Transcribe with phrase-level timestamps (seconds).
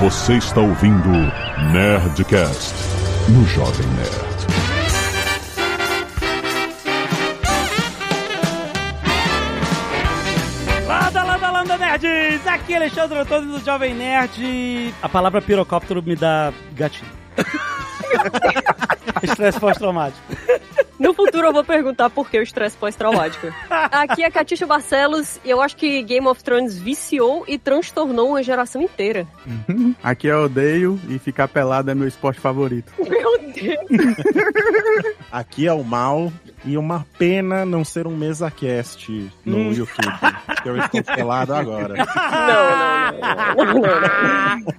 [0.00, 1.10] Você está ouvindo
[1.74, 2.74] Nerdcast
[3.28, 4.46] no Jovem Nerd.
[10.86, 12.46] Landa, landa, landa, nerds!
[12.46, 14.94] Aqui é Alexandre Antônio do Jovem Nerd.
[15.02, 17.12] A palavra pirocóptero me dá gatinho.
[19.22, 20.22] Estresse pós-traumático.
[21.00, 23.46] No futuro eu vou perguntar por que o estresse pós-traumático.
[23.70, 28.42] Aqui é Catixa Barcelos e eu acho que Game of Thrones viciou e transtornou uma
[28.42, 29.26] geração inteira.
[30.02, 32.92] Aqui eu odeio e ficar pelado é meu esporte favorito.
[32.98, 34.16] Meu Deus!
[35.32, 36.30] Aqui é o mal
[36.64, 40.18] e uma pena não ser um mesa cast no YouTube.
[40.62, 41.94] que eu estou pelado agora.
[42.40, 43.82] Não, não, não.
[43.82, 44.74] não.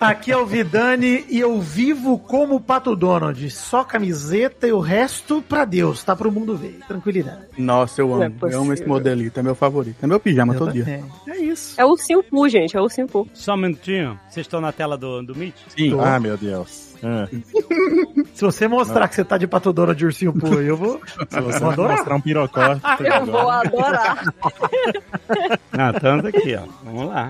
[0.00, 3.48] Aqui é o Vidani e eu vivo como o Pato Donald.
[3.50, 6.80] Só camiseta e o resto pra Deus, tá pro mundo ver.
[6.86, 7.46] Tranquilidade.
[7.56, 8.36] Nossa, eu Não é amo.
[8.42, 9.38] eu amo esse modelito.
[9.38, 9.96] É meu favorito.
[10.02, 10.84] É meu pijama Eu todo dia.
[10.84, 11.04] também.
[11.28, 11.80] É isso.
[11.80, 11.96] É o
[12.30, 13.28] Poo, gente, é o Poo.
[13.32, 14.18] Só um minutinho.
[14.28, 15.54] Vocês estão na tela do, do Meet?
[15.68, 15.96] Sim.
[16.00, 16.95] Ah, meu Deus.
[17.02, 17.26] Ah,
[18.34, 21.00] Se você mostrar que você tá de Pato Donald de ursinho pô, eu vou.
[21.28, 21.96] se você Vou adorar.
[21.96, 22.80] mostrar um pirocóptero
[23.14, 24.24] Eu vou adorar.
[25.72, 26.62] Ah, estamos aqui, ó.
[26.84, 27.28] Vamos lá.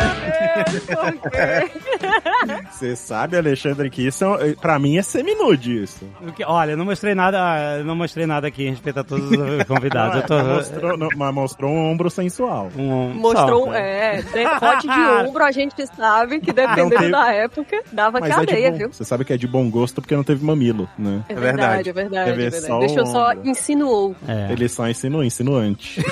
[2.70, 6.08] você sabe, Alexandre, que isso é, pra mim é seminude isso.
[6.46, 9.62] Olha, eu não mostrei nada, eu não mostrei nada aqui em respeito a todos os
[9.66, 10.16] convidados.
[10.16, 12.70] Eu tô, Mas mostrou, não, mas mostrou um ombro sensual.
[12.76, 13.74] um, Mostrou, só.
[13.74, 18.34] é, decote de ombro, a gente sabe que dependendo teve- da época, dava Mas é
[18.34, 18.88] cadeia, de viu?
[18.88, 21.22] bom, você sabe que é de bom gosto porque não teve mamilo, né?
[21.28, 21.60] É verdade.
[21.60, 22.30] verdade, é verdade.
[22.30, 22.66] É ver verdade.
[22.66, 24.16] só Deixa eu o só insinuou.
[24.26, 24.52] É.
[24.52, 26.02] Ele só insinuou, insinuante.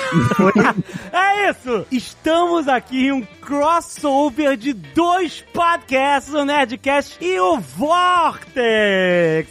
[1.11, 1.85] É isso!
[1.91, 3.21] Estamos aqui em um
[3.79, 8.37] crossover de dois podcasts, o Nerdcast e o Vortex!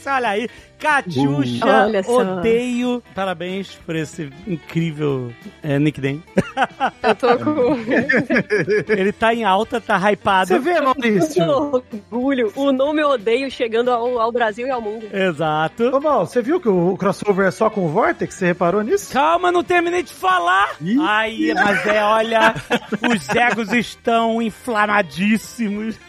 [0.07, 2.19] Olha aí, Catiuxa, só.
[2.39, 3.03] odeio.
[3.15, 6.23] Parabéns por esse incrível é, nickname.
[7.03, 7.77] Eu tô com
[8.93, 10.49] Ele tá em alta, tá hypado.
[10.49, 11.45] Você vê, Maurício?
[11.49, 12.53] orgulho.
[12.55, 15.07] O nome eu odeio chegando ao, ao Brasil e ao mundo.
[15.13, 15.89] Exato.
[15.95, 18.35] Ô, Mal, você viu que o crossover é só com o Vortex?
[18.35, 19.13] Você reparou nisso?
[19.13, 20.71] Calma, não terminei de falar.
[21.07, 22.55] Aí, mas é, olha,
[23.13, 25.97] os egos estão inflamadíssimos.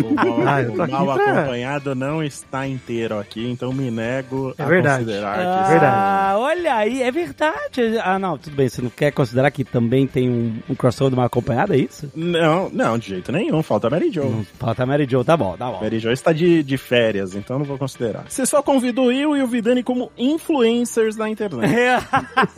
[0.00, 4.66] O mal, Ah, o mal acompanhado não está inteiro aqui, então me nego É a
[4.66, 5.04] verdade.
[5.04, 5.96] considerar Ah, que verdade.
[5.96, 7.98] Ah, olha aí, é verdade.
[8.02, 8.68] Ah, não, tudo bem.
[8.68, 12.10] Você não quer considerar que também tem um, um crossover mal acompanhado, é isso?
[12.14, 13.62] Não, não, de jeito nenhum.
[13.62, 14.24] Falta a Mary Jo.
[14.24, 15.80] Não, falta a Mary Jo, tá bom, tá bom.
[15.80, 18.24] Mary Jo está de, de férias, então não vou considerar.
[18.28, 21.74] Você só convidou eu e o Vidani como influencers da internet.
[21.74, 21.98] É,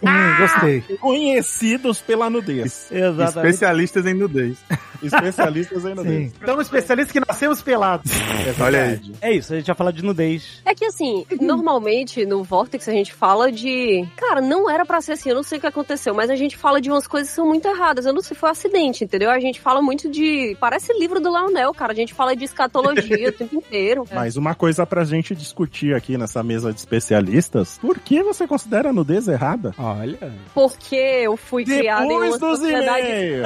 [0.03, 0.81] Hum, gostei.
[0.99, 2.89] Conhecidos pela nudez.
[2.91, 3.55] exatamente.
[3.55, 4.59] Especialistas em nudez.
[5.03, 6.31] Especialistas em nudez.
[6.31, 6.37] Sim.
[6.43, 8.11] Então, especialista que nascemos pelados.
[8.13, 8.89] É Olha aí.
[8.91, 9.13] verdade.
[9.21, 10.61] É isso, a gente vai falar de nudez.
[10.65, 14.07] É que assim, normalmente no Vortex a gente fala de.
[14.17, 16.57] Cara, não era pra ser assim, eu não sei o que aconteceu, mas a gente
[16.57, 18.07] fala de umas coisas que são muito erradas.
[18.07, 19.31] Eu não sei se foi um acidente, entendeu?
[19.31, 20.57] A gente fala muito de.
[20.61, 21.93] Parece livro do Leonel, cara.
[21.93, 24.05] A gente fala de escatologia o tempo inteiro.
[24.13, 28.91] Mas uma coisa pra gente discutir aqui nessa mesa de especialistas, por que você considera
[28.91, 29.75] a nudez errada?
[29.79, 30.33] Olha.
[30.55, 33.07] Porque eu fui criada em uma Depois dos sociedade.
[33.07, 33.43] e-mails.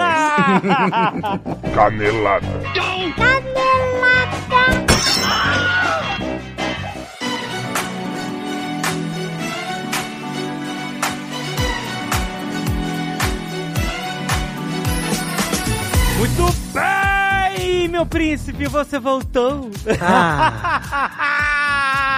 [1.75, 2.47] Canelada.
[16.19, 19.71] Muito bem, meu príncipe, você voltou.
[20.01, 21.66] Ah,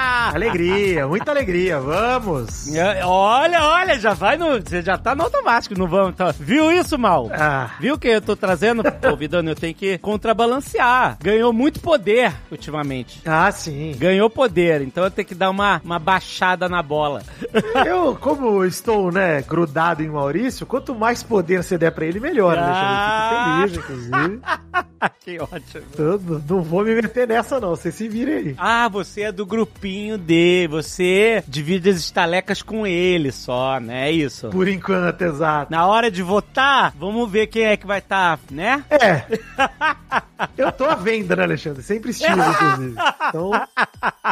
[0.09, 1.79] alegria, muita alegria.
[1.81, 2.73] Vamos.
[2.75, 4.61] É, olha, olha, já vai no.
[4.61, 6.15] Você já tá no automático, não vamos.
[6.17, 6.35] Tá.
[6.39, 7.31] Viu isso, mal?
[7.33, 8.83] Ah, Viu que eu tô trazendo?
[9.01, 11.19] Pô, Vidano, eu tenho que contrabalancear.
[11.23, 13.21] Ganhou muito poder ultimamente.
[13.27, 13.95] ah, sim.
[13.99, 17.23] Ganhou poder, então eu tenho que dar uma, uma baixada na bola.
[17.87, 22.57] Eu, como estou, né, grudado em Maurício, quanto mais poder você der pra ele, melhor,
[22.59, 23.61] Ah.
[23.63, 23.77] Alexandre.
[23.77, 24.41] Eu fico feliz, inclusive.
[25.21, 26.43] que ótimo.
[26.49, 27.71] Não vou me meter nessa, não.
[27.71, 28.55] Vocês se virem aí.
[28.59, 34.09] Ah, você é do grupinho D, você divide as estalecas com ele só, né?
[34.09, 34.49] É isso.
[34.51, 35.71] Por enquanto, exato.
[35.73, 38.85] Na hora de votar, vamos ver quem é que vai estar, né?
[38.89, 39.25] É.
[40.57, 41.83] Eu tô à venda, né, Alexandre?
[41.83, 42.95] Sempre estive, inclusive.
[43.29, 43.51] Então,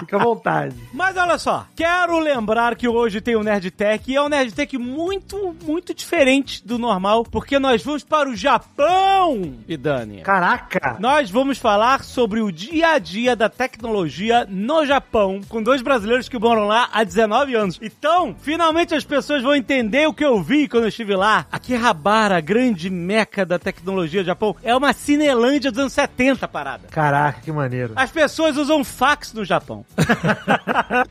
[0.01, 0.77] fica à vontade.
[0.93, 5.57] Mas olha só, quero lembrar que hoje tem o Nerdtech e é um Nerdtech muito,
[5.65, 10.23] muito diferente do normal, porque nós vamos para o Japão, e Dani.
[10.23, 11.01] Caraca, Caraca!
[11.01, 16.29] Nós vamos falar sobre o dia a dia da tecnologia no Japão, com dois brasileiros
[16.29, 17.79] que moram lá há 19 anos.
[17.81, 21.47] Então, finalmente as pessoas vão entender o que eu vi quando eu estive lá.
[21.51, 26.89] Akihabara, a grande meca da tecnologia do Japão, é uma Cinelândia dos anos 70 parada.
[26.89, 27.95] Caraca, que maneiro.
[27.97, 29.83] As pessoas usam fax no Japão.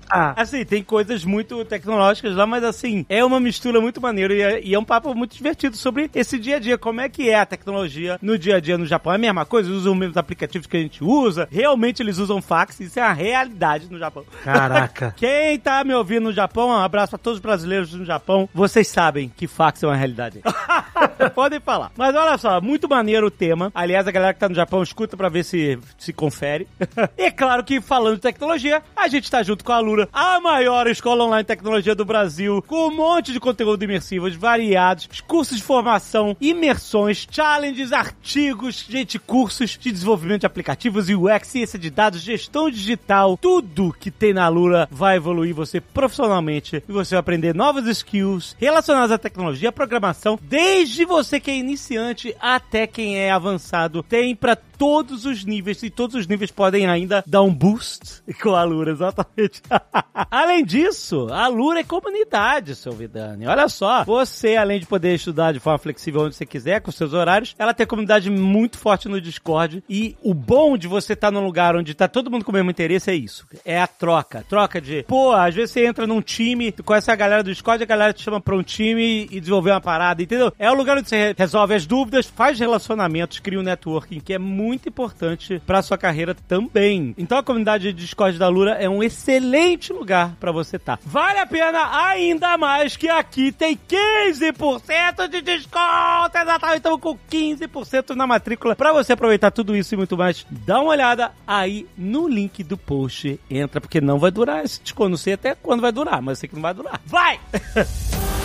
[0.35, 4.61] assim, tem coisas muito tecnológicas lá, mas assim, é uma mistura muito maneira e é,
[4.63, 6.77] e é um papo muito divertido sobre esse dia a dia.
[6.77, 9.11] Como é que é a tecnologia no dia a dia no Japão?
[9.11, 9.71] É a mesma coisa?
[9.71, 11.47] Usam os mesmos aplicativos que a gente usa?
[11.51, 12.79] Realmente eles usam fax?
[12.79, 14.23] Isso é a realidade no Japão.
[14.43, 15.13] Caraca.
[15.17, 18.49] Quem tá me ouvindo no Japão, um abraço pra todos os brasileiros no Japão.
[18.53, 20.41] Vocês sabem que fax é uma realidade.
[21.33, 21.91] Podem falar.
[21.97, 23.71] Mas olha só, muito maneiro o tema.
[23.73, 26.67] Aliás, a galera que tá no Japão escuta pra ver se se confere.
[27.17, 30.39] e é claro que falando de tecnologia, a gente tá junto com a Lura, a
[30.39, 35.57] maior escola online de tecnologia do Brasil, com um monte de conteúdo imersivo variados, cursos
[35.57, 42.21] de formação, imersões, challenges, artigos, gente, cursos de desenvolvimento de aplicativos, UX, ciência de dados,
[42.21, 47.53] gestão digital, tudo que tem na Lura vai evoluir você profissionalmente e você vai aprender
[47.53, 53.31] novas skills relacionadas à tecnologia, à programação, desde você que é iniciante até quem é
[53.31, 54.03] avançado.
[54.03, 58.55] Tem pra todos os níveis e todos os níveis podem ainda dar um boost com
[58.55, 59.61] a Lura, exatamente.
[60.29, 63.47] além disso, a Lura é comunidade, seu Vidani.
[63.47, 67.13] Olha só, você além de poder estudar de forma flexível onde você quiser, com seus
[67.13, 71.43] horários, ela tem comunidade muito forte no Discord e o bom de você estar num
[71.43, 73.47] lugar onde tá todo mundo com o mesmo interesse é isso.
[73.63, 74.45] É a troca.
[74.47, 77.81] Troca de, pô, às vezes você entra num time, tu conhece a galera do Discord,
[77.83, 80.51] a galera te chama pra um time e desenvolver uma parada, entendeu?
[80.59, 84.39] É o lugar onde você resolve as dúvidas, faz relacionamentos, cria um networking, que é
[84.39, 87.13] muito importante pra sua carreira também.
[87.17, 90.99] Então a comunidade de Discord da Lura é um excelente lugar pra você estar.
[91.05, 96.37] Vale a pena ainda mais que aqui tem 15% de desconto!
[96.37, 100.45] Exatamente, estamos com 15% na matrícula pra você aproveitar tudo isso e muito mais.
[100.49, 103.39] Dá uma olhada aí no link do post.
[103.49, 105.09] Entra, porque não vai durar esse desconto.
[105.09, 107.01] Não sei até quando vai durar, mas eu sei que não vai durar.
[107.05, 107.39] Vai!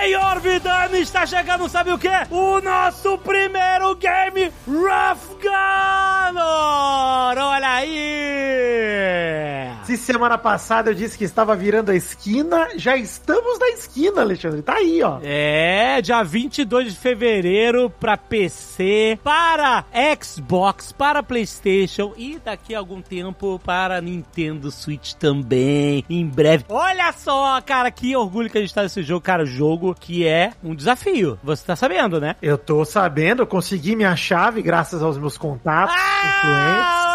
[0.00, 2.08] Senhor Vidani, está chegando, sabe o que?
[2.30, 6.40] O nosso primeiro game, Rough Gunner!
[7.36, 7.90] Olha aí!
[9.84, 14.62] Se semana passada eu disse que estava virando a esquina, já estamos na esquina, Alexandre.
[14.62, 15.18] Tá aí, ó.
[15.22, 19.84] É, dia 22 de fevereiro para PC, para
[20.22, 26.64] Xbox, para PlayStation e daqui a algum tempo para Nintendo Switch também, em breve.
[26.68, 30.52] Olha só, cara, que orgulho que a gente tá nesse jogo, cara, jogo que é
[30.62, 31.38] um desafio.
[31.42, 32.36] Você tá sabendo, né?
[32.42, 36.40] Eu tô sabendo, eu consegui minha chave graças aos meus contatos influentes.
[36.44, 37.09] Ah, aí!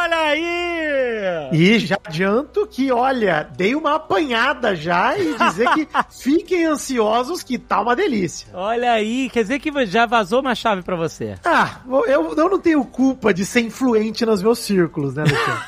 [1.52, 7.58] E já adianto que, olha, dei uma apanhada já e dizer que fiquem ansiosos que
[7.58, 8.48] tá uma delícia.
[8.54, 11.36] Olha aí, quer dizer que já vazou uma chave pra você.
[11.44, 15.66] Ah, eu, eu não tenho culpa de ser influente nos meus círculos, né, Alexandre?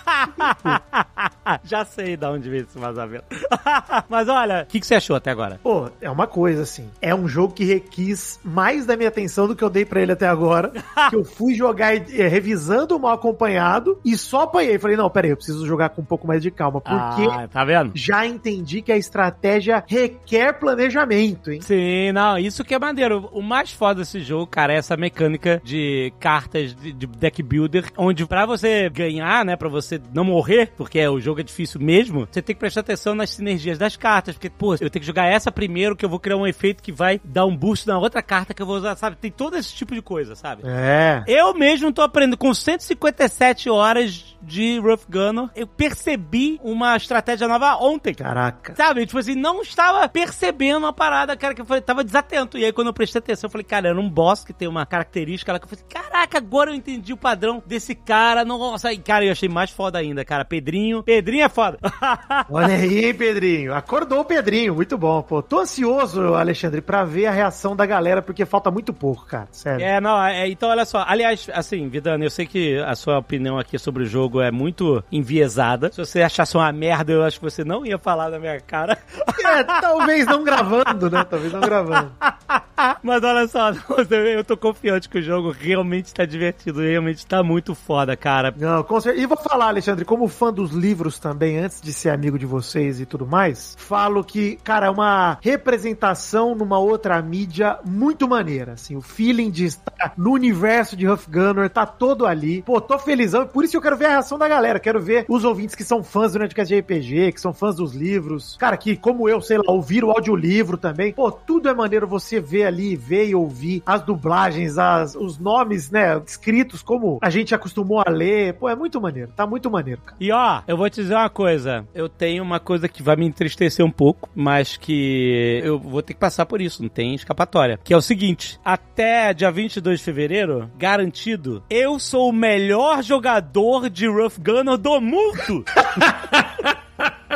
[1.64, 3.26] já sei de onde veio esse vazamento.
[4.10, 5.60] Mas olha, o que, que você achou até agora?
[5.62, 6.90] Pô, é uma coisa assim.
[7.02, 10.12] É um jogo que requis mais da minha atenção do que eu dei pra ele
[10.12, 10.72] até agora.
[11.10, 14.80] que eu fui jogar é, revisando o mal acompanhado e só apanhei.
[14.80, 16.82] Falei, não, peraí, eu preciso jogar com um pouco mais de calma.
[16.82, 17.92] Porque Ah, tá vendo?
[17.96, 21.62] já entendi que a estratégia requer planejamento, hein?
[21.62, 23.30] Sim, não, isso que é maneiro.
[23.34, 27.86] O mais foda desse jogo, cara, é essa mecânica de cartas de, de deck builder,
[27.98, 32.28] onde pra você ganhar, né, pra você não morrer, porque o jogo é difícil mesmo,
[32.32, 35.26] você tem que prestar atenção nas sinergias das cartas, porque, pô, eu tenho que jogar
[35.26, 38.22] essa primeiro, que eu vou criar um efeito que vai dar um boost na outra
[38.22, 39.16] carta que eu vou usar, sabe?
[39.16, 40.64] Tem todo esse tipo de coisa, sabe?
[40.66, 41.24] É.
[41.28, 47.76] Eu mesmo tô aprendendo com 157 horas de Rough Gunner, eu percebi uma estratégia nova
[47.76, 48.14] ontem.
[48.14, 48.74] Caraca.
[48.76, 52.58] Sabe, tipo assim, não estava percebendo uma parada, cara, que eu falei, tava desatento.
[52.58, 54.86] E aí, quando eu prestei atenção, eu falei, cara, era um boss que tem uma
[54.86, 58.46] característica lá que eu falei, caraca, agora eu entendi o padrão desse cara.
[58.46, 60.46] Nossa, e cara, eu achei mais foda ainda, cara.
[60.46, 61.78] Pedrinho, Pedrinho é foda.
[62.50, 63.74] Olha aí, Pedrinho.
[63.74, 64.74] Acordou o Pedrinho.
[64.74, 65.42] Muito bom, pô.
[65.42, 69.48] Tô ansioso, Alexandre, pra ver a reação da galera, porque falta muito pouco, cara.
[69.52, 69.86] Sério.
[69.86, 71.04] É, não, é, então olha só.
[71.06, 75.04] Aliás, assim, Vidano, eu sei que a sua opinião aqui sobre o jogo é muito
[75.12, 75.92] enviesada.
[75.92, 78.98] Se você achasse uma merda, eu acho que você não ia falar na minha cara.
[79.48, 81.24] É, talvez não gravando, né?
[81.24, 82.12] Talvez não gravando.
[83.02, 83.72] Mas olha só,
[84.12, 88.54] eu tô confiante que o jogo realmente tá divertido, realmente tá muito foda, cara.
[88.58, 89.24] Não, com certeza.
[89.24, 93.00] E vou falar, Alexandre, como fã dos livros também, antes de ser amigo de vocês
[93.00, 98.96] e tudo mais, falo que, cara, é uma representação numa outra mídia muito maneira, assim,
[98.96, 102.62] o feeling de estar no universo de Huff Gunner tá todo ali.
[102.62, 105.26] Pô, tô felizão, por isso que eu quero ver a reação da galera, quero ver
[105.30, 108.76] os ouvintes que são fãs do Nerdcast de RPG, que são fãs dos livros, cara,
[108.76, 111.14] que, como eu, sei lá, ouviram o audiolivro também.
[111.14, 115.92] Pô, tudo é maneiro você ver ali ver e ouvir as dublagens, as, os nomes,
[115.92, 118.54] né, escritos como a gente acostumou a ler.
[118.54, 119.32] Pô, é muito maneiro.
[119.36, 120.18] Tá muito maneiro, cara.
[120.20, 121.86] E ó, eu vou te dizer uma coisa.
[121.94, 126.14] Eu tenho uma coisa que vai me entristecer um pouco, mas que eu vou ter
[126.14, 127.80] que passar por isso, não tem escapatória.
[127.84, 133.90] Que é o seguinte: até dia 22 de fevereiro, garantido, eu sou o melhor jogador
[133.90, 135.66] de Rough Gunner do mundo!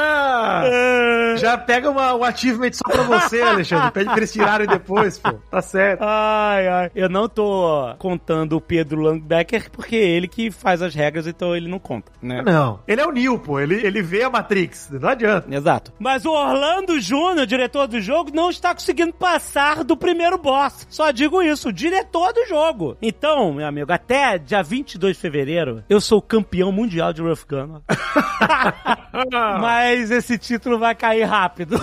[0.02, 3.92] Ah, já pega uma, um achievement só pra você, Alexandre.
[3.92, 5.34] Pede pra eles tirarem depois, pô.
[5.50, 6.02] Tá certo.
[6.02, 6.92] Ai, ai.
[6.96, 11.56] Eu não tô contando o Pedro Langbecker porque é ele que faz as regras, então
[11.56, 12.42] ele não conta, né?
[12.42, 12.80] Não.
[12.88, 13.60] Ele é o Neo, pô.
[13.60, 14.90] Ele, ele vê a Matrix.
[14.92, 15.54] Não adianta.
[15.54, 15.94] Exato.
[16.00, 20.88] Mas o Orlando Júnior, diretor do jogo, não está conseguindo passar do primeiro boss.
[20.90, 22.98] Só digo isso, o diretor do jogo.
[23.02, 27.82] Então, meu amigo, até dia 22 de fevereiro, eu sou campeão mundial de Rough Gunner.
[29.60, 31.80] Mas esse título vai cair rápido.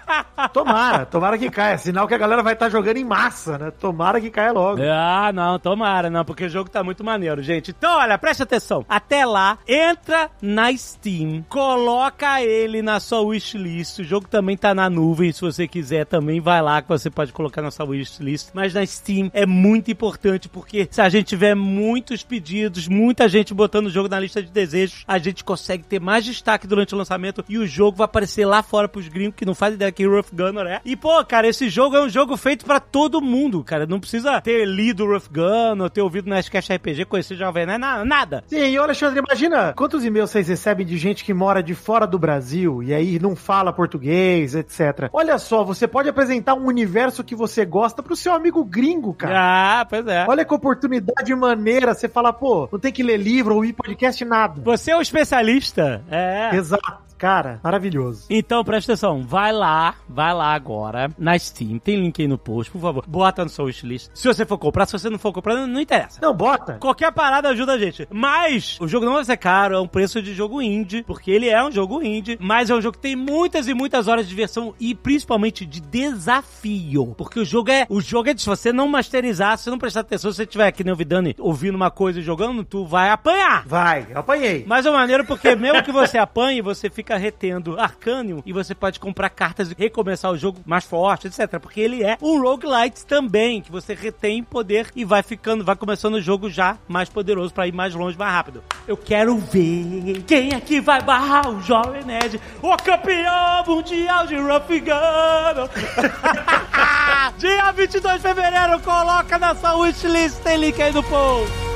[0.52, 1.78] tomara, tomara que caia.
[1.78, 3.70] Sinal que a galera vai estar tá jogando em massa, né?
[3.70, 4.80] Tomara que caia logo.
[4.82, 7.70] Ah, não, tomara, não, porque o jogo tá muito maneiro, gente.
[7.70, 8.84] Então, olha, presta atenção.
[8.88, 14.00] Até lá, entra na Steam, coloca ele na sua wishlist.
[14.00, 17.32] O jogo também tá na nuvem, se você quiser também vai lá que você pode
[17.32, 18.50] colocar na sua wishlist.
[18.54, 23.54] Mas na Steam é muito importante porque se a gente tiver muitos pedidos, muita gente
[23.54, 26.98] botando o jogo na lista de desejos, a gente consegue ter mais destaque durante o
[26.98, 30.06] lançamento e o jogo vai aparecer lá fora pros gringos que não fazem ideia que
[30.06, 30.80] Rough Gunner é.
[30.84, 33.86] E, pô, cara, esse jogo é um jogo feito para todo mundo, cara.
[33.86, 38.04] Não precisa ter lido Rough Gunner, ter ouvido no Nerdcast RPG, conhecer Jovem Nerd, nada,
[38.04, 38.44] nada.
[38.46, 42.18] Sim, e Alexandre, imagina quantos e-mails vocês recebem de gente que mora de fora do
[42.18, 45.08] Brasil e aí não fala português, etc.
[45.12, 49.80] Olha só, você pode apresentar um universo que você gosta pro seu amigo gringo, cara.
[49.80, 50.24] Ah, pois é.
[50.28, 51.94] Olha que oportunidade maneira.
[51.94, 54.62] Você fala, pô, não tem que ler livro ou ouvir podcast, nada.
[54.62, 56.02] Você é o especialista.
[56.10, 56.56] É.
[56.56, 57.11] Exato.
[57.22, 58.24] Cara, maravilhoso.
[58.28, 59.22] Então, presta atenção.
[59.22, 61.78] Vai lá, vai lá agora na Steam.
[61.78, 63.04] Tem link aí no post, por favor.
[63.06, 64.10] Bota no seu wishlist.
[64.12, 66.18] Se você for comprar, se você não for comprar, não, interessa.
[66.20, 66.78] Não, bota.
[66.80, 68.08] Qualquer parada ajuda a gente.
[68.10, 71.48] Mas o jogo não vai ser caro, é um preço de jogo indie, porque ele
[71.48, 74.30] é um jogo indie, mas é um jogo que tem muitas e muitas horas de
[74.30, 77.14] diversão e principalmente de desafio.
[77.16, 77.86] Porque o jogo é.
[77.88, 80.42] O jogo é de se você não masterizar, se você não prestar atenção, se você
[80.42, 83.64] estiver aqui no Vidani ouvindo uma coisa e jogando, tu vai apanhar.
[83.64, 84.64] Vai, eu apanhei.
[84.66, 89.00] Mas é maneiro porque mesmo que você apanhe, você fica retendo Arcanium e você pode
[89.00, 91.58] comprar cartas e recomeçar o jogo mais forte, etc.
[91.60, 96.14] Porque ele é um roguelite também, que você retém poder e vai ficando, vai começando
[96.14, 98.62] o jogo já mais poderoso para ir mais longe, mais rápido.
[98.86, 104.36] Eu quero ver quem é que vai barrar o Jovem Nerd, o campeão mundial de
[104.36, 105.68] Rough Gun.
[107.38, 111.71] Dia 22 de fevereiro, coloca na sua wishlist, tem link aí no post.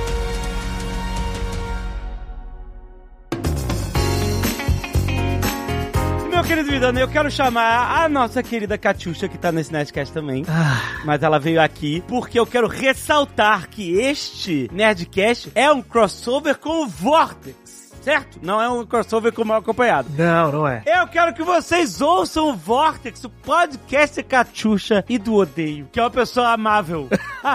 [6.47, 10.45] Querido Vidano, eu quero chamar a nossa querida Catiuxa, que tá nesse Nerdcast também.
[10.49, 11.01] Ah.
[11.05, 16.85] Mas ela veio aqui porque eu quero ressaltar que este Nerdcast é um crossover com
[16.85, 17.66] o Vortex
[18.07, 18.39] certo?
[18.41, 20.09] Não é um crossover com mal acompanhado.
[20.17, 20.81] Não, não é.
[20.87, 26.05] Eu quero que vocês ouçam o Vortex, o podcast Cachucha e do Odeio, que é
[26.05, 27.09] uma pessoa amável.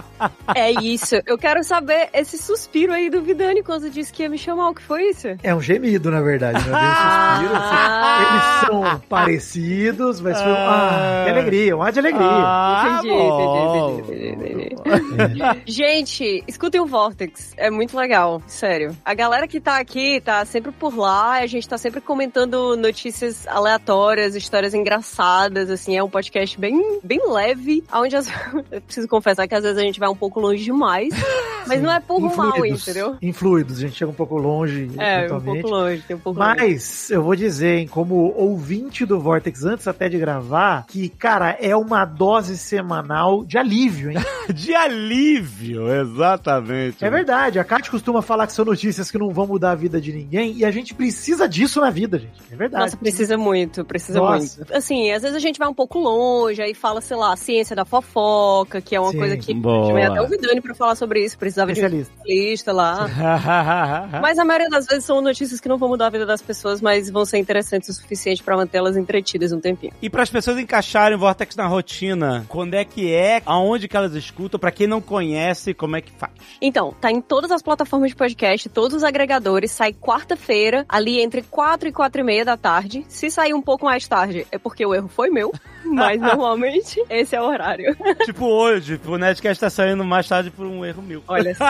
[0.53, 1.15] é isso.
[1.25, 4.71] Eu quero saber esse suspiro aí do Vidani quando disse que ia me chamar.
[4.71, 5.29] O que foi isso?
[5.41, 6.67] É um gemido, na verdade.
[6.67, 6.77] Né?
[6.77, 7.75] Um suspiro, assim.
[7.77, 8.27] ah.
[8.29, 10.55] Eles são parecidos, mas foi um.
[10.55, 12.27] Ah, que alegria, um ar de alegria.
[12.27, 15.61] Ah, entendi, entendi, entendi, entendi.
[15.65, 17.53] Gente, escutem o Vortex.
[17.55, 18.97] É muito legal, sério.
[19.05, 23.47] A galera que tá aqui tá sempre por lá, a gente tá sempre comentando notícias
[23.47, 28.27] aleatórias, histórias engraçadas, assim, é um podcast bem, bem leve, onde as...
[28.71, 31.13] eu preciso confessar que às vezes a gente vai um pouco longe demais,
[31.67, 31.85] mas Sim.
[31.85, 33.17] não é por mal, entendeu?
[33.21, 34.91] Influídos, a gente chega um pouco longe.
[34.97, 37.13] É, um pouco longe, tem um pouco Mas longe.
[37.13, 41.75] eu vou dizer, hein, como ouvinte do Vortex, antes até de gravar, que, cara, é
[41.75, 44.17] uma dose semanal de alívio, hein?
[44.53, 47.03] de alívio, exatamente.
[47.03, 49.99] É verdade, a Kate costuma falar que são notícias que não vão mudar a vida
[49.99, 52.41] de ninguém ninguém e a gente precisa disso na vida, gente.
[52.51, 52.85] É verdade.
[52.85, 54.57] Nossa, precisa muito, precisa Nossa.
[54.57, 54.73] muito.
[54.73, 57.83] Assim, às vezes a gente vai um pouco longe, aí fala, sei lá, ciência da
[57.83, 59.17] fofoca, que é uma Sim.
[59.17, 59.79] coisa que Boa.
[59.79, 63.09] a gente vai até o Vidani pra falar sobre isso, precisava de um especialista lá.
[64.21, 66.81] mas a maioria das vezes são notícias que não vão mudar a vida das pessoas,
[66.81, 69.93] mas vão ser interessantes o suficiente para mantê-las entretidas um tempinho.
[70.01, 73.97] E para as pessoas encaixarem o Vortex na rotina, quando é que é, aonde que
[73.97, 76.31] elas escutam, para quem não conhece, como é que faz?
[76.61, 81.41] Então, tá em todas as plataformas de podcast, todos os agregadores, sai quarta-feira, ali entre
[81.41, 83.05] 4 e 4 e meia da tarde.
[83.07, 85.53] Se sair um pouco mais tarde, é porque o erro foi meu.
[85.85, 87.95] Mas normalmente esse é o horário.
[88.23, 91.23] tipo hoje, o Nerdcast tá saindo mais tarde por um erro meu.
[91.27, 91.65] Olha só.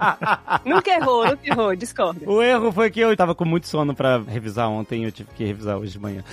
[0.64, 2.28] nunca errou, nunca errou, discorda.
[2.28, 5.28] O erro foi que eu tava com muito sono pra revisar ontem e eu tive
[5.36, 6.24] que revisar hoje de manhã.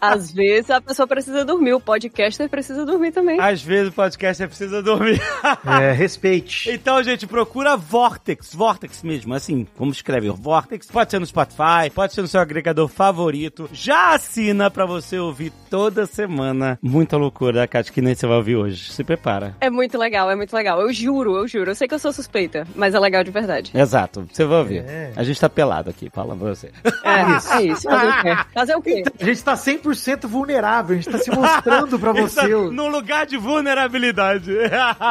[0.00, 3.40] Às vezes a pessoa precisa dormir, o podcaster precisa dormir também.
[3.40, 5.20] Às vezes o podcast precisa dormir.
[5.66, 6.70] É, respeite.
[6.70, 10.49] Então, gente, procura Vortex, Vortex mesmo, assim, como escreve Vortex.
[10.92, 13.68] Pode ser no Spotify, pode ser no seu agregador favorito.
[13.72, 16.78] Já assina pra você ouvir toda semana.
[16.82, 18.90] Muita loucura, Kátia, que nem você vai ouvir hoje.
[18.90, 19.54] Se prepara.
[19.60, 20.80] É muito legal, é muito legal.
[20.80, 21.70] Eu juro, eu juro.
[21.70, 23.70] Eu sei que eu sou suspeita, mas é legal de verdade.
[23.74, 24.84] Exato, você vai ouvir.
[24.86, 25.12] É.
[25.16, 26.70] A gente tá pelado aqui, falando pra você.
[27.04, 27.52] É, isso.
[27.52, 27.82] É isso.
[27.90, 28.36] Fazer o quê?
[28.54, 29.02] Fazer o quê?
[29.20, 32.48] A gente tá 100% vulnerável, a gente tá se mostrando pra você.
[32.48, 34.50] no lugar de vulnerabilidade.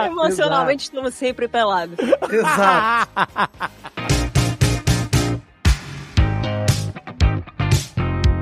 [0.07, 1.97] Emocionalmente estamos sempre pelados.
[2.29, 3.09] Exato.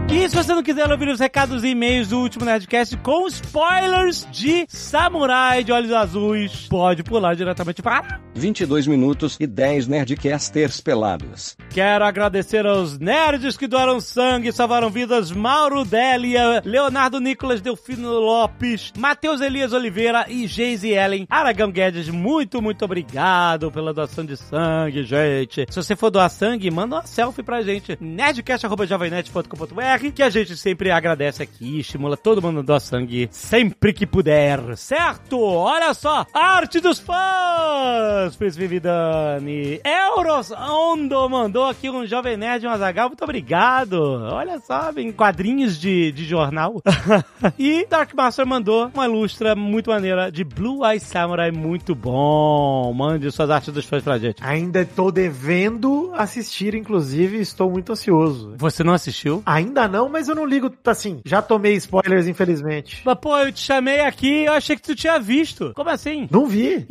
[0.09, 4.25] E se você não quiser ouvir os recados e e-mails do último Nerdcast com spoilers
[4.31, 11.57] de Samurai de Olhos Azuis, pode pular diretamente para 22 minutos e 10 Nerdcasters pelados.
[11.71, 18.11] Quero agradecer aos nerds que doaram sangue e salvaram vidas: Mauro Délia, Leonardo Nicolas Delfino
[18.11, 21.27] Lopes, Matheus Elias Oliveira e Geise Ellen.
[21.29, 25.65] Aragão Guedes, muito, muito obrigado pela doação de sangue, gente.
[25.69, 27.97] Se você for doar sangue, manda uma selfie pra gente.
[27.99, 34.05] nerdcast.jovemnet.com.br que a gente sempre agradece aqui, estimula todo mundo a doar sangue sempre que
[34.05, 35.39] puder, certo?
[35.39, 39.79] Olha só, arte dos fãs, Príncipe Vidani.
[39.83, 44.01] Euros Ondo mandou aqui um Jovem Nerd, um Azagal, muito obrigado.
[44.01, 46.81] Olha só, vem quadrinhos de, de jornal.
[47.57, 52.93] e Dark Master mandou uma ilustra muito maneira de Blue Eye Samurai, muito bom.
[52.93, 54.43] Mande suas artes dos fãs pra gente.
[54.43, 58.53] Ainda tô devendo assistir, inclusive, estou muito ansioso.
[58.57, 59.41] Você não assistiu?
[59.45, 63.01] Ainda não, mas eu não ligo, assim, já tomei spoilers, infelizmente.
[63.05, 65.71] Mas, pô, eu te chamei aqui eu achei que tu tinha visto.
[65.75, 66.27] Como assim?
[66.31, 66.85] Não vi.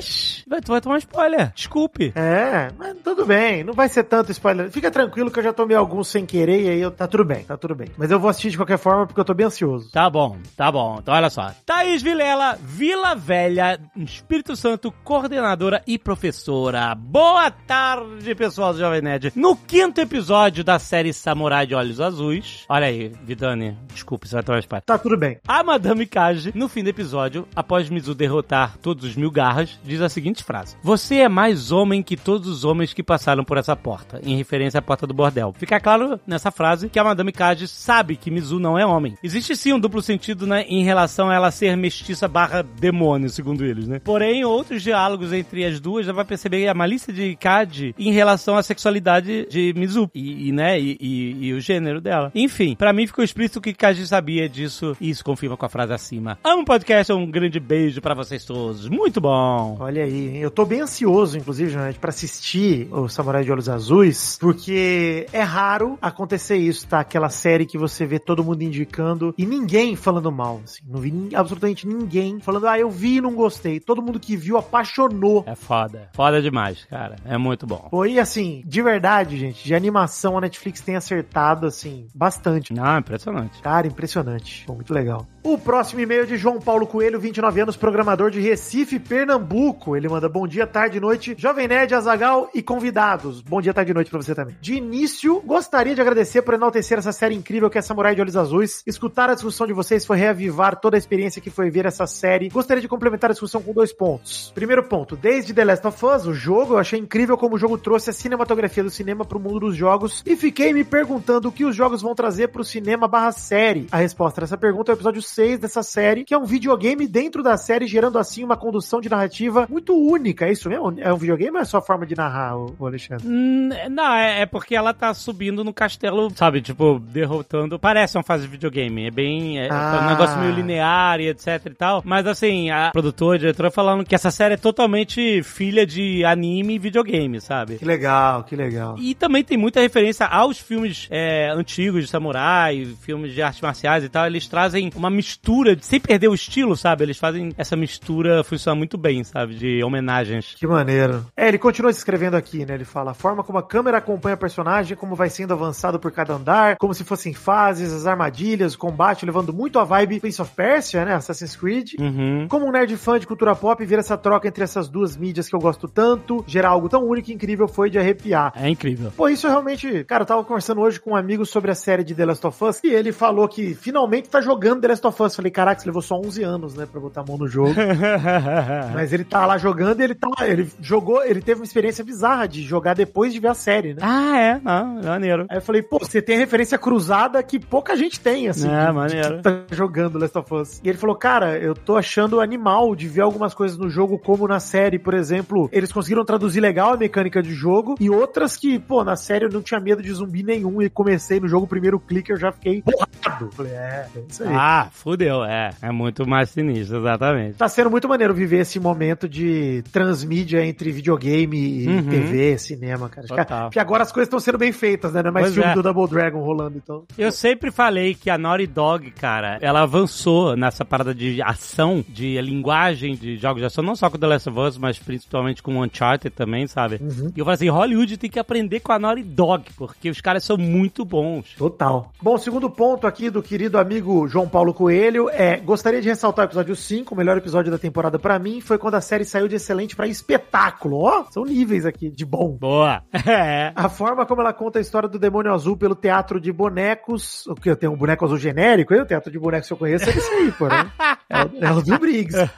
[0.00, 1.52] Ixi, vai- tu vai tomar spoiler.
[1.54, 2.12] Desculpe.
[2.14, 4.70] É, mas tudo bem, não vai ser tanto spoiler.
[4.70, 7.44] Fica tranquilo que eu já tomei alguns sem querer e aí eu, tá tudo bem,
[7.44, 7.88] tá tudo bem.
[7.96, 9.90] Mas eu vou assistir de qualquer forma porque eu tô bem ansioso.
[9.92, 10.98] Tá bom, tá bom.
[11.00, 11.52] Então olha só.
[11.64, 16.94] Thaís Vilela, Vila Velha, Espírito Santo, coordenadora e professora.
[16.94, 19.32] Boa tarde, pessoal do Jovem Nerd.
[19.34, 22.29] No quinto episódio da série Samurai de Olhos Azuis.
[22.68, 24.84] Olha aí, Vidani, desculpe, você vai tomar spoiler.
[24.84, 25.38] Tá tudo bem.
[25.46, 30.00] A Madame Kaji, no fim do episódio, após Mizu derrotar todos os mil garras, diz
[30.00, 33.74] a seguinte frase: Você é mais homem que todos os homens que passaram por essa
[33.76, 35.54] porta, em referência à porta do bordel.
[35.58, 39.16] Fica claro nessa frase que a Madame Kaji sabe que Mizu não é homem.
[39.22, 43.64] Existe sim um duplo sentido né, em relação a ela ser mestiça barra demônio, segundo
[43.64, 43.98] eles, né?
[44.02, 48.56] Porém, outros diálogos entre as duas já vai perceber a malícia de Kaji em relação
[48.56, 52.19] à sexualidade de Mizu e, e, né, e, e- e o gênero dela.
[52.34, 55.92] Enfim, pra mim ficou explícito que Kaji sabia disso e isso confirma com a frase
[55.92, 56.38] acima.
[56.44, 58.88] Amo o podcast, um grande beijo pra vocês todos.
[58.88, 59.76] Muito bom.
[59.80, 64.36] Olha aí, eu tô bem ansioso, inclusive, Janete, pra assistir o Samurai de Olhos Azuis,
[64.40, 67.00] porque é raro acontecer isso, tá?
[67.00, 70.82] Aquela série que você vê todo mundo indicando e ninguém falando mal, assim.
[70.86, 73.80] Não vi absolutamente ninguém falando, ah, eu vi e não gostei.
[73.80, 75.44] Todo mundo que viu apaixonou.
[75.46, 76.08] É foda.
[76.12, 77.16] Foda demais, cara.
[77.24, 77.88] É muito bom.
[77.90, 82.72] Foi assim, de verdade, gente, de animação a Netflix tem acertado, assim, bastante.
[82.72, 83.62] Não, impressionante.
[83.62, 84.64] Cara, impressionante.
[84.66, 85.26] Foi muito legal.
[85.42, 89.96] O próximo e-mail é de João Paulo Coelho, 29 anos, programador de Recife, Pernambuco.
[89.96, 93.40] Ele manda bom dia, tarde e noite, Jovem Nerd, Azagal e convidados.
[93.40, 94.54] Bom dia, tarde e noite pra você também.
[94.60, 98.36] De início, gostaria de agradecer por enaltecer essa série incrível que é Samurai de Olhos
[98.36, 98.82] Azuis.
[98.86, 102.50] Escutar a discussão de vocês foi reavivar toda a experiência que foi ver essa série.
[102.50, 104.52] Gostaria de complementar a discussão com dois pontos.
[104.54, 107.78] Primeiro ponto, desde The Last of Us, o jogo, eu achei incrível como o jogo
[107.78, 111.64] trouxe a cinematografia do cinema pro mundo dos jogos e fiquei me perguntando o que
[111.64, 113.86] os jogos vão trazer pro cinema barra série.
[113.90, 117.42] A resposta dessa pergunta é o episódio 6 dessa série, que é um videogame dentro
[117.42, 120.46] da série, gerando assim uma condução de narrativa muito única.
[120.46, 120.94] É isso mesmo?
[120.98, 123.26] É um videogame ou é só forma de narrar, o Alexandre?
[123.26, 126.60] Hum, Não, é, é porque ela tá subindo no castelo, sabe?
[126.60, 127.78] Tipo, derrotando.
[127.78, 129.06] Parece uma fase de videogame.
[129.06, 129.58] É bem.
[129.58, 130.00] É Ah.
[130.04, 132.02] um negócio meio linear e etc e tal.
[132.04, 136.74] Mas assim, a produtora, a diretora falando que essa série é totalmente filha de anime
[136.74, 137.76] e videogame, sabe?
[137.76, 138.96] Que legal, que legal.
[138.98, 144.04] E também tem muita referência aos filmes é, antigos de samurai, filmes de artes marciais
[144.04, 144.26] e tal.
[144.26, 147.04] Eles trazem uma mistura, de- sem perder o estilo, sabe?
[147.04, 149.54] Eles fazem essa mistura funcionar muito bem, sabe?
[149.54, 150.54] De homenagens.
[150.58, 151.26] Que maneiro.
[151.36, 152.74] É, ele continua se escrevendo aqui, né?
[152.74, 156.12] Ele fala a forma como a câmera acompanha o personagem, como vai sendo avançado por
[156.12, 160.40] cada andar, como se fossem fases, as armadilhas, o combate, levando muito a vibe Prince
[160.42, 161.14] of Persia, né?
[161.14, 161.94] Assassin's Creed.
[161.98, 162.46] Uhum.
[162.48, 165.54] Como um nerd fã de cultura pop, ver essa troca entre essas duas mídias que
[165.56, 168.52] eu gosto tanto, gerar algo tão único e incrível foi de arrepiar.
[168.54, 169.12] É incrível.
[169.16, 170.04] Pô, isso realmente.
[170.04, 172.64] Cara, eu tava conversando hoje com um amigo sobre a série de The Last of
[172.64, 175.34] Us, e ele falou que finalmente tá jogando The Last of Us.
[175.36, 177.74] Falei, caraca, você levou só 11 anos, né, pra botar a mão no jogo.
[178.94, 182.46] Mas ele tá lá jogando e ele tá ele jogou, ele teve uma experiência bizarra
[182.46, 184.00] de jogar depois de ver a série, né?
[184.02, 184.60] ah, é?
[184.64, 185.46] Ah, maneiro.
[185.48, 188.68] Aí eu falei, pô, você tem referência cruzada que pouca gente tem, assim.
[188.70, 189.36] É, que- maneiro.
[189.36, 190.80] que tá jogando Last of Us.
[190.84, 194.46] E ele falou, cara, eu tô achando animal de ver algumas coisas no jogo, como
[194.46, 198.78] na série, por exemplo, eles conseguiram traduzir legal a mecânica de jogo, e outras que,
[198.78, 201.66] pô, na série eu não tinha medo de zumbi nenhum, e comecei no jogo, o
[201.66, 203.50] primeiro clique eu já fiquei borrado.
[203.52, 204.48] Falei, é, é isso aí.
[204.52, 205.70] Ah, fudeu, é.
[205.82, 207.56] É muito mais sinistro, exatamente.
[207.56, 212.02] Tá sendo muito maneiro viver esse momento de transmídia entre videogame e Uhum.
[212.08, 213.26] TV, cinema, cara.
[213.26, 213.64] Total.
[213.64, 215.22] Porque agora as coisas estão sendo bem feitas, né?
[215.22, 215.74] Não é mais Pois filme é.
[215.74, 217.04] do Double Dragon rolando, então.
[217.18, 222.40] Eu sempre falei que a Naughty Dog, cara, ela avançou nessa parada de ação, de
[222.40, 225.80] linguagem de jogos de ação, não só com The Last of Us, mas principalmente com
[225.82, 226.96] Uncharted também, sabe?
[227.00, 227.32] Uhum.
[227.34, 230.44] E eu falei assim, Hollywood tem que aprender com a Naughty Dog, porque os caras
[230.44, 231.49] são muito bons.
[231.56, 232.10] Total.
[232.22, 236.44] Bom, o segundo ponto aqui do querido amigo João Paulo Coelho é: gostaria de ressaltar
[236.44, 239.46] o episódio 5, o melhor episódio da temporada pra mim, foi quando a série saiu
[239.48, 240.98] de excelente pra espetáculo.
[241.02, 242.56] Ó, são níveis aqui de bom.
[242.58, 243.02] Boa.
[243.26, 243.72] É.
[243.76, 247.46] A forma como ela conta a história do demônio azul pelo teatro de bonecos.
[247.46, 247.70] O que?
[247.70, 248.92] Eu tenho um boneco azul genérico?
[248.94, 250.66] Eu, o teatro de bonecos que eu conheço é esse aí, pô.
[250.68, 250.90] Né?
[251.28, 252.36] É, o- é o do Briggs.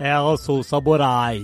[0.00, 1.40] É, eu sou o Samurai.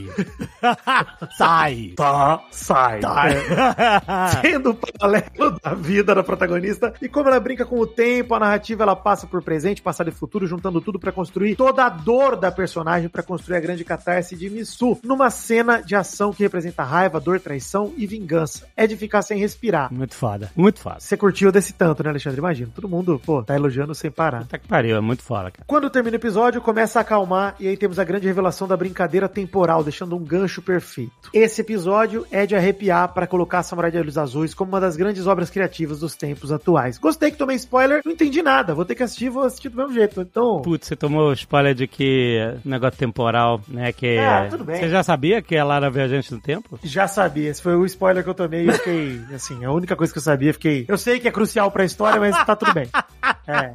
[1.37, 1.93] Sai.
[1.97, 3.01] Tá, sai.
[3.01, 3.37] Sai.
[3.37, 4.43] É.
[4.43, 6.60] Sendo o paralelo da vida da protagonista
[7.01, 10.13] e como ela brinca com o tempo, a narrativa ela passa por presente, passado e
[10.13, 14.37] futuro, juntando tudo pra construir toda a dor da personagem pra construir a grande catarse
[14.37, 18.67] de Missu numa cena de ação que representa raiva, dor, traição e vingança.
[18.77, 19.93] É de ficar sem respirar.
[19.93, 20.51] Muito foda.
[20.57, 21.01] Muito foda.
[21.01, 22.39] Você curtiu desse tanto, né, Alexandre?
[22.39, 24.43] Imagina, todo mundo, pô, tá elogiando sem parar.
[24.43, 25.65] Puta que pariu, é muito foda, cara.
[25.67, 29.29] Quando termina o episódio, começa a acalmar e aí temos a grande revelação da brincadeira
[29.29, 31.31] temporal, deixando um gancho perfeito.
[31.33, 35.27] Esse episódio é de arrepiar para colocar Samurai de Olhos Azuis como uma das grandes
[35.27, 36.99] obras criativas dos tempos atuais.
[36.99, 39.93] Gostei que tomei spoiler, não entendi nada, vou ter que assistir, vou assistir do mesmo
[39.93, 40.21] jeito.
[40.21, 43.93] Então, Putz, você tomou spoiler de que negócio temporal, né?
[43.93, 44.77] Que Ah, tudo bem.
[44.81, 46.79] Você já sabia que ela era viajante do tempo?
[46.83, 50.13] já sabia, esse foi o spoiler que eu tomei e fiquei, assim, a única coisa
[50.13, 52.89] que eu sabia, fiquei, eu sei que é crucial pra história, mas tá tudo bem.
[53.47, 53.73] É.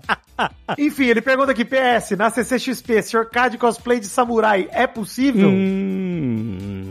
[0.78, 3.26] Enfim, ele pergunta aqui, PS, na CCXP, Sr.
[3.30, 5.50] K de cosplay de samurai, é possível?
[5.50, 6.05] Hum,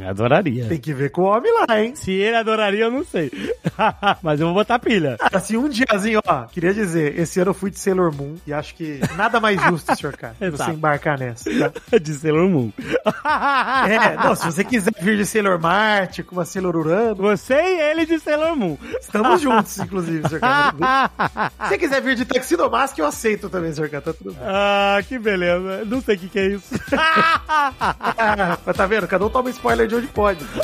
[0.09, 0.67] adoraria.
[0.67, 1.95] Tem que ver com o homem lá, hein?
[1.97, 3.31] Se ele adoraria, eu não sei.
[4.23, 5.17] Mas eu vou botar pilha.
[5.33, 8.75] Assim, um diazinho, ó, queria dizer, esse ano eu fui de Sailor Moon e acho
[8.75, 11.51] que nada mais justo, senhor K, você embarcar nessa.
[11.51, 11.99] tá?
[11.99, 12.71] De Sailor Moon.
[13.89, 17.81] É, não, se você quiser vir de Sailor Marte, com uma Sailor Urano, Você e
[17.91, 18.77] ele de Sailor Moon.
[19.01, 21.11] estamos juntos, inclusive, senhor K.
[21.63, 24.43] Se você quiser vir de Tuxedo Mask, eu aceito também, senhor K, tá tudo bem.
[24.43, 25.85] Ah, que beleza.
[25.85, 26.75] Não sei o que, que é isso.
[26.93, 29.07] Ah, mas tá vendo?
[29.09, 30.45] Cada um toma spoiler de onde pode.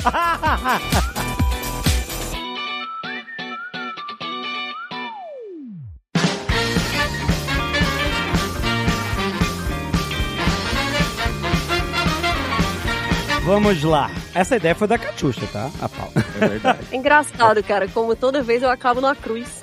[13.43, 14.09] Vamos lá.
[14.33, 15.69] Essa ideia foi da Catiuxa, tá?
[15.81, 16.13] A pau.
[16.41, 16.79] É verdade.
[16.95, 19.61] Engraçado, cara, como toda vez eu acabo na cruz.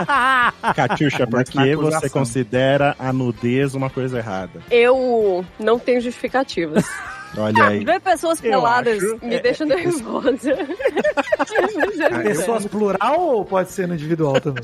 [0.74, 4.62] Catiuxa, por que você considera a nudez uma coisa errada?
[4.70, 6.86] Eu não tenho justificativas.
[7.36, 7.84] Olha aí.
[7.84, 9.18] Ver pessoas peladas acho.
[9.24, 10.56] me deixa nervosa.
[12.22, 14.62] Pessoas plural ou pode ser no individual também?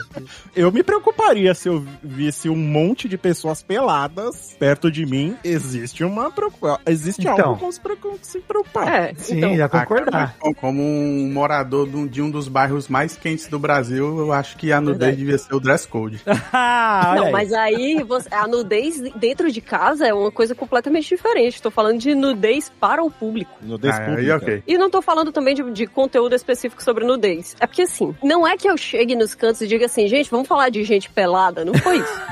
[0.55, 5.37] Eu me preocuparia se eu visse um monte de pessoas peladas perto de mim.
[5.43, 6.79] Existe uma preocupação.
[6.87, 7.39] Existe Então.
[7.49, 7.81] algo com se
[8.23, 8.89] se preocupar.
[8.89, 10.37] É, Sim, então, já concordar.
[10.61, 14.81] Como- um morador de um, dos bairros mais quentes do Brasil, eu acho que a
[14.81, 15.17] nudez Verdade.
[15.17, 16.21] devia ser o dress code.
[16.57, 17.33] Ah, Não, aí.
[17.33, 21.61] mas aí você- a nudez dentro de casa é uma coisa completamente diferente.
[21.61, 23.53] Tô falando de nudez para o público.
[23.63, 24.37] Nudez Ah, pública.
[24.37, 24.63] ok.
[24.67, 27.57] E não tô falando também de, de conteúdo específico sobre nudez.
[27.61, 30.49] É porque assim, não é que eu chegue nos cantos e diga assim, gente, vamos
[30.49, 31.65] falar de gente pelada.
[31.65, 32.23] Não foi isso.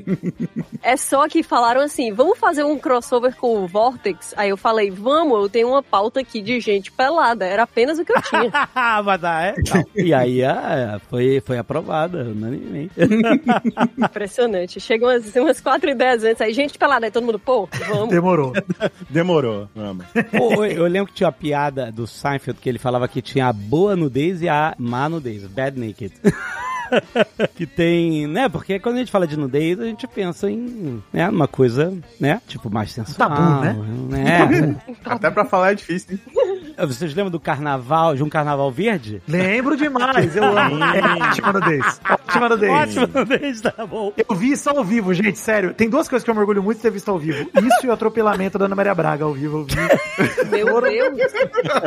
[0.82, 4.34] é só que falaram assim, vamos fazer um crossover com o Vortex.
[4.36, 7.44] Aí eu falei, vamos, eu tenho uma pauta aqui de gente pelada.
[7.46, 8.50] Era apenas o que eu tinha.
[9.04, 9.54] Mas é?
[9.94, 12.92] E aí ah, foi, foi aprovada, unanimemente.
[13.98, 14.80] Impressionante.
[14.80, 17.06] Chegam umas, umas 4 e 10 antes aí, gente pelada.
[17.06, 18.08] Aí todo mundo, pô, vamos.
[18.08, 18.52] Demorou.
[19.08, 19.29] Demorou,
[19.74, 20.06] vamos.
[20.30, 23.52] Pô, eu lembro que tinha uma piada do Seinfeld que ele falava que tinha a
[23.52, 26.12] boa nudez e a má nudez, bad naked.
[27.54, 28.48] que tem, né?
[28.48, 32.40] Porque quando a gente fala de nudez, a gente pensa em, né, uma coisa, né?
[32.46, 33.28] Tipo, mais sensual.
[33.28, 33.76] tabu, né?
[34.08, 34.76] né?
[35.04, 36.59] Até pra falar é difícil, hein?
[36.86, 39.22] Vocês lembram do carnaval, de um carnaval verde?
[39.28, 40.80] Lembro demais, eu amo.
[40.90, 42.00] É, ótima nudez.
[42.08, 42.72] Ótima nudez.
[42.72, 44.12] Ótimo, nudez, tá bom.
[44.28, 45.72] Eu vi isso ao vivo, gente, sério.
[45.74, 47.48] Tem duas coisas que eu me orgulho muito de ter visto ao vivo.
[47.54, 49.58] Isso e o atropelamento da Ana Maria Braga ao vivo.
[49.58, 51.32] Eu vi Meu Deus.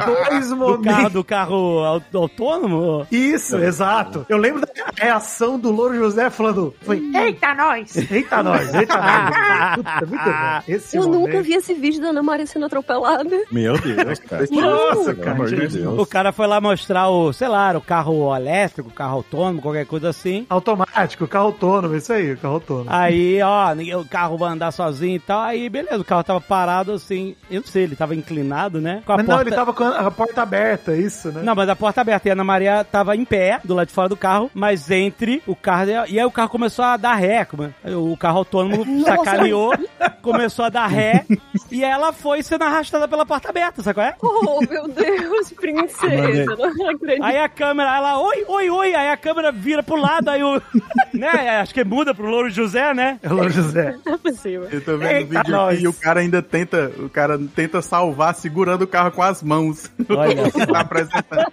[0.05, 1.11] dois Do carro, momentos.
[1.13, 3.07] do carro au- autônomo?
[3.11, 4.25] Isso, exato.
[4.29, 7.95] Eu lembro da reação do Louro José falando: foi, Eita, nós!
[8.11, 8.73] Eita, nós!
[8.73, 9.75] Eita, nós!
[9.75, 10.61] Puta, muito bom.
[10.67, 11.19] Esse Eu momento.
[11.19, 13.41] nunca vi esse vídeo da Ana Maria sendo atropelada.
[13.51, 14.45] Meu Deus, cara.
[14.89, 15.31] Nossa, Pelo cara.
[15.31, 15.87] amor de.
[15.87, 19.85] O cara foi lá mostrar o, sei lá, o carro elétrico, o carro autônomo, qualquer
[19.85, 20.45] coisa assim.
[20.49, 22.87] Automático, carro autônomo, isso aí, carro autônomo.
[22.89, 25.41] Aí, ó, ninguém- o carro vai andar sozinho e tal.
[25.41, 27.35] Aí, beleza, o carro tava parado assim.
[27.49, 29.01] Eu não sei, ele tava inclinado, né?
[29.05, 29.41] Com a Mas porta...
[29.41, 31.41] não, ele tava com a porta aberta, isso, né?
[31.43, 32.27] Não, mas a porta aberta.
[32.27, 35.41] E a Ana Maria tava em pé, do lado de fora do carro, mas entre
[35.47, 35.89] o carro.
[36.07, 37.45] e E aí o carro começou a dar ré.
[37.45, 39.73] como- O carro autônomo sacaneou,
[40.21, 41.25] começou a dar ré.
[41.71, 44.15] e ela foi sendo arrastada pela porta aberta, sabe qual é?
[44.45, 46.55] Oh, meu Deus, princesa.
[46.55, 47.23] Não acredito.
[47.23, 48.95] Aí a câmera, ela, oi, oi, oi.
[48.95, 50.61] Aí a câmera vira pro lado, aí o.
[51.13, 51.59] né?
[51.59, 53.19] Acho que muda pro Louro José, né?
[53.21, 53.97] É o Louro José.
[54.05, 54.67] Não é possível.
[54.71, 55.75] Eu tô vendo o vídeo nós.
[55.75, 59.41] aqui e o cara ainda tenta, o cara tenta salvar segurando o carro com as
[59.43, 59.91] mãos.
[60.09, 61.45] Olha tá apresentando.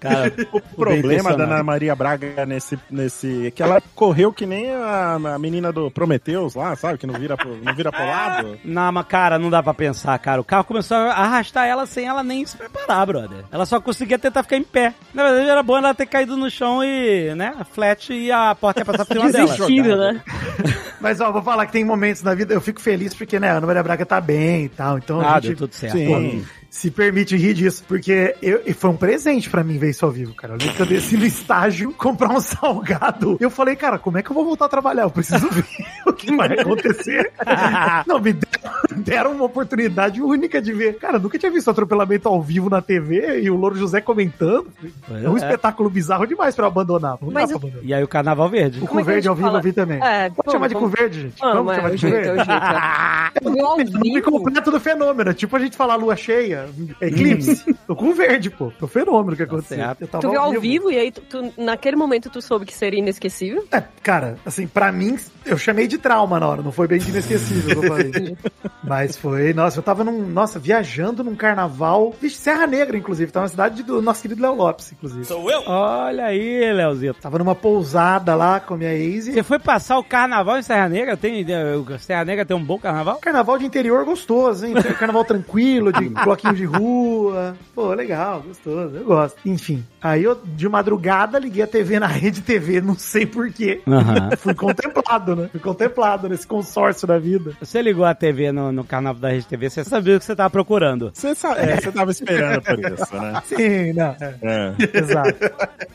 [0.00, 3.46] Cara, O problema da Ana Maria Braga nesse, nesse.
[3.46, 6.98] é que ela correu que nem a, a menina do Prometheus lá, sabe?
[6.98, 8.58] Que não vira pro, não vira pro lado.
[8.64, 10.40] Não, mas cara, não dá pra pensar, cara.
[10.40, 13.44] O carro começou a arrastar ela sem ela nem se preparar, brother.
[13.50, 14.92] Ela só conseguia tentar ficar em pé.
[15.14, 18.80] Na verdade, era bom ela ter caído no chão e, né, flat e a porta
[18.80, 20.12] ia passar por cima dela.
[20.12, 20.22] Né?
[21.00, 23.54] Mas, ó, vou falar que tem momentos na vida, eu fico feliz porque, né, a
[23.54, 25.96] Ana Maria Braga tá bem e tal, então Ah, a deu gente tudo certo.
[25.96, 26.44] Sim.
[26.70, 30.10] Se permite rir disso, porque eu, e foi um presente pra mim ver isso ao
[30.10, 30.54] vivo, cara.
[30.54, 33.36] Eu lembro que eu desci no estágio comprar um salgado.
[33.40, 35.02] Eu falei, cara, como é que eu vou voltar a trabalhar?
[35.04, 35.64] Eu preciso ver
[36.06, 37.32] o que vai acontecer.
[38.06, 40.98] Não, me deram, deram uma oportunidade única de ver.
[40.98, 44.68] Cara, eu nunca tinha visto atropelamento ao vivo na TV e o Louro José comentando.
[45.10, 45.40] É um É.
[45.40, 47.16] espetáculo bizarro demais pra eu abandonar.
[47.20, 47.88] Não Mas dá o- pra abandonar.
[47.88, 48.80] E aí o Carnaval Verde.
[48.80, 49.58] O é cu verde ao vivo fala?
[49.58, 49.98] eu vi também.
[50.02, 50.98] É, Pode vamos, chamar de cu vamos.
[50.98, 51.38] verde, gente.
[51.40, 52.42] Vamos, Vamos é, chamar o de cu jeito, é verde.
[52.42, 52.66] o jeito.
[52.66, 53.30] é.
[53.44, 55.30] Eu vi ao O nome completo do fenômeno.
[55.30, 56.55] é Tipo a gente falar lua cheia,
[57.00, 57.74] eclipse.
[57.86, 58.72] Tô com verde, pô.
[58.78, 59.76] Tô fenômeno que aconteceu.
[59.78, 60.02] certo.
[60.02, 62.74] Eu tava Tu viu ao vivo e aí, tu, tu- naquele momento, tu soube que
[62.74, 63.64] seria inesquecível?
[63.72, 67.10] É, cara, assim, pra mim, eu chamei de trauma na hora, não foi bem de
[67.10, 68.36] inesquecível que eu falei.
[68.82, 73.44] Mas foi, nossa, eu tava num, nossa, viajando num carnaval, vixe, Serra Negra, inclusive, tava
[73.46, 75.24] na cidade do nosso querido Léo Lopes, inclusive.
[75.66, 77.20] Olha aí, Leozito.
[77.20, 80.62] Tava numa pousada lá com a minha ex e Você foi passar o carnaval em
[80.62, 81.16] Serra Negra?
[81.16, 83.16] Tem, o Serra Negra tem um bom carnaval?
[83.18, 84.74] Carnaval de interior gostoso, hein?
[84.98, 86.08] Carnaval tranquilo, de
[86.54, 87.56] de rua.
[87.74, 89.36] Pô, legal, gostoso, eu gosto.
[89.44, 93.80] Enfim, aí eu, de madrugada, liguei a TV na rede TV, não sei porquê.
[93.86, 94.30] Aham.
[94.38, 95.48] Fui contemplado, né?
[95.50, 97.52] Fui contemplado nesse consórcio da vida.
[97.60, 100.34] Você ligou a TV no, no carnaval da Rede TV, você sabia o que você
[100.36, 101.10] tava procurando.
[101.12, 103.42] Você, sa- é, você tava esperando por isso, né?
[103.46, 104.16] Sim, não.
[104.20, 104.98] é, É.
[104.98, 105.34] exato.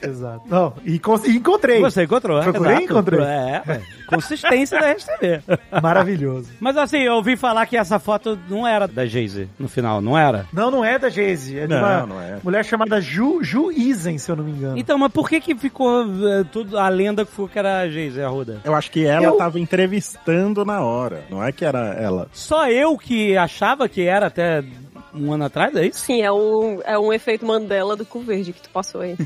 [0.02, 0.42] exato.
[0.48, 0.92] Não, e,
[1.26, 1.80] e encontrei.
[1.82, 2.44] Você encontrou, é?
[2.44, 3.20] Procurei e encontrei.
[3.22, 3.82] É, é.
[4.08, 5.42] consistência da Rede TV.
[5.82, 6.50] Maravilhoso.
[6.60, 10.18] Mas assim, eu ouvi falar que essa foto não era da Geise no final, não
[10.18, 10.41] era?
[10.54, 11.58] Não, não é da Geise.
[11.60, 12.38] É de Não, uma não é.
[12.44, 14.78] mulher chamada Ju, Ju Isen, se eu não me engano.
[14.78, 17.90] Então, mas por que que ficou eh, tudo, a lenda que ficou que era a
[17.90, 18.60] Geise Arruda?
[18.64, 21.24] Eu acho que ela Eu- tava entrevistando na hora.
[21.30, 22.28] Não é que era ela.
[22.32, 24.64] Só eu que achava que era até
[25.14, 26.00] um ano atrás, é isso?
[26.06, 29.16] Sim, é um, é um efeito Mandela do cu verde que tu passou aí.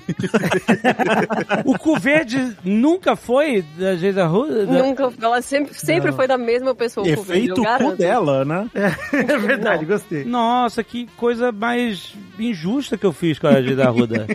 [1.65, 4.65] O cu verde nunca foi da Geise Arruda?
[4.65, 6.17] Nunca, ela sempre, sempre Não.
[6.17, 7.05] foi da mesma pessoa.
[7.05, 8.69] o cu verde, Efeito cu dela, né?
[9.13, 10.23] É verdade, gostei.
[10.23, 14.27] Nossa, que coisa mais injusta que eu fiz com a Geise Arruda.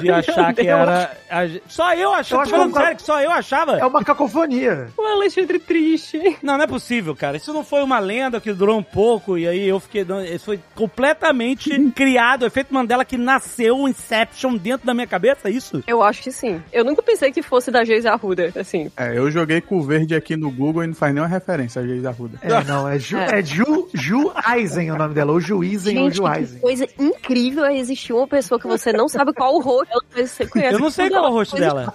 [0.00, 1.12] De achar que era.
[1.30, 2.40] a Só eu achava.
[2.40, 3.78] Eu acho Tô falando que é sério que só eu achava.
[3.78, 4.88] É uma cacofonia.
[4.96, 6.38] O Alexandre triste.
[6.42, 7.36] Não, não é possível, cara.
[7.36, 10.06] Isso não foi uma lenda que durou um pouco e aí eu fiquei.
[10.34, 12.42] Isso foi completamente criado.
[12.42, 15.82] O efeito Mandela que nasceu, o Inception dentro da minha cabeça, é isso?
[15.86, 16.60] Eu acho que sim.
[16.72, 18.90] Eu nunca pensei que fosse da Geise Arruda, assim.
[18.96, 21.86] É, eu joguei com o verde aqui no Google e não faz nenhuma referência a
[21.86, 22.38] Geis Arruda.
[22.42, 23.38] É, não, é Ju, é.
[23.38, 23.42] É.
[23.42, 26.60] Ju, Ju Eisen o nome dela, ou Juizen ou Ju que Eisen.
[26.60, 30.46] coisa incrível é existir uma pessoa que você não sabe qual o rosto dela, você
[30.46, 30.74] conhece.
[30.74, 31.34] Eu não sei qual é o dela.
[31.34, 31.94] rosto Coisa dela.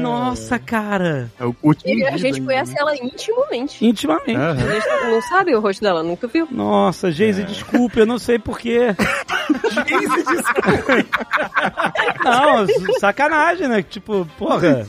[0.00, 1.30] Nossa, cara.
[1.38, 1.98] É o curtinho.
[1.98, 3.84] E a gente conhece ela intimamente.
[3.84, 4.36] Intimamente.
[4.36, 6.48] A gente não sabe o rosto dela, nunca viu.
[6.50, 8.94] Nossa, Geise, desculpe, eu não sei porquê.
[12.24, 12.66] Não,
[12.98, 13.82] sacanagem, né?
[13.82, 14.86] Tipo, porra,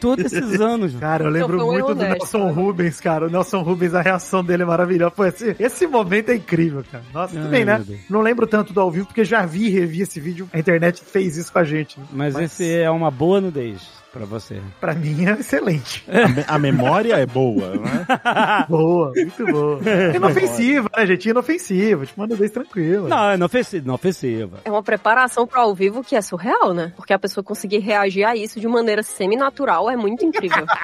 [0.00, 0.94] todos esses anos.
[0.96, 3.26] Cara, eu lembro Então muito do Nelson Rubens, cara.
[3.26, 5.10] O Nelson Rubens, a reação dele é maravilhosa.
[5.10, 7.04] Pô, esse, esse momento é incrível, cara.
[7.12, 7.82] Nossa, tudo bem, né?
[8.08, 10.48] Não lembro tanto do ao vivo, porque já vi e revi esse vídeo.
[10.52, 11.98] A internet fez isso com a gente.
[12.12, 13.77] Mas, esse é uma boa nudez.
[14.12, 14.60] Pra você?
[14.80, 16.04] Pra mim é excelente.
[16.08, 18.06] A, me- a memória é boa, né?
[18.68, 19.80] boa, muito boa.
[20.14, 21.28] Inofensiva, né, gente?
[21.28, 22.06] Inofensiva.
[22.06, 23.08] Te manda vez tranquilo.
[23.08, 23.84] Não, é inofensiva.
[23.84, 24.58] inofensiva.
[24.64, 26.92] É uma preparação para ao vivo que é surreal, né?
[26.96, 30.64] Porque a pessoa conseguir reagir a isso de maneira semi-natural é muito incrível.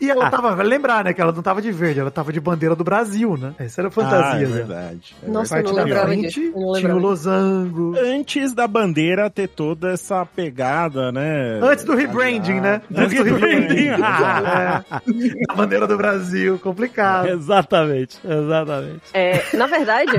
[0.00, 2.40] E ela tava, vai lembrar, né, que ela não tava de verde, ela tava de
[2.40, 3.52] bandeira do Brasil, né?
[3.58, 4.46] Essa era a Ah, fantasia.
[4.46, 4.54] é né?
[4.56, 5.16] verdade.
[5.22, 6.52] É Nossa, Parte eu não da lembrava frente, disso.
[6.58, 7.94] Não tinha o losango.
[7.98, 11.58] Antes da bandeira ter toda essa pegada, né?
[11.62, 12.71] Antes do rebranding, né?
[12.90, 13.88] Do rebranding.
[13.88, 14.84] é.
[15.50, 17.28] A bandeira do Brasil, complicado.
[17.28, 19.02] exatamente, exatamente.
[19.12, 20.12] É, na verdade,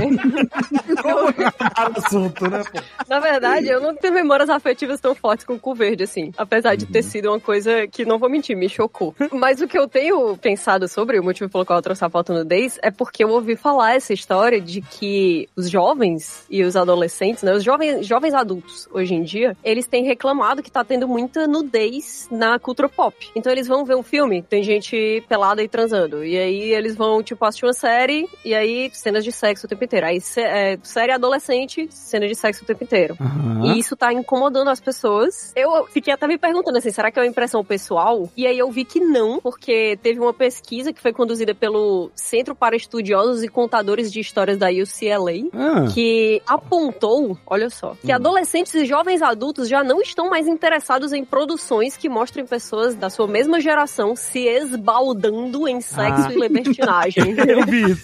[1.03, 2.79] o assunto, né, pô?
[3.07, 6.31] na verdade, eu não tenho memórias afetivas tão fortes com o cu verde, assim.
[6.37, 9.15] Apesar de ter sido uma coisa que, não vou mentir, me chocou.
[9.31, 12.33] Mas o que eu tenho pensado sobre, o motivo pelo qual eu trouxe a pauta
[12.33, 16.75] no Days, é porque eu ouvi falar essa história de que os jovens e os
[16.75, 21.07] adolescentes, né, os jovens, jovens adultos, hoje em dia, eles têm reclamado que tá tendo
[21.07, 23.15] muita nudez na cultura pop.
[23.36, 26.23] Então eles vão ver um filme, tem gente pelada e transando.
[26.23, 29.84] E aí eles vão, tipo, assistir uma série, e aí cenas de sexo o tempo
[29.84, 30.06] inteiro.
[30.08, 33.15] Aí sé- é, série adolescente, cenas de sexo o tempo inteiro.
[33.63, 35.51] E isso tá incomodando as pessoas.
[35.56, 38.29] Eu fiquei até me perguntando assim, será que é uma impressão pessoal?
[38.36, 42.56] E aí eu vi que não, porque teve uma pesquisa que foi conduzida pelo Centro
[42.56, 48.73] para Estudiosos e Contadores de Histórias da UCLA, Ah, que apontou, olha só, que adolescentes
[48.73, 53.27] e jovens adultos já não estão mais interessados em produções que mostrem pessoas da sua
[53.27, 56.33] mesma geração se esbaldando em sexo Ah.
[56.33, 57.35] e libertinagem.
[57.47, 58.01] eu vi isso.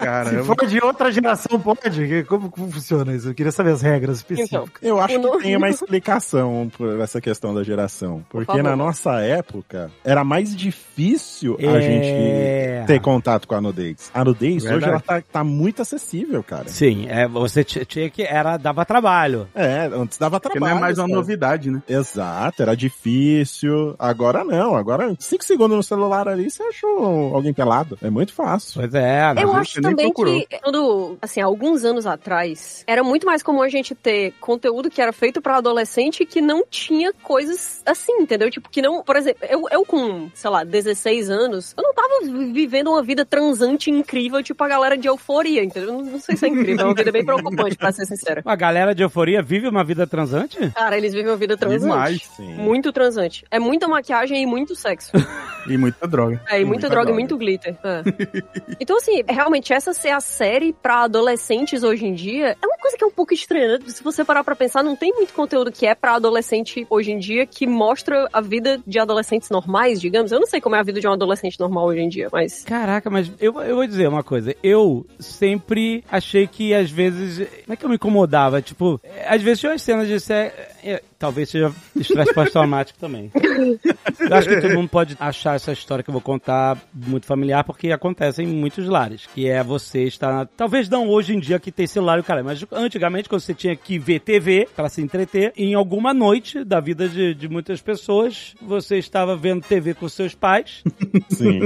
[0.00, 0.44] Se Caramba.
[0.44, 2.24] for de outra geração, pode?
[2.24, 3.28] Como, como funciona isso?
[3.28, 4.70] Eu queria saber as regras específicas.
[4.80, 8.24] Eu acho O no- que tem uma explicação por essa questão da geração.
[8.30, 8.62] Porque favor.
[8.62, 11.80] na nossa época era mais difícil a É.
[11.82, 14.10] gente ter contato com a nudez.
[14.14, 14.92] A nudez hoje Verdade.
[14.92, 16.68] ela tá, tá muito acessível, cara.
[16.68, 18.22] Sim, é, você tinha que.
[18.22, 19.48] Era, dava trabalho.
[19.54, 20.76] É, antes dava Porque trabalho.
[20.76, 21.18] não é mais uma cara.
[21.18, 21.82] novidade, né?
[21.86, 23.49] Exato, era difícil.
[23.98, 27.98] Agora não, agora cinco segundos no celular ali você achou alguém pelado.
[28.02, 28.80] É muito fácil.
[28.80, 29.32] Pois é?
[29.38, 33.94] Eu acho também que, quando, assim, alguns anos atrás, era muito mais comum a gente
[33.94, 38.50] ter conteúdo que era feito pra adolescente que não tinha coisas assim, entendeu?
[38.50, 42.20] Tipo, que não, por exemplo, eu, eu com, sei lá, 16 anos, eu não tava
[42.24, 45.92] vi- vivendo uma vida transante incrível, tipo a galera de euforia, entendeu?
[45.92, 48.42] Não, não sei se é incrível, é uma vida bem preocupante, pra ser sincera.
[48.44, 50.58] A galera de euforia vive uma vida transante?
[50.74, 51.82] Cara, eles vivem uma vida transante.
[51.82, 52.22] Demais.
[52.36, 52.54] Sim.
[52.54, 53.39] Muito transante.
[53.50, 55.12] É muita maquiagem e muito sexo.
[55.68, 56.40] E muita droga.
[56.48, 57.76] É, e muita, droga, e muito glitter.
[57.84, 58.02] É.
[58.80, 62.96] então, assim, realmente, essa ser a série pra adolescentes hoje em dia é uma coisa
[62.96, 63.78] que é um pouco estranha, né?
[63.88, 67.18] Se você parar pra pensar, não tem muito conteúdo que é pra adolescente hoje em
[67.18, 70.32] dia que mostra a vida de adolescentes normais, digamos.
[70.32, 72.64] Eu não sei como é a vida de um adolescente normal hoje em dia, mas.
[72.64, 74.56] Caraca, mas eu, eu vou dizer uma coisa.
[74.62, 77.38] Eu sempre achei que às vezes.
[77.66, 78.62] Não é que eu me incomodava?
[78.62, 80.18] Tipo, às vezes tinha umas cenas de.
[80.18, 83.30] ser- é, talvez seja estresse pós-traumático também.
[83.34, 87.64] Eu acho que todo mundo pode achar essa história que eu vou contar muito familiar,
[87.64, 89.26] porque acontece em muitos lares.
[89.34, 90.46] Que é você estar.
[90.56, 93.54] Talvez não hoje em dia que tem celular e o cara, mas antigamente, quando você
[93.54, 97.80] tinha que ver TV pra se entreter, em alguma noite da vida de, de muitas
[97.80, 100.82] pessoas, você estava vendo TV com seus pais.
[101.30, 101.60] Sim.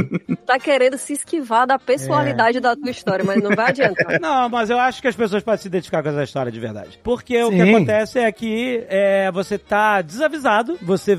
[0.46, 4.20] Tá querendo se esquivar da personalidade da tua história, mas não vai adiantar.
[4.20, 6.98] Não, mas eu acho que as pessoas podem se identificar com essa história de verdade.
[7.02, 7.74] Porque o que Sim.
[7.74, 11.18] acontece é que é, você tá desavisado, você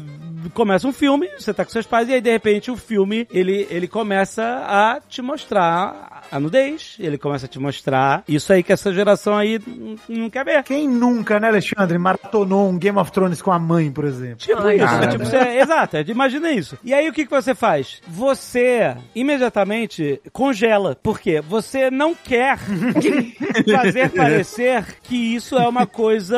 [0.54, 3.68] começa um filme, você tá com seus pais, e aí de repente o filme ele,
[3.70, 8.74] ele começa a te mostrar a nudez, ele começa a te mostrar isso aí que
[8.74, 9.60] essa geração aí
[10.08, 10.64] não quer ver.
[10.64, 14.38] Quem nunca, né, Alexandre, maratonou um Game of Thrones com a mãe, por exemplo?
[14.38, 15.08] Tipo Ai, isso, cara.
[15.08, 16.78] tipo, você, exato, imagina isso.
[16.84, 18.02] E aí o que, que você faz?
[18.08, 20.98] Você imediatamente congela.
[21.02, 21.42] Por quê?
[21.42, 22.58] Você não quer
[23.72, 26.38] fazer parecer que isso é uma coisa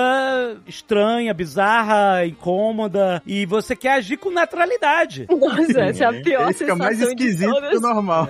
[0.67, 5.27] estranha, bizarra, incômoda, e você quer agir com naturalidade.
[5.29, 8.29] Nossa, essa é a pior Ele fica mais sensação de esquisito que o normal.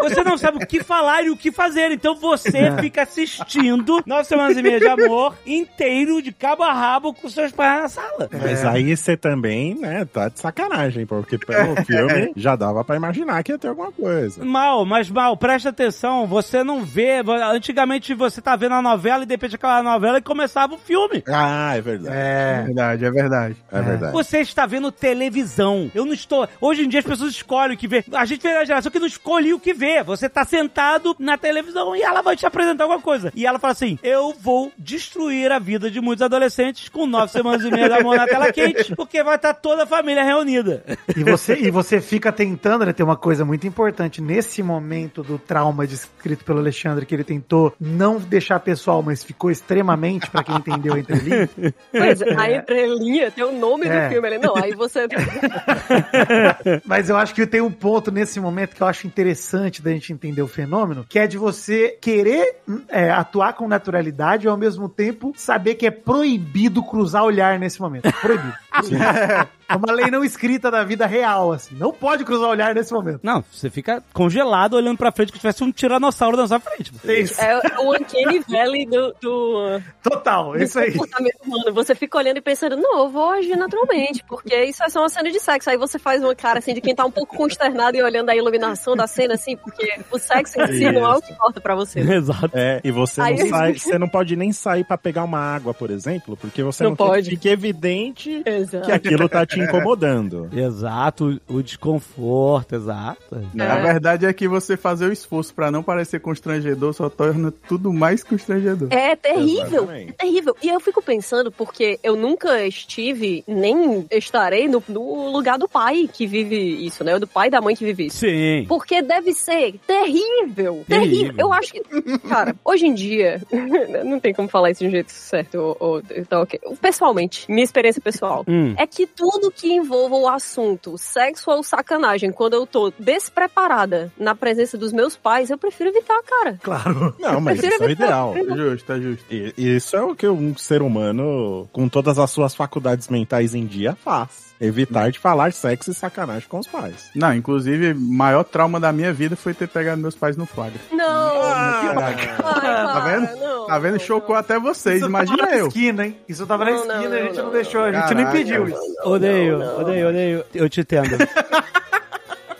[0.00, 4.24] Você não sabe o que falar e o que fazer, então você fica assistindo nove
[4.24, 8.28] semanas e meia de amor inteiro, de cabo a rabo, com seus pais na sala.
[8.32, 13.40] Mas aí você também, né, tá de sacanagem, porque pelo filme já dava pra imaginar
[13.44, 14.44] que ia ter alguma coisa.
[14.44, 17.22] Mal, mas mal, presta atenção, você não vê.
[17.52, 21.22] Antigamente você tá vendo a novela e de repente aquela novela e começava o filme.
[21.28, 22.16] Ah, é verdade.
[22.16, 22.62] É É.
[22.64, 23.56] verdade, é verdade.
[23.70, 24.12] É, verdade.
[24.12, 25.88] Você está vendo televisão.
[25.94, 26.48] Eu não estou.
[26.60, 28.04] Hoje em dia as pessoas escolhem o que ver.
[28.12, 30.02] A gente vê a geração que não escolhe o que ver.
[30.02, 33.30] Você tá sentado sentado na televisão e ela vai te apresentar alguma coisa.
[33.36, 37.64] E ela fala assim: Eu vou destruir a vida de muitos adolescentes com nove semanas
[37.64, 40.82] e meia da mão na tela quente, porque vai estar toda a família reunida.
[41.14, 42.92] E você, e você fica tentando, né?
[42.92, 47.74] Tem uma coisa muito importante nesse momento do trauma descrito pelo Alexandre, que ele tentou
[47.78, 51.50] não deixar pessoal, mas ficou extremamente, pra quem entendeu a entrelinha.
[51.92, 54.04] Pois, a entrelinha tem o nome É.
[54.06, 54.28] do filme.
[54.28, 55.06] Ele, não, aí você.
[56.84, 60.12] Mas eu acho que tem um ponto nesse momento que eu acho interessante da gente
[60.12, 60.69] entender o fenômeno,
[61.08, 65.86] que é de você querer é, atuar com naturalidade e ao mesmo tempo saber que
[65.86, 68.06] é proibido cruzar olhar nesse momento.
[68.06, 68.54] É Proibido.
[69.70, 71.74] É uma lei não escrita da vida real, assim.
[71.76, 73.20] Não pode cruzar olhar nesse momento.
[73.22, 76.92] Não, você fica congelado olhando pra frente como se tivesse um tiranossauro na sua frente.
[77.06, 77.40] É isso.
[77.40, 80.92] É o Uncanny Valley do, do, Total, do isso aí.
[80.92, 81.72] comportamento humano.
[81.74, 85.08] Você fica olhando e pensando, não, eu vou agir naturalmente, porque isso é só uma
[85.08, 85.70] cena de sexo.
[85.70, 88.36] Aí você faz uma cara assim de quem tá um pouco consternado e olhando a
[88.36, 91.74] iluminação da cena, assim, porque o sexo em si não é o que importa pra
[91.74, 92.00] você.
[92.10, 92.50] Exato.
[92.54, 95.72] É, e você Aí- não sai, você não pode nem sair pra pegar uma água,
[95.72, 97.30] por exemplo, porque você não, Não que pode.
[97.30, 98.86] fique evidente Exato.
[98.86, 100.48] que aquilo tá te incomodando.
[100.52, 103.20] Exato, o desconforto, exato.
[103.58, 107.92] A verdade é que você fazer o esforço pra não parecer constrangedor só torna tudo
[107.92, 108.88] mais constrangedor.
[108.90, 110.10] É terrível, Exatamente.
[110.10, 110.56] é terrível.
[110.62, 116.08] E eu fico pensando, porque eu nunca estive, nem estarei no, no lugar do pai
[116.12, 117.18] que vive isso, né?
[117.18, 118.18] Do pai e da mãe que vive isso.
[118.18, 118.64] Sim.
[118.68, 120.20] Porque deve ser terrível.
[120.50, 120.84] Terrível.
[120.86, 121.34] Terrível.
[121.38, 121.82] Eu acho que.
[122.28, 123.40] Cara, hoje em dia.
[124.04, 125.54] não tem como falar isso de um jeito certo.
[125.56, 126.60] Ou, ou, então, ok.
[126.80, 128.44] Pessoalmente, minha experiência pessoal.
[128.46, 128.74] Hum.
[128.76, 134.34] É que tudo que envolva o assunto sexo ou sacanagem, quando eu tô despreparada na
[134.34, 136.58] presença dos meus pais, eu prefiro evitar, cara.
[136.62, 137.14] Claro.
[137.18, 138.34] Não, mas isso é o ideal.
[138.36, 139.24] É justo, é justo.
[139.30, 143.64] E- Isso é o que um ser humano, com todas as suas faculdades mentais em
[143.66, 144.49] dia, faz.
[144.60, 147.08] Evitar de falar sexo e sacanagem com os pais.
[147.14, 150.78] Não, inclusive, o maior trauma da minha vida foi ter pegado meus pais no flagra.
[150.92, 151.06] Não!
[151.06, 153.40] Ah, Ai, Tá vendo?
[153.40, 153.92] Não, Tá vendo?
[153.92, 154.40] não, Chocou não.
[154.40, 155.66] até vocês, Isso imagina tava na eu.
[155.68, 156.16] esquina, hein?
[156.28, 158.38] Isso tava na Não, esquina, não, a gente não, não, deixou, a gente não Caraca.
[158.38, 158.80] impediu isso.
[159.04, 159.80] Odeio, não, não.
[159.80, 160.44] odeio, odeio.
[160.54, 161.16] Eu te entendo.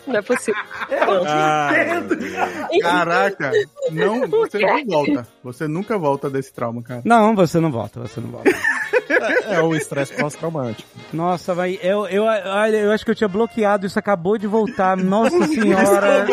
[0.07, 0.61] Não é possível.
[1.27, 1.69] Ah,
[2.81, 3.51] Caraca,
[3.91, 5.27] não, você não volta.
[5.43, 7.01] Você nunca volta desse trauma, cara.
[7.05, 8.49] Não, você não volta, você não volta.
[9.47, 10.87] É o estresse pós-traumático.
[11.13, 11.79] Nossa, vai.
[11.81, 14.95] Eu, eu, olha, eu acho que eu tinha bloqueado, isso acabou de voltar.
[14.97, 16.25] Nossa senhora.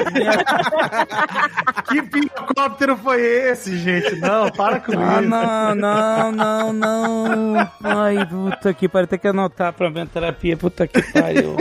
[1.88, 4.16] Que pirocóptero foi esse, gente?
[4.16, 5.28] Não, para com Ah, isso.
[5.28, 7.70] não, não, não, não.
[7.82, 9.06] Ai, puta que pariu.
[9.08, 10.56] Tem que anotar pra minha terapia.
[10.56, 11.56] Puta que pariu.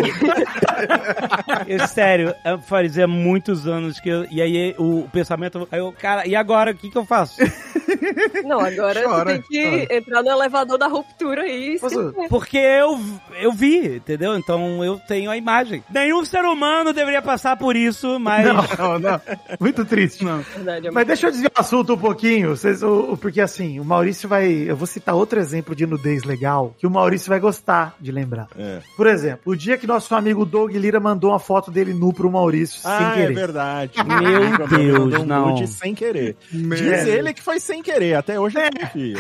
[1.68, 4.26] Eu, sério, eu fazia muitos anos que eu.
[4.30, 5.68] E aí o pensamento.
[5.72, 6.72] Aí eu, cara, e agora?
[6.72, 7.38] O que que eu faço?
[8.43, 11.06] Não, agora Chora, tem que entrar no elevador da ruptura
[11.79, 12.13] Posso-.
[12.29, 12.99] Porque eu,
[13.41, 14.37] eu vi, entendeu?
[14.37, 15.83] Então eu tenho a imagem.
[15.89, 18.45] Nenhum ser humano deveria passar por isso, mas.
[18.45, 19.21] Não, não,
[19.59, 20.23] Muito triste.
[20.23, 20.39] não.
[20.39, 23.79] Verdade, é Mas deixa eu desviar o assunto um pouquinho, vocês, o, o- porque assim,
[23.79, 24.47] o Maurício vai.
[24.51, 28.47] Eu vou citar outro exemplo de nudez legal que o Maurício vai gostar de lembrar.
[28.57, 28.79] É.
[28.95, 32.31] Por exemplo, o dia que nosso amigo Doug Lira mandou uma foto dele nu pro
[32.31, 33.33] Maurício Ah, sem é querer.
[33.35, 33.91] verdade.
[34.05, 35.67] Meu Deus, um não.
[35.67, 36.35] sem querer.
[36.51, 39.17] Meu Diz ele que foi sem querer, até hoje eu confio.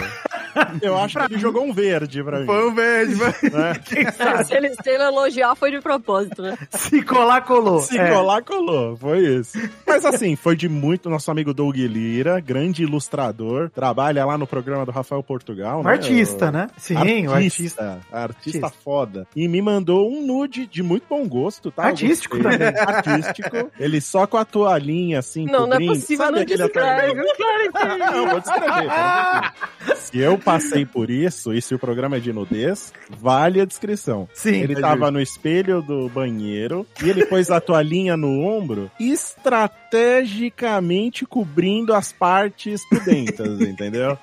[0.81, 2.45] Eu acho que ele jogou um verde pra mim.
[2.45, 3.33] Pão verde, vai.
[3.51, 3.79] né?
[4.19, 6.57] É, se, ele, se ele elogiar, foi de propósito, né?
[6.71, 7.79] Se colar, colou.
[7.81, 8.11] Se É.
[8.11, 8.95] colar, colou.
[8.97, 9.57] Foi isso.
[9.85, 14.85] Mas assim, foi de muito nosso amigo Doug Lira, grande ilustrador, trabalha lá no programa
[14.85, 15.79] do Rafael Portugal.
[15.79, 15.91] Um né?
[15.91, 16.67] artista, O- né?
[16.77, 16.95] Sim,
[17.27, 17.37] o artista.
[17.37, 18.83] Artista, artista Artista.
[18.83, 19.27] foda.
[19.35, 21.83] E me mandou um nude de muito bom gosto, tá?
[21.83, 22.67] Artístico também.
[22.67, 23.71] Artístico.
[23.79, 25.93] Ele só com a toalhinha, assim, Não, não é cobrindo.
[25.93, 26.79] possível, Sabe não descreve.
[26.79, 27.23] atualhinho?
[27.37, 28.67] Claro que Não, vou descrever.
[28.67, 29.97] um pouquinho.
[29.97, 34.29] Se eu passei por isso, e se o programa é de nudez, vale a descrição.
[34.33, 34.61] Sim.
[34.61, 41.25] Ele é tava no espelho do banheiro e ele pôs a toalhinha no ombro, estrategicamente
[41.25, 44.17] cobrindo as partes pudentas, entendeu?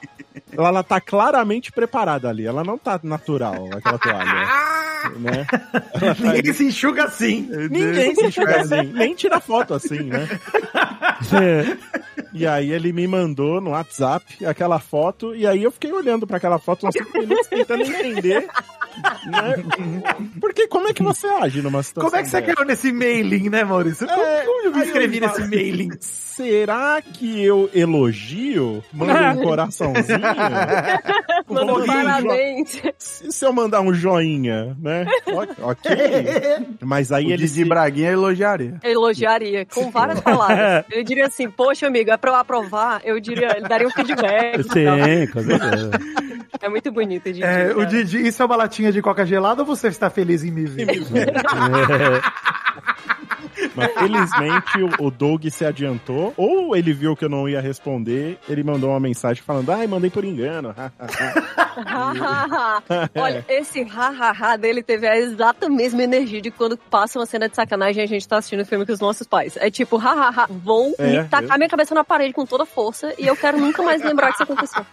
[0.50, 4.48] Ela, ela tá claramente preparada ali, ela não tá natural, aquela toalha.
[5.18, 5.46] Né?
[6.18, 7.46] Ninguém se enxuga assim.
[7.70, 10.26] Ninguém se enxuga assim, nem tira foto assim, né?
[12.34, 16.36] E aí ele me mandou no WhatsApp aquela foto, e aí eu fiquei olhando pra
[16.38, 18.48] aquela foto uns 5 minutos tentando entender.
[19.26, 19.64] Né?
[20.40, 22.54] Porque como é que você age numa situação Como é que você dessa?
[22.54, 24.06] caiu nesse mailing, né, Maurício?
[24.06, 25.88] Como, É, como eu me aí eu inscrevi falo- nesse mailing?
[26.00, 28.82] Será que eu elogio?
[28.92, 30.18] Mando um coraçãozinho?
[31.48, 32.82] Manda Vou um um jo- parabéns.
[32.98, 35.06] Se se eu mandar um joinha, né?
[35.60, 35.90] Ok.
[36.82, 37.64] Mas aí O ele Didi se...
[37.64, 38.78] Braguinha elogiaria.
[38.82, 40.84] Elogiaria com várias palavras.
[40.90, 44.62] Ele diria assim, poxa, amigo, pra eu aprovar, eu diria, ele daria um feedback.
[44.72, 45.90] Sim, com certeza.
[46.60, 47.42] É muito bonito, Didi.
[47.42, 47.84] É, o.
[47.84, 50.86] Didi, isso é uma latinha de coca gelada ou você está feliz em me ver?
[53.74, 58.38] Mas felizmente o, o Doug se adiantou, ou ele viu que eu não ia responder,
[58.48, 60.74] ele mandou uma mensagem falando, ai, mandei por engano.
[63.14, 67.56] Olha, esse ha-ha-ha dele teve a exata mesma energia de quando passa uma cena de
[67.56, 69.56] sacanagem e a gente tá assistindo o filme com os nossos pais.
[69.56, 73.12] É tipo, ha-ha-ha, vou É, me tacar eu- minha cabeça na parede com toda força
[73.18, 74.84] e eu quero nunca mais lembrar que isso aconteceu.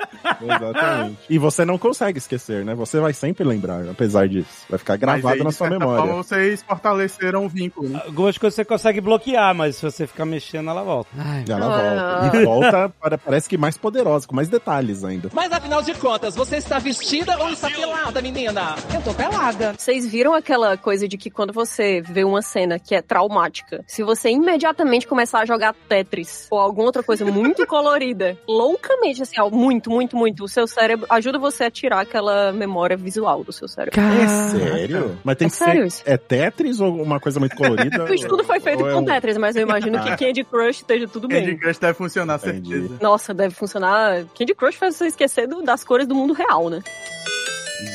[0.41, 1.17] Exatamente.
[1.29, 2.73] E você não consegue esquecer, né?
[2.75, 4.65] Você vai sempre lembrar, apesar disso.
[4.69, 6.03] Vai ficar gravado aí, na sua memória.
[6.05, 8.01] forma, vocês fortaleceram o vínculo, né?
[8.05, 11.09] Algumas coisas você consegue bloquear, mas se você ficar mexendo, ela volta.
[11.17, 12.19] Ai, Ela Ah.
[12.21, 12.37] volta.
[12.37, 15.29] E volta, para- parece que mais poderosa, com mais detalhes ainda.
[15.33, 18.75] Mas afinal de contas, você está vestida ou está pelada, menina?
[18.93, 19.73] Eu tô pelada.
[19.77, 24.03] Vocês viram aquela coisa de que quando você vê uma cena que é traumática, se
[24.03, 29.49] você imediatamente começar a jogar Tetris ou alguma outra coisa muito colorida, loucamente, assim, ó,
[29.49, 33.67] muito, muito, muito, o seu cérebro ajuda você a tirar aquela memória visual do seu
[33.67, 33.99] cérebro.
[33.99, 35.17] É sério?
[35.23, 35.87] Mas tem É que sério ser.
[35.87, 36.03] isso.
[36.05, 38.05] É Tetris ou uma coisa muito colorida?
[38.11, 41.29] O estudo foi feito Ou com Tetris, mas eu imagino que Candy Crush esteja tudo
[41.29, 41.57] Candy bem.
[41.57, 42.69] Crush deve funcionar, Entendi.
[42.69, 42.97] certeza.
[43.01, 44.25] Nossa, deve funcionar.
[44.37, 46.81] Candy Crush faz você esquecer do- das cores do mundo real, né?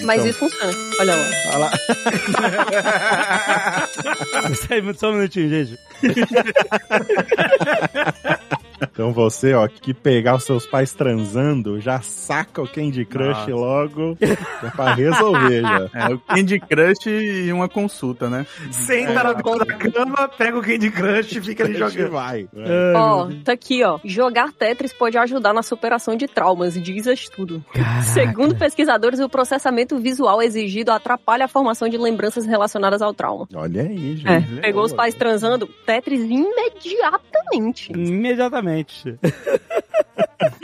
[0.03, 0.73] Mas Então, isso funciona.
[0.99, 1.23] Olha lá.
[1.49, 1.71] olha lá.
[4.99, 5.79] Só um minutinho, gente.
[8.81, 13.55] Então você, ó, que pegar os seus pais transando, já saca o Candy Crush Nossa.
[13.55, 15.77] logo é pra resolver já.
[15.97, 18.47] É, o Candy Crush e uma consulta, né?
[18.71, 22.11] Senta na beira da cama, pega o Candy Crush e fica ali jogando.
[22.11, 22.49] vai.
[22.95, 23.99] Ó, tá aqui, ó.
[24.05, 27.65] Jogar Tetris pode ajudar na superação de traumas, diz estudo.
[28.13, 33.49] Segundo pesquisadores, o processamento visual exigido atrapalha a formação de lembranças relacionadas ao trauma.
[33.55, 34.61] Olha aí, É, gente.
[34.61, 37.93] pegou os pais transando, Tetris imediatamente.
[37.93, 38.66] Imediatamente.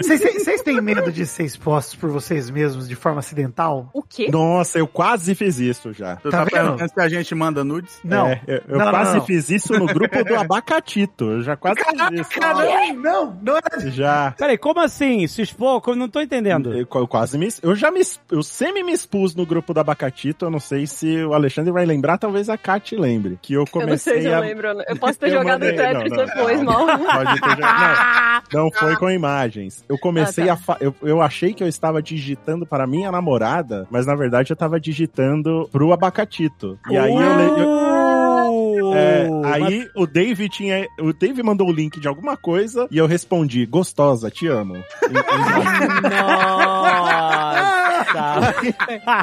[0.00, 3.88] Vocês têm- Vocês têm medo de ser expostos por vocês mesmos de forma acidental?
[3.92, 4.28] O quê?
[4.30, 6.16] Nossa, eu quase fiz isso já.
[6.16, 6.50] Tu Tá tá, vendo?
[6.52, 7.98] perguntando se a gente manda nudes?
[8.04, 8.26] Não.
[8.28, 9.24] É, eu eu Não, não, quase não.
[9.24, 11.24] fiz isso no grupo do Abacatito.
[11.30, 12.30] Eu já quase fiz isso.
[12.40, 13.90] Caramba, não, não é.
[13.90, 14.32] Já.
[14.36, 15.26] Peraí, como assim?
[15.26, 15.82] Se expor?
[15.86, 16.72] Eu não tô entendendo.
[16.72, 17.48] Eu, eu quase me.
[17.62, 18.02] Eu já me.
[18.30, 20.44] Eu semi me expus no grupo do Abacatito.
[20.46, 23.38] Eu não sei se o Alexandre vai lembrar, talvez a Kat lembre.
[23.40, 24.40] Que eu Eu não comecei sei se eu a.
[24.40, 24.68] lembro.
[24.88, 26.86] Eu posso ter Eu jogado mandei- Tetris não, não, depois, não.
[26.86, 26.98] mal.
[27.24, 27.91] Pode ter jogado.
[28.52, 29.84] Não, foi com imagens.
[29.88, 30.74] Eu comecei Ah, tá.
[30.74, 30.84] a.
[30.84, 34.78] Eu, eu achei que eu estava digitando para minha namorada, mas na verdade eu estava
[34.80, 36.78] digitando pro Abacatito.
[36.90, 37.36] E aí eu.
[37.36, 37.82] le- eu
[38.44, 40.86] Uh, é, aí o Dave tinha.
[41.00, 44.74] O Dave mandou o link de alguma coisa e eu respondi: gostosa, te amo.
[45.08, 47.81] Em- Nossa!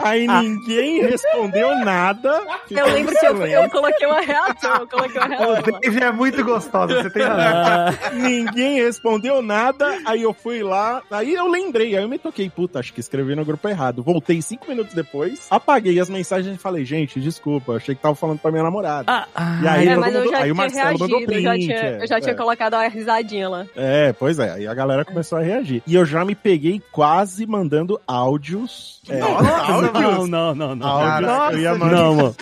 [0.04, 2.42] Aí ninguém respondeu nada.
[2.70, 4.76] Eu lembro que eu, eu coloquei uma reação.
[4.78, 5.54] Eu coloquei uma reação.
[5.76, 7.40] O Dave é muito gostosa, você tem razão.
[7.50, 9.98] Ah, Ninguém respondeu nada.
[10.06, 11.02] Aí eu fui lá.
[11.12, 11.96] Aí eu lembrei.
[11.96, 12.50] Aí eu me toquei.
[12.50, 14.04] Puta, acho que escrevi no grupo errado.
[14.04, 15.48] Voltei cinco minutos depois.
[15.50, 17.74] Apaguei as mensagens e falei, gente, desculpa.
[17.74, 19.12] Achei que tava falando pra minha namorada.
[19.12, 21.52] ah, ah, E aí, É, mas eu já aí o Marcelo mandou reagido, eu já
[21.52, 22.36] print, tinha, é, eu já tinha é.
[22.36, 23.66] colocado uma risadinha lá.
[23.76, 24.52] É, pois é.
[24.52, 25.82] Aí a galera começou a reagir.
[25.86, 28.79] E eu já me peguei quase mandando áudios.
[29.08, 30.88] É, não, não, não, não.
[30.88, 31.54] áudios.
[31.54, 32.36] eu ia mandar, Não, mano.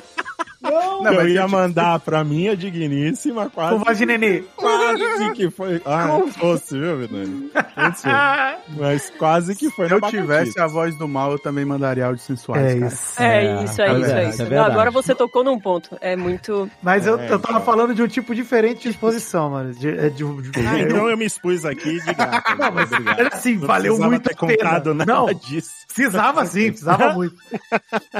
[0.61, 3.83] Não, eu ia mandar pra minha digníssima Com quase.
[3.83, 4.43] voz de nenê.
[4.55, 4.86] Quase
[5.35, 5.81] que foi.
[5.85, 7.51] Ah, antes fosse, viu, Vidani?
[8.77, 12.25] Mas quase que foi Se eu tivesse a voz do mal, eu também mandaria áudios
[12.25, 12.87] sensuais, É cara.
[12.93, 13.21] isso.
[13.21, 14.43] É, É, isso, é, é isso, é verdade, isso.
[14.53, 14.57] é.
[14.59, 15.97] Agora você tocou num ponto.
[16.01, 16.69] É muito.
[16.81, 17.61] Mas eu, É, eu tava então.
[17.65, 19.73] falando de um tipo diferente de exposição, mano.
[19.73, 22.55] De, é de, de- Ah, então eu me expus aqui de graça.
[22.57, 23.19] Não, mas Obrigado.
[23.19, 24.57] era assim, Não valeu muito ter a pena.
[24.57, 25.25] contado nada Não.
[25.33, 25.71] disso.
[25.87, 27.35] Precisava sim, precisava muito.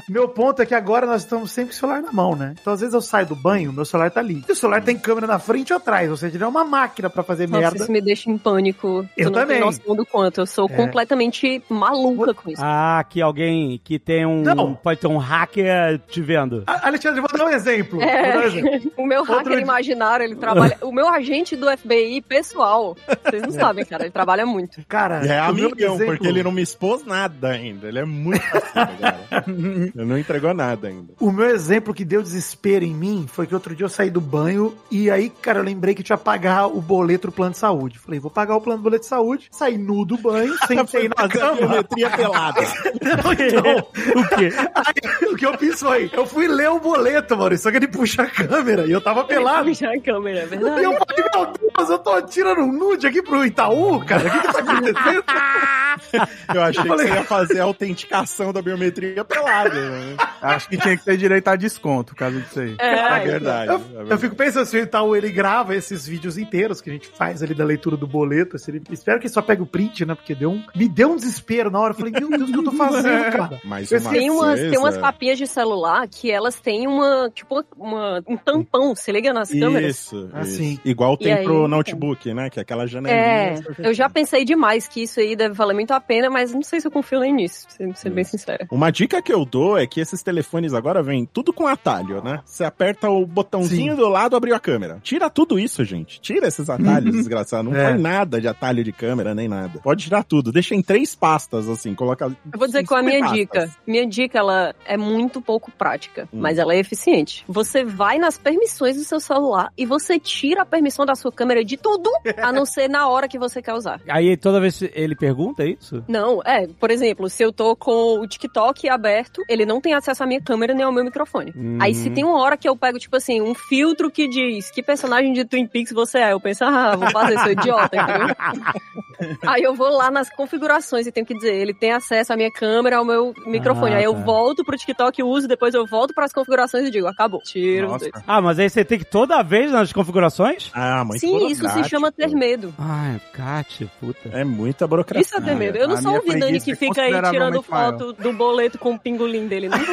[0.09, 2.55] Meu ponto é que agora nós estamos sempre com o celular na mão, né?
[2.59, 4.43] Então às vezes eu saio do banho, meu celular tá ali.
[4.47, 7.09] E o celular tem câmera na frente ou atrás, ou seja, ele é uma máquina
[7.09, 7.77] pra fazer Nossa, merda.
[7.83, 9.07] isso me deixa em pânico.
[9.17, 9.57] Eu tu não também.
[9.57, 10.41] tem noção do quanto.
[10.41, 10.75] Eu sou É.
[10.75, 12.61] completamente maluca com isso.
[12.63, 14.41] Ah, que alguém que tem um.
[14.43, 14.73] Não.
[14.75, 16.63] Pode ter um hacker te vendo.
[16.67, 17.99] A- Alexandre, vou dar um exemplo.
[17.99, 18.91] Vou dar um É, exemplo.
[18.97, 20.77] o meu Outro hacker dia- imaginário, ele trabalha.
[20.83, 22.95] o meu agente do FBI pessoal.
[23.23, 24.81] Vocês não sabem, cara, ele trabalha muito.
[24.87, 27.87] Cara, É amigão, exemplo- porque ele não me expôs nada ainda.
[27.87, 29.45] Ele é muito parceiro, cara.
[29.47, 31.13] Ele não entregou nada ainda.
[31.19, 34.21] O meu exemplo que deu desespero em mim foi que outro dia eu saí do
[34.21, 37.57] banho e aí, cara, eu lembrei que tinha que pagar o boleto do plano de
[37.57, 37.99] saúde.
[37.99, 39.47] Falei, vou pagar o plano do boleto de saúde.
[39.51, 41.55] Saí nu do banho, sentei na Fazer a cama.
[41.57, 42.61] biometria pelada.
[42.61, 44.49] Não, então, O quê?
[44.75, 47.87] aí, o que eu fiz foi, eu fui ler o boleto, mano, só que ele
[47.87, 49.71] puxa a câmera e eu tava pelado.
[49.73, 50.83] Já a câmera, é E verdade.
[50.83, 54.27] eu falei, meu Deus, eu tô tirando um nude aqui pro Itaú, cara.
[54.27, 55.23] O que que tá acontecendo?
[56.53, 59.73] Eu achei que falei- você ia fazer a autenticação da biometria pelada.
[59.73, 60.15] Né?
[60.41, 62.75] Acho que tinha que ter direito a desconto, por causa disso aí.
[62.79, 63.71] É É, verdade.
[63.71, 64.11] Eu, é verdade.
[64.11, 67.43] eu fico pensando, se o Itaú ele grava esses vídeos inteiros que a gente faz
[67.43, 68.55] ali da leitura do boleto,
[68.91, 70.15] espera melhor que só pega o print, né?
[70.15, 71.91] Porque deu um, me deu um desespero na hora.
[71.91, 73.61] Eu falei, meu Deus, o que eu tô fazendo, cara?
[73.63, 77.63] Mas Eu uma Tem umas, tem umas capinhas de celular que elas têm uma, tipo,
[77.75, 79.97] uma, um tampão, se liga nas câmeras.
[79.97, 80.73] Isso, Assim.
[80.73, 80.81] isso.
[80.85, 81.67] Igual tem aí, pro então.
[81.67, 82.49] notebook, né?
[82.49, 83.21] Que é aquela janelinha.
[83.21, 86.61] É, eu já pensei demais que isso aí deve valer muito a pena, mas não
[86.61, 88.67] sei se eu confio nem nisso, sendo sendo bem sincera.
[88.71, 92.41] Uma dica que eu dou é que esses telefones agora vêm tudo com atalho, né?
[92.45, 94.99] Você aperta o botãozinho do lado, abriu a câmera.
[95.01, 96.19] Tira tudo isso, gente.
[96.27, 97.69] Tira esses atalhos, desgraçado.
[97.69, 97.91] Não É.
[97.91, 99.79] põe nada de atalho de câmera, nem nada.
[99.79, 100.51] Pode tirar tudo.
[100.51, 101.95] Deixa em três pastas, assim.
[101.95, 102.25] Coloca.
[102.25, 103.69] Eu vou dizer qual é a minha dica.
[103.87, 106.39] Minha dica, ela é muito pouco prática, Hum.
[106.41, 107.45] mas ela é eficiente.
[107.47, 111.63] Você vai nas permissões do seu celular e você tira a permissão da sua câmera
[111.63, 112.09] de tudo,
[112.41, 114.01] a não ser na hora que você quer usar.
[114.09, 116.03] Aí toda vez ele pergunta é isso?
[116.09, 120.23] Não, é, por exemplo, se eu tô com o TikTok aberto, ele não tem acesso
[120.23, 121.53] à minha câmera nem ao meu microfone.
[121.55, 121.77] Hum.
[121.81, 124.83] Aí se tem uma hora que eu pego, tipo assim, um filtro que diz que
[124.83, 128.35] personagem de Twin Peaks você é, eu penso, ah, vou fazer, sou idiota, entendeu?
[129.47, 132.51] Aí eu vou lá nas configurações e tenho que dizer, ele tem acesso à minha
[132.51, 133.95] câmera, ao meu microfone.
[133.95, 134.19] Ah, aí eu tá.
[134.21, 137.97] volto pro TikTok, uso, depois eu volto pras configurações e digo, acabou, tiro.
[138.27, 140.69] Ah, mas aí você tem que toda vez nas configurações?
[140.73, 142.73] Ah, muito Sim, isso se chama ter medo.
[142.77, 144.29] Ai, Kátia, puta.
[144.31, 145.21] É muita burocracia.
[145.21, 145.77] Isso é ter medo.
[145.77, 148.93] Eu não a sou o Vidani que é fica aí tirando foto do boleto com
[148.93, 149.69] o pingolim dele.
[149.69, 149.79] Não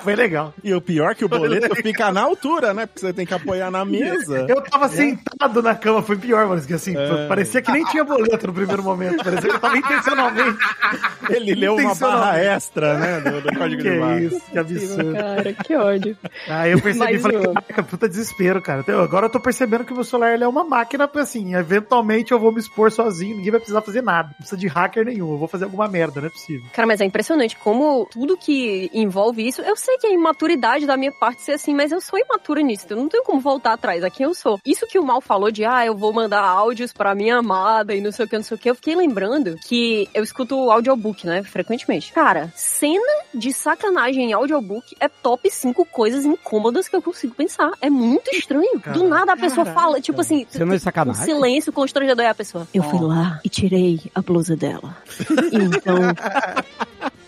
[0.00, 0.54] Foi legal.
[0.62, 2.86] E o pior é que o boleto fica na altura, né?
[2.86, 4.46] Porque você tem que apoiar na mesa.
[4.48, 6.60] Eu tava sentado na cama, foi pior, mano.
[6.62, 7.26] Que assim, É.
[7.28, 9.22] parecia que nem tinha boleto no primeiro momento.
[9.24, 10.58] Parecia que eu tava intencionalmente.
[11.30, 13.20] Ele leu uma barra extra, né?
[13.20, 14.20] Do, do código Que de barra.
[14.20, 15.12] isso, que absurdo.
[15.14, 16.16] Cara, que ódio.
[16.48, 18.80] Aí eu percebi, Mas, falei, caraca, puta desespero, cara.
[18.80, 22.32] Então, Agora eu tô percebendo que o meu celular ele é uma máquina, assim, eventualmente
[22.32, 24.28] eu vou me expor sozinho, ninguém vai precisar fazer nada.
[24.28, 26.64] Não precisa de hacker nenhum, eu vou fazer alguma merda, não é possível.
[26.72, 29.60] Cara, mas é impressionante como tudo que envolve isso.
[29.62, 32.86] Eu sei que é imaturidade da minha parte ser assim, mas eu sou imatura nisso.
[32.90, 34.04] Eu não tenho como voltar atrás.
[34.04, 34.60] Aqui eu sou.
[34.64, 38.00] Isso que o Mal falou de, ah, eu vou mandar áudios pra minha amada e
[38.00, 38.70] não sei o que, não sei o que.
[38.70, 41.42] Eu fiquei lembrando que eu escuto audiobook, né?
[41.42, 42.12] Frequentemente.
[42.12, 43.02] Cara, cena
[43.34, 47.72] de sacanagem em audiobook é top 5 coisas incômodas que eu consigo pensar.
[47.80, 48.80] É muito estranho.
[48.92, 51.24] Do nada a pessoa fala, tipo assim, Cena de um sacanagem?
[51.24, 52.24] silêncio constrangedor.
[52.24, 54.96] E a pessoa, eu fui lá e tirei a blusa dela.
[55.52, 55.96] Então.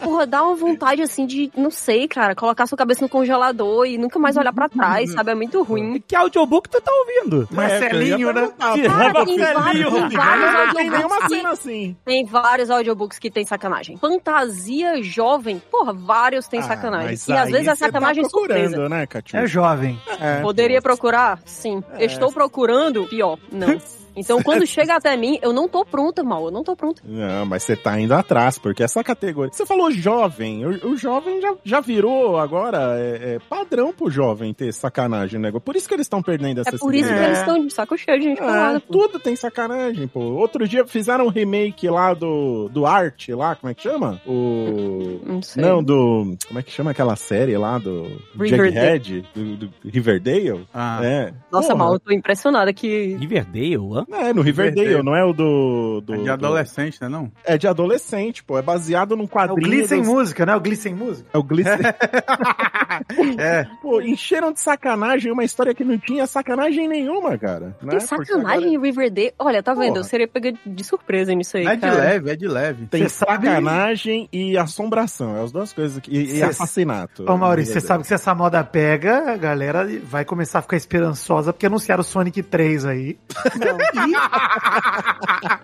[0.05, 3.97] Porra, dá uma vontade assim de, não sei, cara, colocar sua cabeça no congelador e
[3.99, 5.31] nunca mais olhar pra trás, sabe?
[5.31, 6.01] É muito ruim.
[6.07, 7.49] Que audiobook tu tá ouvindo?
[7.51, 8.51] Marcelinho, né?
[8.59, 11.97] Cara, tem vários, tem vários Não tem nenhuma audiobooks cena assim.
[12.05, 13.97] Tem vários audiobooks que tem sacanagem.
[13.97, 17.19] Fantasia jovem, porra, vários tem Ah, sacanagem.
[17.29, 18.69] E às vezes é você tá sacanagem surpresa.
[18.71, 19.43] procurando, né, Catinho?
[19.43, 19.99] É jovem.
[20.21, 20.41] É.
[20.41, 21.41] Poderia procurar?
[21.45, 21.83] Sim.
[21.95, 22.05] É.
[22.05, 23.07] Estou procurando?
[23.07, 23.79] Pior, não.
[24.17, 26.45] Então, quando chega até mim, eu não tô pronta, mal.
[26.47, 27.03] Eu não tô pronta.
[27.05, 29.53] Não, mas você tá indo atrás, porque essa categoria.
[29.53, 30.65] Você falou jovem.
[30.65, 35.51] O, o jovem já, já virou agora é, é padrão pro jovem ter sacanagem, né?
[35.53, 37.25] Por isso que eles estão perdendo essa É por isso que É.
[37.27, 38.81] eles estão de saco cheio de gente É, falada.
[38.81, 40.21] tudo tem sacanagem, pô.
[40.21, 44.21] Outro dia fizeram um remake lá do, do Art, lá, como é que chama?
[44.27, 45.21] O.
[45.25, 45.62] Não sei.
[45.62, 46.37] Não, do.
[46.47, 48.07] Como é que chama aquela série lá do.
[48.35, 49.25] Jughead?
[49.35, 50.67] Do, do Riverdale?
[50.73, 51.33] Ah, É.
[51.51, 53.17] Nossa, Porra, mal, eu tô impressionada que.
[53.19, 53.79] Riverdale,
[54.13, 54.17] hã?
[54.29, 55.05] É, no Riverdale, Riverdale.
[55.05, 56.01] não é o do.
[56.01, 57.31] do é de do- adolescente, né não?
[57.45, 58.59] É de adolescente, pô.
[58.59, 59.61] É baseado num É o quadrinho.
[59.69, 60.55] Glee sem dos- música, né?
[60.57, 61.29] O Glee sem música.
[61.33, 61.65] É o Glee.
[63.39, 63.67] É.
[63.83, 67.77] Pô, encheram de sacanagem uma história que não tinha sacanagem nenhuma, cara.
[67.83, 67.99] né?
[67.99, 69.33] Tem Porque sacanagem em Riverdale.
[69.39, 69.89] Olha, tá vendo?
[69.89, 69.99] Porra.
[70.01, 71.95] Eu seria pega de surpresa nisso aí, É de cara.
[71.95, 72.87] leve, é de leve.
[72.87, 75.37] Tem sabe- sacanagem e assombração.
[75.37, 75.99] É as duas coisas.
[76.01, 77.25] Que, e, e Cê- assassinato.
[77.29, 80.77] Ô, Maurício, você sabe que se essa moda pega, a galera vai começar a ficar
[80.77, 83.19] esperançosa porque anunciaram o Sonic 3 aí.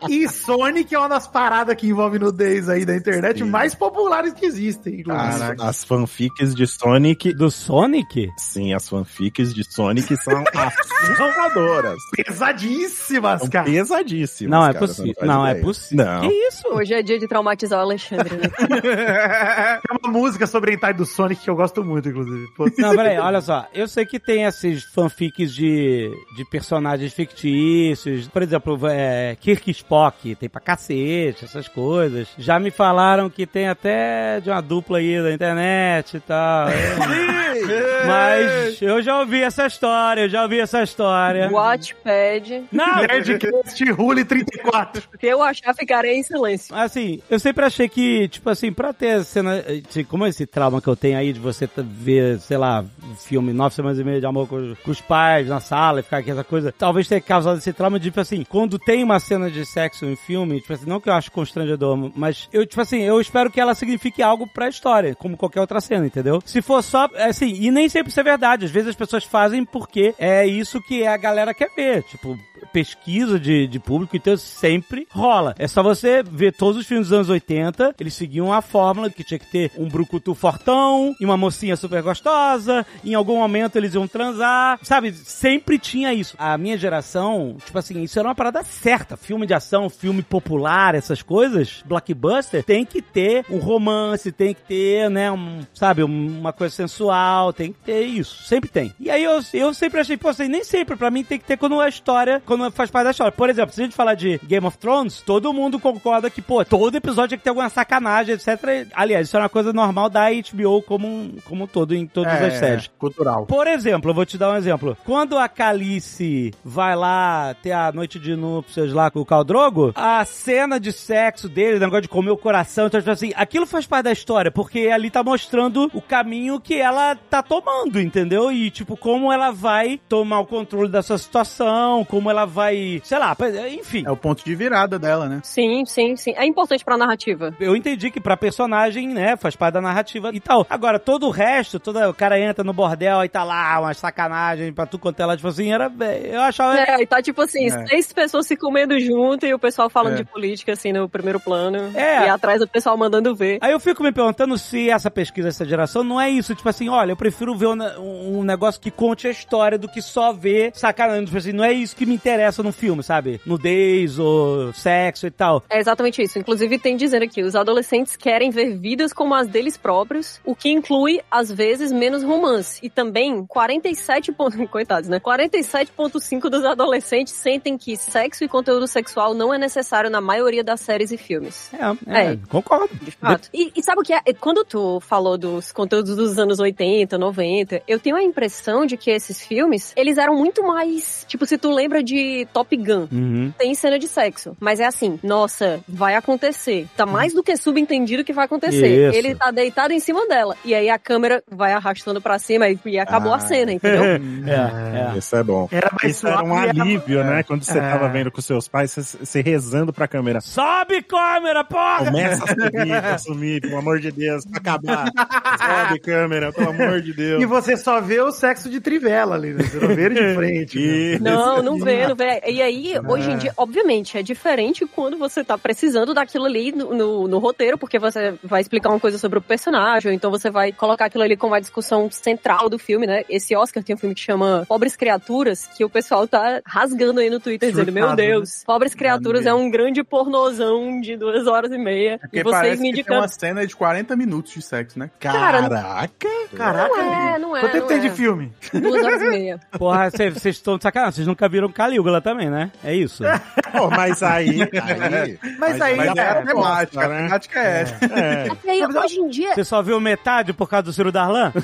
[0.09, 3.45] E, e Sonic é uma das paradas que envolve nudez aí da internet Sim.
[3.45, 5.01] mais populares que existem.
[5.01, 5.27] inclusive.
[5.29, 5.65] As, Caraca.
[5.65, 7.33] as fanfics de Sonic.
[7.35, 8.29] Do Sonic?
[8.37, 11.99] Sim, as fanfics de Sonic são assustadoras.
[12.17, 13.65] Pesadíssimas, São cara.
[13.67, 14.51] pesadíssimas.
[14.51, 15.15] Não, é possível.
[15.19, 16.05] faz Não, é possível.
[16.05, 16.21] Não.
[16.23, 16.69] Que isso?
[16.69, 18.49] Hoje é dia de traumatizar o Alexandre, né?
[19.81, 22.47] Tem uma música sobre a hentai do Sonic que eu gosto muito, inclusive.
[22.57, 23.67] Pô, Não, peraí, olha só.
[23.75, 28.20] Eu sei que tem esses fanfics de, de personagens fictícios.
[28.29, 32.29] Por exemplo, é, Kirk Spock, tem pra cacete, essas coisas.
[32.39, 36.69] Já me falaram que tem até de uma dupla aí da internet e tal.
[38.07, 41.49] Mas eu já ouvi essa história, eu já ouvi essa história.
[41.51, 42.65] Watchpad.
[42.73, 45.03] Não, Nerdcast Rule 34.
[45.21, 46.75] Se eu achar, ficarei em silêncio.
[46.75, 49.63] Assim, eu sempre achei que, tipo assim, pra ter cena.
[49.89, 53.53] Assim, como esse trauma que eu tenho aí de você ver, sei lá, um filme
[53.53, 56.19] Nove Semanas e Meia de Amor com, os- com os pais na sala e ficar
[56.19, 59.51] aqui essa coisa, talvez tenha causado esse trauma de, tipo assim, quando tem uma cena
[59.51, 63.01] de sexo em filme, tipo assim, não que eu acho constrangedor, mas eu, tipo assim,
[63.01, 66.41] eu espero que ela signifique algo pra história, como qualquer outra cena, entendeu?
[66.45, 69.65] Se for só, assim, e nem sempre isso é verdade, às vezes as pessoas fazem
[69.65, 72.39] porque é isso que a galera quer ver, tipo,
[72.73, 75.55] pesquisa de, de público, então sempre rola.
[75.59, 79.25] É só você ver todos os filmes dos anos 80, eles seguiam a fórmula que
[79.25, 83.95] tinha que ter um brucutu fortão e uma mocinha super gostosa, em algum momento eles
[83.95, 85.13] iam transar, sabe?
[85.13, 86.37] Sempre tinha isso.
[86.39, 89.17] A minha geração, tipo assim, isso era uma parada certa.
[89.17, 94.63] Filme de ação, filme popular, essas coisas, blockbuster, tem que ter um romance, tem que
[94.63, 98.45] ter, né, um, sabe, uma coisa sensual, tem que ter isso.
[98.45, 98.95] Sempre tem.
[98.99, 101.57] E aí eu, eu sempre achei, pô, assim, nem sempre, pra mim tem que ter
[101.57, 103.33] quando a história, quando faz parte da história.
[103.33, 106.65] Por exemplo, se a gente falar de Game of Thrones, todo mundo concorda que, pô,
[106.65, 108.89] todo episódio tem que ter alguma sacanagem, etc.
[108.95, 112.33] Aliás, isso é uma coisa normal da HBO como um, como um todo, em todas
[112.33, 112.91] É, as séries.
[112.99, 113.47] Cultural.
[113.47, 114.97] Por exemplo, eu vou te dar um exemplo.
[115.05, 120.25] Quando a Calice vai lá ter a noite de núpcias lá com o Caldrogo, a
[120.25, 123.87] cena de sexo dele, o negócio de comer o coração, então, tipo assim, aquilo faz
[123.87, 128.51] parte da história, porque ali tá mostrando o caminho que ela tá tomando, entendeu?
[128.51, 133.19] E, tipo, como ela vai tomar o controle da sua situação, como ela vai, sei
[133.19, 133.37] lá,
[133.71, 134.05] enfim.
[134.07, 135.41] É o ponto de virada dela, né?
[135.43, 136.35] Sim, sim, sim.
[136.37, 137.55] É importante pra narrativa.
[137.61, 140.67] Eu entendi que pra personagem, né, faz parte da narrativa e tal.
[140.69, 144.73] Agora, todo o resto, toda, o cara entra no bordel e tá lá, uma sacanagem
[144.73, 145.91] pra tu quanto ela, tipo assim, era.
[146.25, 146.79] Eu achava.
[146.79, 147.87] É, e tá tipo assim, É.
[147.87, 150.17] seis pessoas se comendo junto e o pessoal falando É.
[150.17, 151.79] de política, assim, no primeiro plano.
[151.95, 152.27] É.
[152.27, 153.59] E atrás o pessoal mandando ver.
[153.61, 156.55] Aí eu fico me perguntando se essa pesquisa dessa geração não é isso.
[156.55, 160.03] Tipo assim, olha, eu prefiro ver um, um negócio que conte a história do que
[160.03, 161.25] só ver sacanagem.
[161.25, 163.41] Tipo assim, não é isso que me interessa no filme, sabe?
[163.47, 165.63] Nudez ou sexo e tal.
[165.71, 166.39] É exatamente isso.
[166.39, 170.71] Inclusive, tem dizendo aqui: os adolescentes querem ver vidas como as deles próprios, o que
[170.71, 172.79] inclui, às vezes, menos romance.
[172.83, 174.33] E também, 47.
[174.33, 175.19] ponto- Coitados, né?
[175.21, 180.81] 47,5% dos adolescentes sentem que sexo e conteúdo sexual não é necessário na maioria das
[180.81, 181.71] séries e filmes.
[181.73, 182.39] É, é, É.
[182.49, 182.91] concordo.
[183.01, 183.49] De fato.
[183.53, 184.21] E, e sabe o que é?
[184.39, 189.11] Quando tu falou dos conteúdos dos anos 80, 90, eu tenho a impressão de que
[189.11, 191.25] esses filmes, eles eram muito mais.
[191.29, 193.53] Tipo, se tu lembra de Top Gun, Uhum.
[193.59, 194.57] tem cena de sexo.
[194.61, 196.87] Mas é assim, nossa, vai acontecer.
[196.97, 199.09] Tá mais do que subentendido que vai acontecer.
[199.09, 199.17] Isso.
[199.19, 200.57] Ele tá deitado em cima dela.
[200.65, 203.37] E aí a câmera vai arrastando pra cima e, e acabou Ah.
[203.37, 204.03] a cena, entendeu?
[204.51, 205.19] É, é.
[205.19, 205.69] Isso é bom.
[205.71, 207.43] Era mais Isso era um suave, era- alívio, né?
[207.43, 207.81] Quando você É.
[207.91, 210.41] tava vendo com seus pais, você, você rezando pra câmera.
[210.41, 212.07] Sobe câmera, porra!
[212.07, 215.07] Começa a subir, a sumir, pelo amor de Deus, pra acabar.
[215.07, 217.43] Sobe câmera, pelo amor de Deus.
[217.43, 219.63] E você só vê o sexo de trivela ali, né?
[219.65, 220.79] Você não vê ele de frente.
[220.79, 221.15] né?
[221.15, 221.23] Isso.
[221.23, 222.43] Não, não vê, não vê.
[222.47, 226.95] E aí, hoje em dia, obviamente, é diferente quando você tá precisando daquilo ali no,
[226.95, 230.51] no, no roteiro, porque você vai explicar uma coisa sobre o personagem, ou então você
[230.51, 233.23] vai colocar aquilo ali como uma discussão central do filme, né?
[233.29, 237.31] Esse Oscar tem um filme que chama Pobres Criaturas, que o pessoal tá rasgando aí
[237.31, 241.73] no Twitter, dizendo, meu Surtado, Deus, Pobres Criaturas é um grande pornozão de duas horas
[241.73, 243.21] e meia, Porque e vocês parece me que tem indicando...
[243.21, 245.11] uma cena de 40 minutos de sexo, né?
[245.19, 246.29] Cara, Caraca!
[246.57, 247.39] Caraca, Não é, amigo.
[247.41, 248.01] não é, Quanto tempo tem é.
[248.01, 248.53] de filme?
[248.73, 249.61] Duas horas e meia.
[249.79, 251.15] Porra, vocês estão de sacanagem.
[251.15, 251.71] Vocês nunca viram
[252.11, 252.71] Calígula também, né?
[252.83, 253.23] É isso.
[253.73, 254.63] Pô, mas aí.
[254.63, 257.17] aí Mas aí, Mas é a é, temática, né?
[257.21, 258.05] a temática é essa.
[258.05, 258.49] é.
[258.65, 261.53] E aí, hoje em dia, Você só viu metade por causa do Ciro Darlan?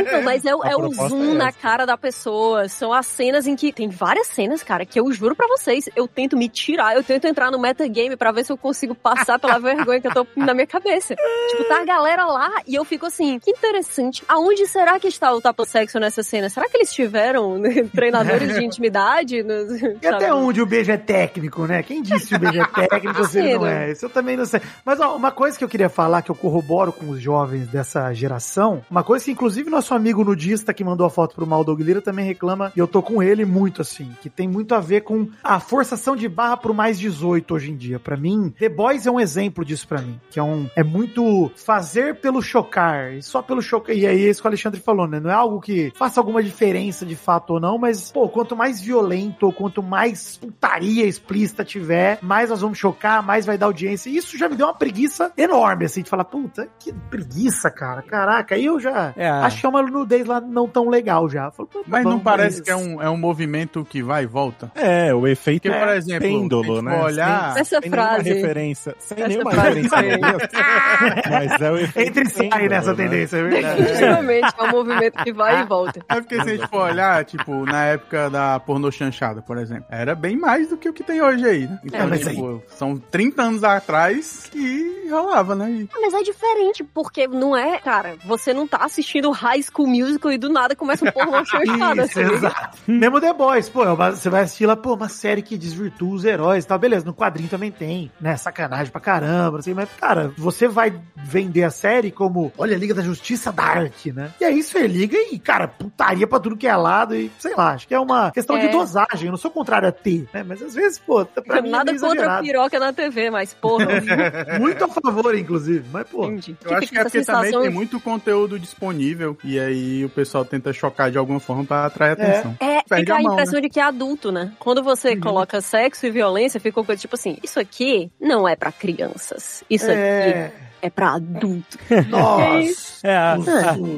[0.00, 2.68] Então, mas é, o- A é o proposta zoom é na cara da pessoa.
[2.68, 3.72] São as cenas em que.
[3.72, 5.88] Tem várias cenas, cara, que eu juro pra vocês.
[5.96, 9.38] Eu tento me tirar, eu tento entrar no metagame pra ver se eu consigo passar
[9.38, 11.14] pela vergonha que eu tô na minha cabeça.
[11.50, 14.22] Tipo, tá a galera lá e eu fico assim, que interessante.
[14.28, 16.50] Aonde será que está o tapa-sexo nessa cena?
[16.50, 17.62] Será que eles tiveram
[17.94, 19.09] treinadores de intimidade?
[19.42, 20.06] Nos- E sabe?
[20.06, 21.82] até onde o beijo é técnico, né?
[21.82, 23.90] Quem disse que o beijo é técnico se ele não é?
[23.92, 24.60] Isso eu também não sei.
[24.84, 28.12] Mas ó, uma coisa que eu queria falar, que eu corroboro com os jovens dessa
[28.12, 32.00] geração, uma coisa que inclusive nosso amigo nudista que mandou a foto pro Maldog Lira
[32.00, 35.28] também reclama, e eu tô com ele muito assim, que tem muito a ver com
[35.42, 37.98] a forçação de barra pro mais 18 hoje em dia.
[37.98, 41.50] Pra mim, The Boys é um exemplo disso pra mim, que é um é muito
[41.56, 43.94] fazer pelo chocar, e só pelo chocar.
[43.96, 45.20] E aí é isso que o Alexandre falou, né?
[45.20, 48.80] Não é algo que faça alguma diferença de fato ou não, mas pô, quanto mais
[48.90, 54.10] violento ou quanto mais putaria explícita tiver, mais nós vamos chocar, mais vai dar audiência.
[54.10, 58.02] E isso já me deu uma preguiça enorme, assim, de falar, puta, que preguiça, cara.
[58.02, 59.28] Caraca, aí eu já É.
[59.28, 61.50] acho que é uma nudez lá não tão legal já.
[61.52, 64.70] Falo, Mas não parece mas- que é um, é um movimento que vai e volta?
[64.74, 66.96] É, o efeito Porque, por é exemplo, pêndulo, se a gente né?
[66.98, 68.94] for olhar- Sem- Essa sem nenhuma frase- referência.
[68.98, 70.48] Sem essa nenhuma frase referência.
[71.30, 72.96] Mas é o efeito Entre sai pêndulo, nessa né?
[72.96, 73.82] tendência, é verdade.
[73.82, 76.00] Definitivamente é um movimento que vai e volta.
[76.08, 79.84] É porque se a gente for olhar, tipo, na época da pornô chanchada, por exemplo,
[79.90, 81.78] era bem mais do que o que tem hoje aí, né?
[81.84, 85.70] Então, É, mas tipo, são 30 anos atrás que rolava, né?
[85.70, 90.32] E- Mas é diferente, porque não é, cara, você não tá assistindo High School Musical
[90.32, 92.32] e do nada começa um pornô chanchado, Isso, assim.
[92.34, 92.78] exato.
[92.86, 96.24] Mesmo The Boys, pô, é você vai assistir lá, pô, uma série que desvirtua os
[96.24, 100.32] heróis e tal, beleza, no quadrinho também tem, né, sacanagem pra caramba, assim, mas, cara,
[100.38, 104.32] você vai vender a série como, olha, Liga da Justiça Dark, né?
[104.40, 107.72] E aí você liga e, cara, putaria pra tudo que é lado e, sei lá,
[107.72, 108.78] acho que é uma questão de É.
[108.78, 111.72] dosagem, eu não sou contrário a ter, né, mas às vezes, pô, pra mim é
[111.72, 112.46] Nada meio contra exagerado.
[112.46, 113.86] piroca na TV, mas porra,
[114.58, 116.56] Muito a favor, inclusive, mas, pô, entendi.
[116.64, 120.72] Eu acho que é porque também tem muito conteúdo disponível e aí o pessoal tenta
[120.72, 122.56] chocar de alguma forma pra atrair atenção.
[122.60, 124.52] É, Perde fica a a mão, impressão de que é adulto, né?
[124.58, 128.56] Quando você coloca sexo e violência, fica uma coisa tipo assim, isso aqui não é
[128.56, 129.62] pra crianças.
[129.70, 130.52] Isso aqui
[130.82, 130.86] é...
[130.86, 131.78] é pra adulto.
[132.08, 133.06] Nossa!
[133.06, 133.38] É, a, a,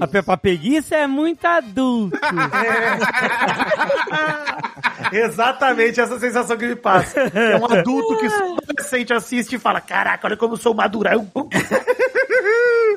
[0.04, 2.18] a Peppa Peguice é muito adulto.
[5.12, 7.20] Exatamente essa sensação que me passa.
[7.20, 11.08] É um adulto que só adolescente assiste e fala: Caraca, olha como eu sou maduro.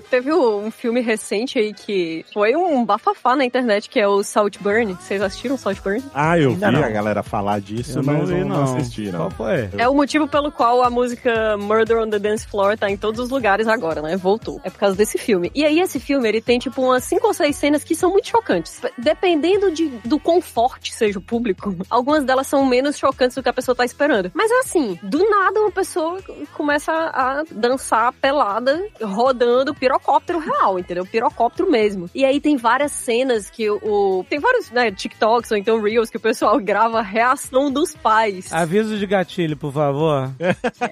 [0.10, 4.94] Teve um filme recente aí que foi um bafafá na internet, que é o Saltburn.
[4.94, 6.04] Vocês assistiram Saltburn?
[6.14, 6.84] Ah, eu Ainda vi não.
[6.84, 8.64] a galera falar disso, Eu não mas vi, eu não, não.
[8.78, 9.20] assisti, não.
[9.20, 9.70] Qual foi?
[9.78, 13.20] É o motivo pelo qual a música Murder on the Dance Floor tá em todos
[13.20, 14.16] os lugares agora, né?
[14.16, 14.60] Voltou.
[14.64, 15.52] É por causa desse filme.
[15.54, 18.28] E aí, esse filme, ele tem, tipo, umas cinco ou seis cenas que são muito
[18.28, 18.82] chocantes.
[18.98, 23.50] Dependendo de, do quão forte seja o público, algumas delas são menos chocantes do que
[23.50, 24.32] a pessoa tá esperando.
[24.34, 26.20] Mas é assim, do nada uma pessoa
[26.54, 31.06] começa a dançar pelada, rodando pirocóptero real, entendeu?
[31.06, 32.10] Pirocóptero mesmo.
[32.14, 34.26] E aí tem várias cenas que o...
[34.30, 38.52] tem vários, né, TikToks ou então Reels que o pessoal grava a reação dos pais.
[38.52, 40.32] Aviso de gatilho, por favor.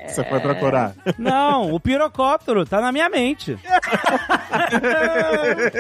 [0.08, 0.96] Você foi procurar.
[1.18, 3.58] Não, o pirocóptero tá na minha mente.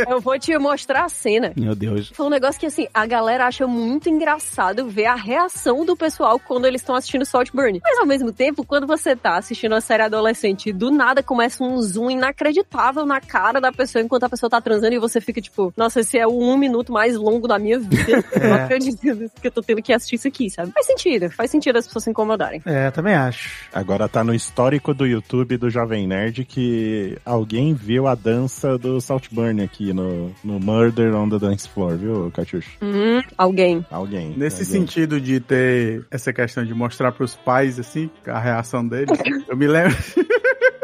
[0.07, 1.53] Eu vou te mostrar a cena.
[1.55, 2.09] Meu Deus.
[2.13, 6.39] Foi um negócio que, assim, a galera acha muito engraçado ver a reação do pessoal
[6.39, 7.79] quando eles estão assistindo Saltburn.
[7.83, 11.63] Mas, ao mesmo tempo, quando você tá assistindo uma série adolescente e do nada começa
[11.63, 15.41] um zoom inacreditável na cara da pessoa enquanto a pessoa tá transando e você fica
[15.41, 18.23] tipo, nossa, esse é o um minuto mais longo da minha vida.
[18.33, 18.99] Eu não acredito
[19.41, 20.71] que eu tô tendo que assistir isso aqui, sabe?
[20.71, 22.61] Faz sentido, faz sentido as pessoas se incomodarem.
[22.65, 23.67] É, também acho.
[23.73, 28.99] Agora tá no histórico do YouTube do Jovem Nerd que alguém viu a dança do
[28.99, 32.71] Saltburn aqui no, no Murder on the Dance Floor, viu, Catiuxa?
[32.81, 33.85] Hum, alguém.
[33.89, 34.33] Alguém.
[34.37, 34.81] Nesse alguém.
[34.81, 39.67] sentido de ter essa questão de mostrar pros pais, assim, a reação deles, eu me
[39.67, 39.95] lembro.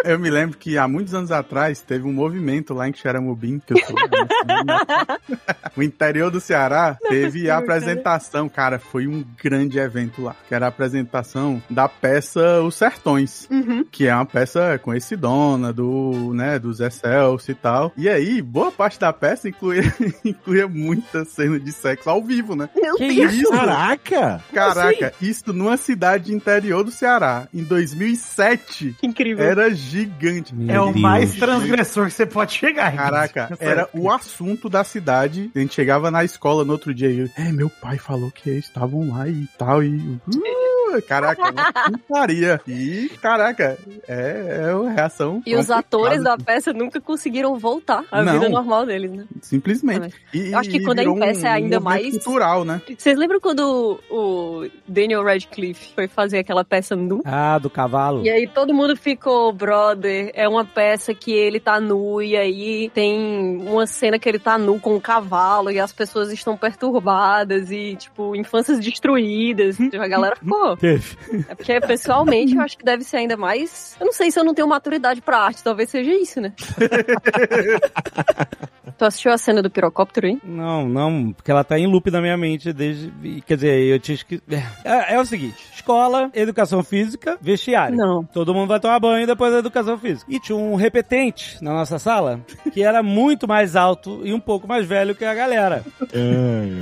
[0.04, 3.74] Eu me lembro que há muitos anos atrás teve um movimento lá em Xeramubim, que
[3.74, 3.96] eu sou
[5.76, 10.66] o interior do Ceará, teve a apresentação, cara, foi um grande evento lá, que era
[10.66, 13.86] a apresentação da peça Os Sertões, Uhum.
[13.90, 17.92] que é uma peça conhecidona do, né, do Zé Celso e tal.
[17.98, 19.84] E aí, boa parte da peça incluía,
[20.26, 22.70] incluía muita cena de sexo ao vivo, né?
[22.76, 23.34] Meu Que Deus.
[23.34, 23.52] isso?
[23.52, 24.44] Caraca!
[24.54, 29.46] Caraca, isso numa cidade interior do Ceará, em 2007, Que incrível.
[29.46, 30.54] era gigante.
[30.56, 31.02] Meu é o Deus.
[31.02, 32.96] mais transgressor que você pode chegar.
[32.96, 35.52] Caraca, era o assunto da cidade.
[35.56, 38.50] A gente chegava na escola no outro dia e eu, é, meu pai falou que
[38.50, 39.96] eles estavam lá e tal, e.
[39.98, 40.59] Uh,
[41.08, 41.52] caraca, uma
[42.00, 42.62] putaria.
[42.68, 43.78] E, caraca,
[44.08, 45.42] é, é uma reação.
[45.46, 48.34] E os atores da peça nunca conseguiram voltar à Não.
[48.34, 49.26] vida normal deles, né?
[49.42, 50.16] Simplesmente.
[50.34, 52.82] E, Eu acho que e quando é em peça é ainda movimento mais- cultural, né?
[52.98, 57.22] Vocês lembram quando o Daniel Radcliffe foi fazer aquela peça nu?
[57.26, 58.24] Ah, do cavalo.
[58.26, 62.90] E aí todo mundo ficou, brother, é uma peça que ele tá nu e aí
[62.94, 67.72] tem uma cena que ele tá nu com um cavalo e as pessoas estão perturbadas
[67.72, 69.78] e, tipo, infâncias destruídas.
[70.00, 70.78] A galera ficou.
[70.80, 71.18] Teve.
[71.50, 73.96] É porque, pessoalmente, eu acho que deve ser ainda mais...
[74.00, 76.54] Eu não sei se eu não tenho maturidade pra arte, talvez seja isso, né?
[79.00, 80.42] tu assistiu a cena do pirocóptero, hein?
[80.44, 83.12] Não, não, porque ela tá em loop na minha mente desde.
[83.48, 84.42] Quer dizer, eu tinha que.
[84.84, 85.56] É, é o seguinte:
[85.90, 87.98] escola, educação física, vestiário.
[87.98, 88.24] Não.
[88.24, 90.32] Todo mundo vai tomar banho depois da educação física.
[90.32, 92.40] E tinha um repetente na nossa sala
[92.72, 95.84] que era muito mais alto e um pouco mais velho que a galera.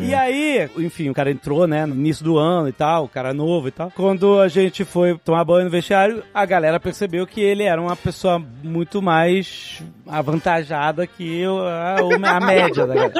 [0.01, 3.33] E aí, enfim, o cara entrou, né, no início do ano e tal, o cara
[3.33, 3.91] novo e tal.
[3.95, 7.95] Quando a gente foi tomar banho no vestiário, a galera percebeu que ele era uma
[7.95, 13.13] pessoa muito mais avantajada que a, a média da galera.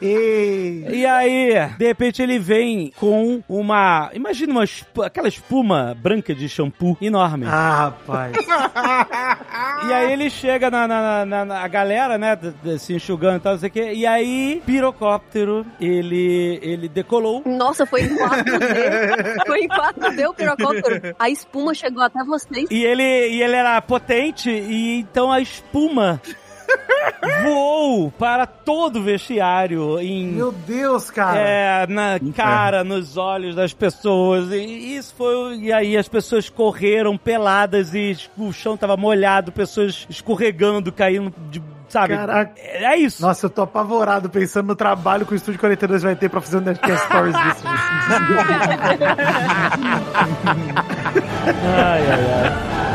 [0.94, 4.10] E aí, de repente ele vem com uma.
[4.24, 7.44] Imagina uma espu- aquela espuma branca de shampoo enorme.
[7.46, 8.32] Ah, rapaz.
[9.86, 12.38] E aí ele chega na, na, na- na- a galera, né,
[12.78, 13.92] se enxugando e tal, não sei o quê.
[13.92, 17.42] E aí, pirocóptero, ele, ele decolou.
[17.44, 19.46] Nossa, foi em 4D.
[19.46, 21.14] foi em 4D o pirocóptero.
[21.18, 22.66] A espuma chegou até vocês.
[22.70, 26.20] E ele, e ele era potente, e então a espuma
[27.42, 31.38] voou para todo o vestiário em Meu Deus, cara.
[31.38, 34.50] é, na cara, nos olhos das pessoas.
[34.50, 35.56] E isso foi.
[35.58, 41.62] E aí as pessoas correram peladas e o chão tava molhado, pessoas escorregando, caindo de.
[41.88, 42.16] Sabe?
[42.16, 42.52] Caraca.
[42.56, 43.22] É, é isso.
[43.22, 46.56] Nossa, eu tô apavorado pensando no trabalho que o Estúdio 42 vai ter pra fazer
[46.56, 47.64] um Nerdcast Stories disso.
[51.76, 52.93] Ai, ai, ai.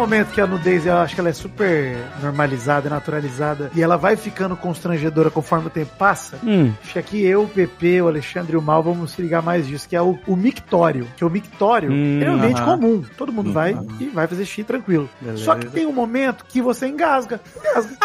[0.00, 4.16] Momento que a nudez, eu acho que ela é super normalizada, naturalizada, e ela vai
[4.16, 6.38] ficando constrangedora conforme o tempo passa?
[6.44, 6.72] Hum.
[6.82, 9.66] Acho que aqui eu, o PP, o Alexandre e o Mal vamos se ligar mais
[9.66, 11.06] disso, que é o, o mictório.
[11.16, 12.78] Que o mictório Hum, é um ambiente aham.
[12.78, 13.04] comum.
[13.16, 15.08] Todo mundo vai e vai fazer xixi tranquilo.
[15.36, 17.40] Só que tem um momento que você engasga.
[17.58, 17.96] Engasga.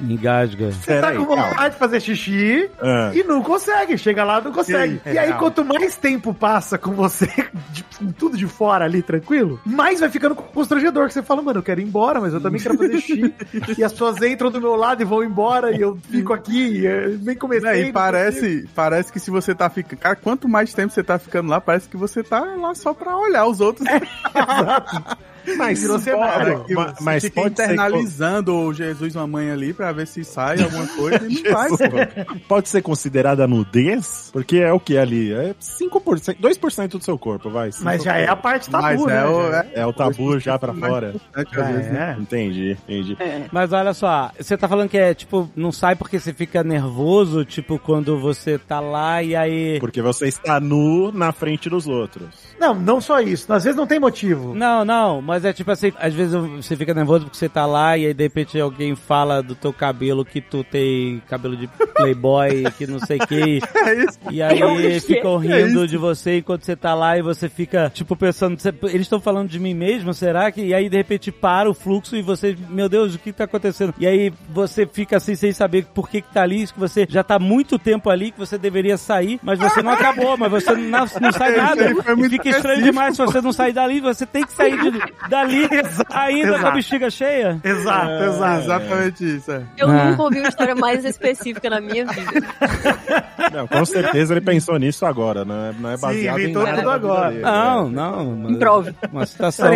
[0.00, 0.72] Engasga.
[0.72, 1.70] Você tá Peraí, com vontade calma.
[1.70, 3.10] de fazer xixi Ah.
[3.14, 3.96] e não consegue.
[3.98, 5.00] Chega lá, não consegue.
[5.04, 5.14] E aí?
[5.14, 5.38] E aí, Real.
[5.38, 7.26] quanto mais tempo passa com você,
[7.70, 11.06] de- com tudo de fora ali, tranquilo, mais vai ficando constrangedor.
[11.06, 13.34] Que você fala, mano, eu quero ir embora, mas eu também quero fazer xixi.
[13.78, 16.86] e as pessoas entram do meu lado e vão embora, e eu fico aqui, e
[16.86, 17.68] eu nem comecei.
[17.68, 17.94] Não e consigo.
[17.94, 20.00] parece, parece que se você tá ficando.
[20.00, 23.16] Cara, quanto mais tempo você tá ficando lá, parece que você tá lá só pra
[23.16, 23.86] olhar os outros.
[25.56, 26.64] Mas, Virou pode- cenário.
[26.64, 30.62] Que mas fica pode ser, internalizando o Jesus uma mãe ali pra ver se sai
[30.62, 32.36] alguma coisa e não pô.
[32.48, 34.30] pode ser considerada nudez?
[34.32, 35.32] Porque é o que ali?
[35.32, 37.70] É 5%, 2% do seu corpo, vai.
[37.80, 39.18] Mas já é a parte tabu, Mas né?
[39.22, 41.14] é o- é- É o tabu já pra fora.
[41.34, 42.16] Vezes, né?
[42.18, 42.20] é.
[42.20, 43.16] Entendi, entendi.
[43.50, 47.44] Mas olha só, você tá falando que é tipo, não sai porque você fica nervoso,
[47.44, 49.80] tipo, quando você tá lá e aí.
[49.80, 52.54] Porque você está nu na frente dos outros.
[52.60, 53.52] Não, não só isso.
[53.52, 54.54] Às vezes não tem motivo.
[54.54, 57.96] Não, não, mas é tipo assim, às vezes você fica nervoso porque você tá lá
[57.96, 61.66] e aí de repente alguém fala do teu cabelo que tu tem cabelo de
[62.04, 63.60] playboy, que não sei o que.
[63.84, 64.18] É isso.
[64.30, 65.88] E aí ficam É rindo isso.
[65.88, 69.48] de você enquanto você tá lá e você fica, tipo, pensando, "Cê- eles estão falando
[69.48, 70.60] de mim mesmo, será que?
[70.62, 73.94] E aí de repente para o fluxo e você, meu Deus, o que tá acontecendo?
[73.98, 77.22] E aí você fica assim sem saber por que que tá ali, que você já
[77.22, 81.00] tá muito tempo ali, que você deveria sair, mas você não acabou, mas você não,
[81.20, 81.90] não sai Isso nada.
[82.26, 85.64] E fica estranho demais se você não sair dali, você tem que sair de- dali
[86.10, 86.72] ainda com a exato.
[86.74, 87.60] bexiga cheia.
[87.62, 88.62] Exato, É, exato.
[88.62, 89.52] exatamente isso.
[89.52, 89.62] É.
[89.76, 90.04] Eu Ah.
[90.10, 92.30] nunca ouvi uma história mais específica na minha vida.
[93.52, 96.62] Não, com certeza ele pensou nisso agora, não é, não é Sim, baseado em inventou
[96.64, 97.30] nada tudo agora.
[97.30, 97.94] dele, Não, né?
[97.94, 98.36] não.
[98.36, 98.94] mas- Improve.
[99.12, 99.66] Uma situação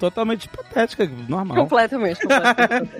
[0.00, 1.56] totalmente hipotética, normal.
[1.58, 2.90] Completamente, completamente.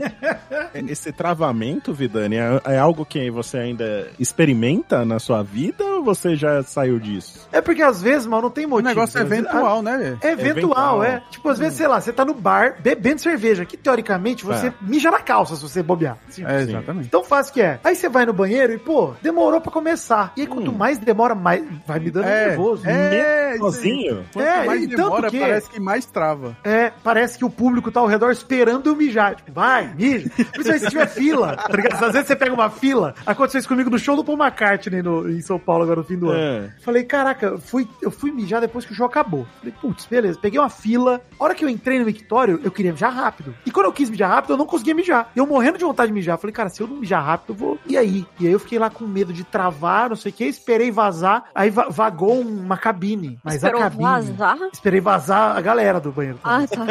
[0.92, 6.36] Esse travamento, Vidani, é, é algo que você ainda experimenta na sua vida ou você
[6.36, 7.48] já saiu disso?
[7.50, 8.88] É porque às vezes, mal, não tem O motivo.
[8.88, 10.18] negócio é eventual, né?
[10.22, 11.04] É eventual, Eventual.
[11.04, 11.22] é.
[11.30, 14.72] Tipo, às vezes, sei lá, você tá no bar bebendo cerveja, que teoricamente você É.
[14.80, 16.16] mija na calça se você bobear.
[16.28, 17.08] Assim, É, exatamente.
[17.08, 17.78] Tão fácil que é.
[17.84, 20.32] Aí você vai no banheiro e, pô, demorou pra começar.
[20.36, 22.82] E aí, quanto mais demora, mais vai me dando É, nervoso.
[22.88, 23.56] é.
[23.58, 24.24] Sozinho?
[24.32, 26.56] Quanto É, mais e tanto demora, que- parece que mais trava.
[26.64, 29.34] É, parece que o público tá ao redor esperando eu mijar.
[29.36, 30.28] Tipo, vai, mija.
[30.30, 31.56] Principalmente se tiver fila.
[31.56, 32.04] Tá ligado?
[32.04, 33.14] Às vezes você pega uma fila.
[33.24, 36.16] Aconteceu isso comigo no show do Paul McCartney no, em São Paulo agora no fim
[36.18, 36.66] do ano.
[36.66, 36.70] É.
[36.82, 39.46] Falei, caraca, eu fui, eu fui mijar depois que o show acabou.
[39.58, 40.38] Falei, putz, beleza.
[40.40, 41.20] Peguei uma fila.
[41.38, 43.54] A hora que eu entrei no mictório, eu queria mijar rápido.
[43.66, 45.30] E quando eu quis mijar rápido, eu não conseguia mijar.
[45.34, 46.38] Eu morrendo de vontade de mijar.
[46.38, 47.78] Falei, cara, se eu não mijar rápido, eu vou.
[47.86, 48.24] E aí?
[48.38, 51.44] E aí eu fiquei lá com medo de travar, não sei o que, esperei vazar.
[51.54, 53.38] Aí va- vagou uma cabine.
[53.42, 54.02] Mas Esperou a cabine.
[54.04, 54.58] vazar?
[54.72, 56.38] Esperei vazar a galera do banheiro.
[56.44, 56.86] Ah, tá.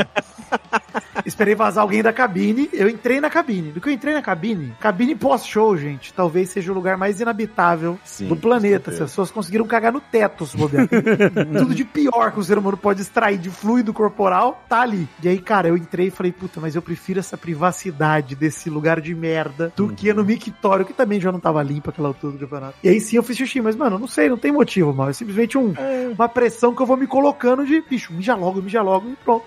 [1.25, 2.69] Esperei vazar alguém da cabine.
[2.73, 3.71] Eu entrei na cabine.
[3.71, 7.97] Do que eu entrei na cabine, cabine pós-show, gente, talvez seja o lugar mais inabitável
[8.03, 8.91] Sim, do planeta.
[8.91, 10.87] As pessoas conseguiram cagar no teto, se bobear.
[11.57, 15.07] Tudo de pior que o ser humano pode extrair de fluido corporal, tá ali.
[15.21, 19.01] E aí, cara, eu entrei e falei, puta, mas eu prefiro essa privacidade desse lugar
[19.01, 22.39] de merda do que no mictório, que também já não tava limpo aquela altura do
[22.39, 22.75] campeonato.
[22.83, 25.09] E aí sim eu fiz xixi, mas, mano, não sei, não tem motivo, mano.
[25.09, 25.73] É simplesmente um,
[26.13, 29.45] uma pressão que eu vou me colocando de, bicho, mija logo, mija logo e pronto.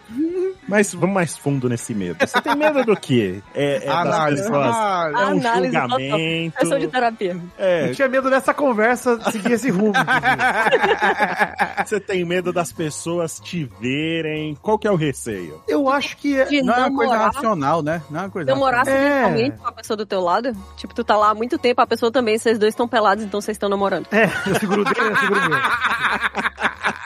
[0.69, 2.19] Mas vamos mais fundo nesse medo.
[2.21, 3.43] Você tem medo do quê?
[3.55, 4.43] É, é Análise.
[4.43, 4.67] pessoas...
[4.67, 5.89] É um Análise total.
[5.89, 6.61] julgamento.
[6.61, 7.37] Sessão de terapia.
[7.59, 9.95] É, Eu tinha medo dessa conversa seguir esse rumo.
[11.87, 14.57] você tem medo das pessoas te verem.
[14.61, 15.63] Qual que é o receio?
[15.69, 16.45] Eu acho que é.
[16.45, 17.35] De Não é uma coisa namorar.
[17.35, 18.03] racional, né?
[18.11, 18.93] Não é uma coisa Namorar É.
[19.23, 20.53] acidentalmente com a pessoa do teu lado.
[20.77, 23.41] Tipo, tu tá lá há muito tempo, a pessoa também, vocês dois estão pelados, então
[23.41, 24.07] vocês estão namorando.
[24.13, 25.59] É, eu seguro o dele, eu seguro o meu.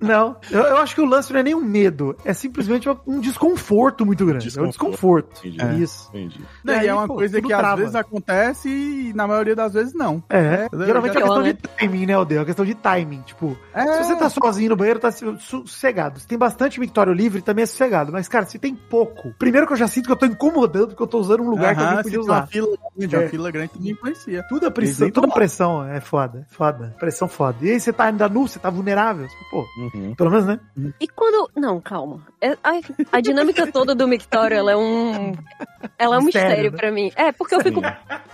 [0.00, 3.20] Não, eu, eu acho que o lance não é nem um medo, é simplesmente um
[3.20, 4.56] desconforto muito grande.
[4.58, 5.46] É um desconforto.
[5.46, 5.82] Entendi.
[5.82, 6.10] Isso.
[6.10, 6.40] Entendi.
[6.64, 7.72] E e aí, é uma pô, coisa que trava.
[7.74, 10.22] às vezes acontece e na maioria das vezes não.
[10.28, 10.86] É, Entendeu?
[10.86, 11.52] geralmente é questão né?
[11.52, 12.36] de timing, né, Odeu?
[12.36, 13.22] É uma questão de timing.
[13.22, 13.86] Tipo, É.
[14.02, 16.20] se você tá sozinho no banheiro, tá sossegado.
[16.20, 18.12] Se tem bastante mictório livre, também é sossegado.
[18.12, 21.02] Mas, cara, se tem pouco, primeiro que eu já sinto que eu tô incomodando, porque
[21.02, 22.46] eu tô usando um lugar que Aham, alguém se podia tem uma usar.
[22.48, 23.28] fila grande, uma É.
[23.28, 24.44] fila grande também influencia.
[24.48, 26.94] Tudo é pressão, nem toda pressão é foda, foda.
[26.98, 27.56] Pressão foda.
[27.62, 29.13] E aí você tá ainda nu, você tá vulnerável.
[29.50, 30.14] Pô, Uhum.
[30.14, 30.60] pelo menos, né?
[31.00, 31.50] E quando.
[31.56, 32.22] Não, calma.
[32.40, 32.80] É- a,
[33.12, 35.32] a dinâmica toda do Mictório, ela é um.
[35.98, 36.76] Ela é um Mistério, mistério, né?
[36.78, 37.10] pra mim.
[37.16, 37.80] É, porque eu fico.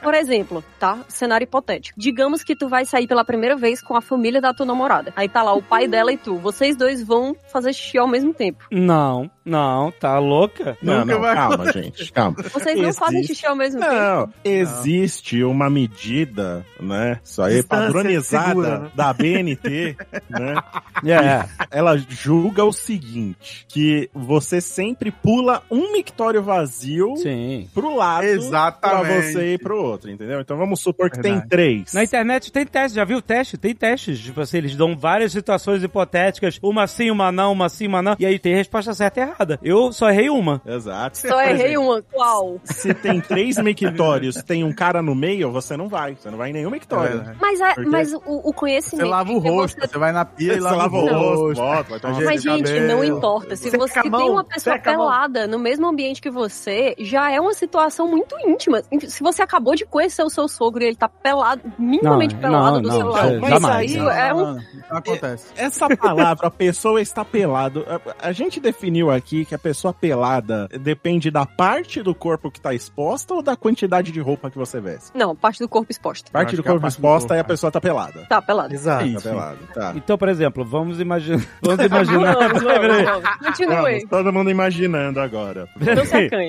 [0.03, 0.99] Por exemplo, tá?
[1.09, 1.99] Cenário hipotético.
[1.99, 5.13] Digamos que tu vai sair pela primeira vez com a família da tua namorada.
[5.17, 6.37] Aí tá lá o pai dela e tu.
[6.37, 8.65] Vocês dois vão fazer xixi ao mesmo tempo.
[8.71, 10.77] Não, não, tá louca?
[10.81, 12.37] Não, Nunca não, vai calma, gente, calma.
[12.53, 13.93] Vocês não fazem Existe- xixi ao mesmo tempo.
[13.93, 17.19] Não, existe uma medida, né?
[17.25, 18.91] Isso aí, Distância padronizada segura, né?
[18.95, 19.97] da BNT,
[20.29, 20.55] né?
[21.03, 21.47] É.
[21.71, 27.69] Ela julga o seguinte: que você sempre pula um mictório vazio Sim.
[27.73, 29.07] pro lado Exatamente.
[29.09, 30.41] pra você ir pro outro, entendeu?
[30.41, 31.49] Então vamos supor que tem Verdade.
[31.49, 31.93] três.
[31.95, 33.57] Na internet tem teste, já viu o teste?
[33.57, 34.21] Tem testes.
[34.21, 38.17] Tipo assim, eles dão várias situações hipotéticas, uma sim, uma não, uma sim, uma não,
[38.19, 39.40] e aí tem resposta certa e errada.
[39.63, 40.61] Eu só errei uma.
[40.67, 41.19] Exato.
[41.19, 42.03] Só Por errei exemplo, uma.
[42.03, 42.61] Qual?
[42.65, 46.15] Se tem três mictórios, tem um cara no meio, você não vai.
[46.15, 47.21] Você não vai em nenhum mictório.
[47.21, 47.35] É.
[47.41, 49.05] Mas, a- mas o, o conhecimento.
[49.07, 51.91] Você lava o rosto, você- você vai na pia e lava, lava o rosto, volta,
[51.91, 52.87] vai tomar Ajeita Mas, gente, cabelo.
[52.89, 53.57] não importa.
[53.57, 58.07] Se você tem uma pessoa pelada no mesmo ambiente que você, já é uma situação
[58.09, 58.83] muito íntima.
[59.09, 62.75] Se você acabou de conhecer o seu sogro e ele tá pelado, minimamente Não, pelado
[62.77, 63.97] não, do não, seu lado, isso mas jamais.
[63.97, 64.37] aí é um.
[64.41, 64.55] Não,
[64.91, 65.47] não acontece.
[65.57, 70.69] Essa palavra, a pessoa está pelado, a, a gente definiu aqui que a pessoa pelada
[70.81, 74.81] depende da parte do corpo que está exposta ou da quantidade de roupa que você
[74.81, 75.11] veste?
[75.15, 76.31] Não, parte do corpo exposta.
[76.31, 77.45] Parte do é a corpo parte do exposta corpo, e a é.
[77.45, 78.27] pessoa tá pelada.
[78.29, 78.75] Tá, pelado.
[78.75, 79.13] Exato.
[79.13, 79.93] Tá pelado, tá.
[79.95, 81.45] Então, por exemplo, vamos imaginar.
[81.63, 82.35] Vamos imaginar.
[82.35, 83.29] Vamos.
[83.45, 83.77] Continue.
[83.77, 85.69] Vamos, todo mundo imaginando agora.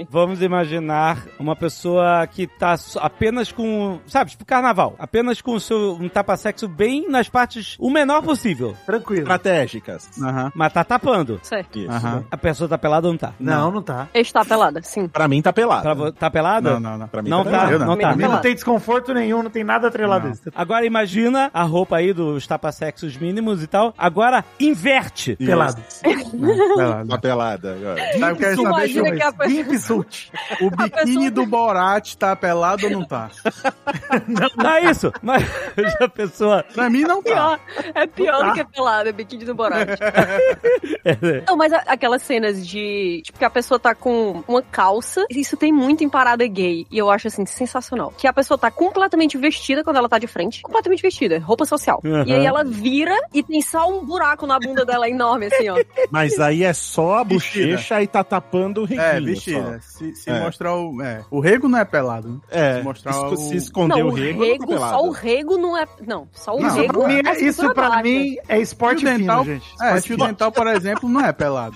[0.09, 3.99] Vamos imaginar uma pessoa que tá apenas com.
[4.07, 4.95] Sabe, tipo carnaval.
[4.97, 7.75] Apenas com o seu, um tapa-sexo bem nas partes.
[7.79, 8.75] o menor possível.
[8.85, 9.21] Tranquilo.
[9.21, 10.09] Estratégicas.
[10.21, 10.51] Aham.
[10.55, 11.39] Mas tá tapando.
[11.43, 11.79] Certo.
[11.79, 11.91] Isso.
[11.91, 12.25] Aham.
[12.31, 13.33] A pessoa tá pelada ou não tá?
[13.39, 14.07] Não, não tá.
[14.13, 15.07] Está pelada, sim.
[15.07, 15.81] Pra mim tá pelado.
[15.83, 16.71] Pra vo- tá pelada?
[16.71, 17.07] Não, não, não.
[17.07, 17.71] Pra mim Não tá tá, pelado.
[17.73, 17.87] Eu não.
[17.87, 18.15] não Pra tá.
[18.15, 20.31] mim não tem desconforto nenhum, não tem nada atrelado Não.
[20.31, 20.43] a isso.
[20.55, 23.93] Agora imagina a roupa aí dos tapa-sexos mínimos e tal.
[23.97, 25.37] Agora inverte.
[25.39, 25.49] Isso.
[25.49, 25.81] Pelado.
[26.75, 27.09] Pelado.
[27.09, 28.01] Tá pelada agora.
[28.19, 30.31] Sabe, quero saber Imagina se que a pessoa- suit.
[30.61, 33.29] o biquíni pessoa- do Borat tá pelado ou não tá?
[34.57, 35.11] Não é isso.
[35.21, 35.43] Mas
[36.01, 36.63] a pessoa.
[36.73, 37.31] Pra mim não tá.
[37.31, 37.59] Pior,
[37.95, 39.87] é pior do que pelada, é biquíni do Borat.
[41.47, 42.21] Não, mas a- aquelas
[42.51, 46.45] cenas de, tipo, que a pessoa tá com uma calça, isso tem muito em parada
[46.47, 48.13] gay, e eu acho, assim, sensacional.
[48.17, 52.01] Que a pessoa tá completamente vestida quando ela tá de frente, completamente vestida, roupa social.
[52.03, 52.23] Uhum.
[52.25, 55.75] E aí ela vira e tem só um buraco na bunda dela enorme, assim, ó.
[56.11, 57.67] Mas aí é só a Vestida.
[57.71, 59.01] bochecha e tá tapando o reguinho.
[59.07, 59.79] É, vestida.
[59.81, 60.39] Se, se É.
[60.39, 61.01] mostrar o.
[61.01, 61.21] É.
[61.31, 62.39] O rego não é pelado, né?
[62.49, 65.11] É, Se mostrar se, o- se esconder Não, o rego, rego, não tá só o
[65.11, 65.85] rego não é.
[66.05, 69.43] Não, só o Não, rego pra mim, é é- isso pra mim é esporte dental-
[69.43, 69.65] fino, gente.
[69.81, 70.25] É, Esporte fino.
[70.27, 71.75] dental, por exemplo, não é pelado.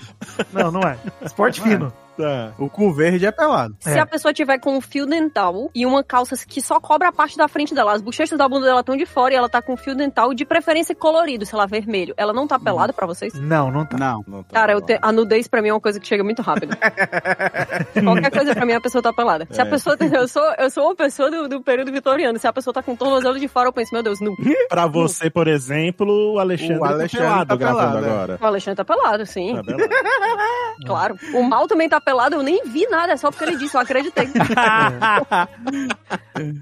[0.52, 0.98] Não, não é.
[1.22, 2.05] Esporte Não é.
[2.16, 2.52] Tá.
[2.58, 3.76] O cu verde é pelado.
[3.80, 3.98] Se É.
[4.00, 7.36] a pessoa tiver com um fio dental e uma calça que só cobra a parte
[7.36, 9.74] da frente dela, as bochechas da bunda dela estão de fora e ela tá com
[9.74, 12.14] um fio dental de preferência colorido, sei lá, vermelho.
[12.16, 13.34] Ela não tá pelada pra vocês?
[13.34, 13.96] Não, não tá.
[13.98, 14.24] Não.
[14.26, 16.76] Não tá Cara, te- a nudez pra mim é uma coisa que chega muito rápido.
[18.02, 19.46] Qualquer coisa pra mim a pessoa tá pelada.
[19.50, 19.68] Se a É.
[19.70, 19.96] pessoa.
[20.12, 22.38] Eu sou, eu sou uma pessoa do, do período vitoriano.
[22.38, 24.34] Se a pessoa tá com o tornozelo de fora, eu penso, meu Deus, nu.
[24.68, 28.10] Pra você, por exemplo, o Alexandre, O Alexandre tá pelado tá gravando pelado, é.
[28.10, 28.38] agora.
[28.40, 29.54] O Alexandre tá pelado, sim.
[29.56, 29.86] Tá pelado.
[30.86, 31.16] Claro.
[31.34, 33.80] O mal também tá pelado, eu nem vi nada, é só porque ele disse, eu
[33.80, 34.28] acreditei.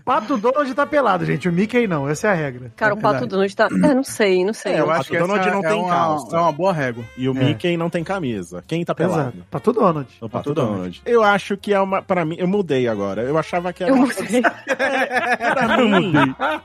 [0.05, 1.49] Pato Donald tá pelado, gente.
[1.49, 2.73] O Mickey não, essa é a regra.
[2.77, 3.67] Cara, o Pato Donald tá.
[3.67, 4.73] É, não sei, não sei.
[4.75, 6.37] É, eu o acho que Pato Donald essa não é tem uma, calça.
[6.37, 7.05] É uma boa régua.
[7.19, 7.45] E o É.
[7.45, 8.65] Mickey não tem camisa.
[8.67, 9.21] Quem tá pelado?
[9.37, 9.39] Exato.
[9.51, 10.09] Pato Donald.
[10.21, 10.75] O Pato Pato Donald.
[10.77, 11.03] Donald.
[11.05, 12.01] Eu acho que é uma.
[12.01, 13.23] Pra mim, eu mudei agora.
[13.23, 13.93] Eu achava que era.
[13.93, 14.43] Eu uma- mudei.
[15.55, 16.13] pra mim,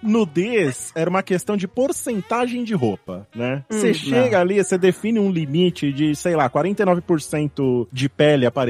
[0.02, 3.64] nudez era uma questão de porcentagem de roupa, né?
[3.70, 8.69] Hum, Você chega ali, você define um limite de, sei lá, 49% de pele aparecendo,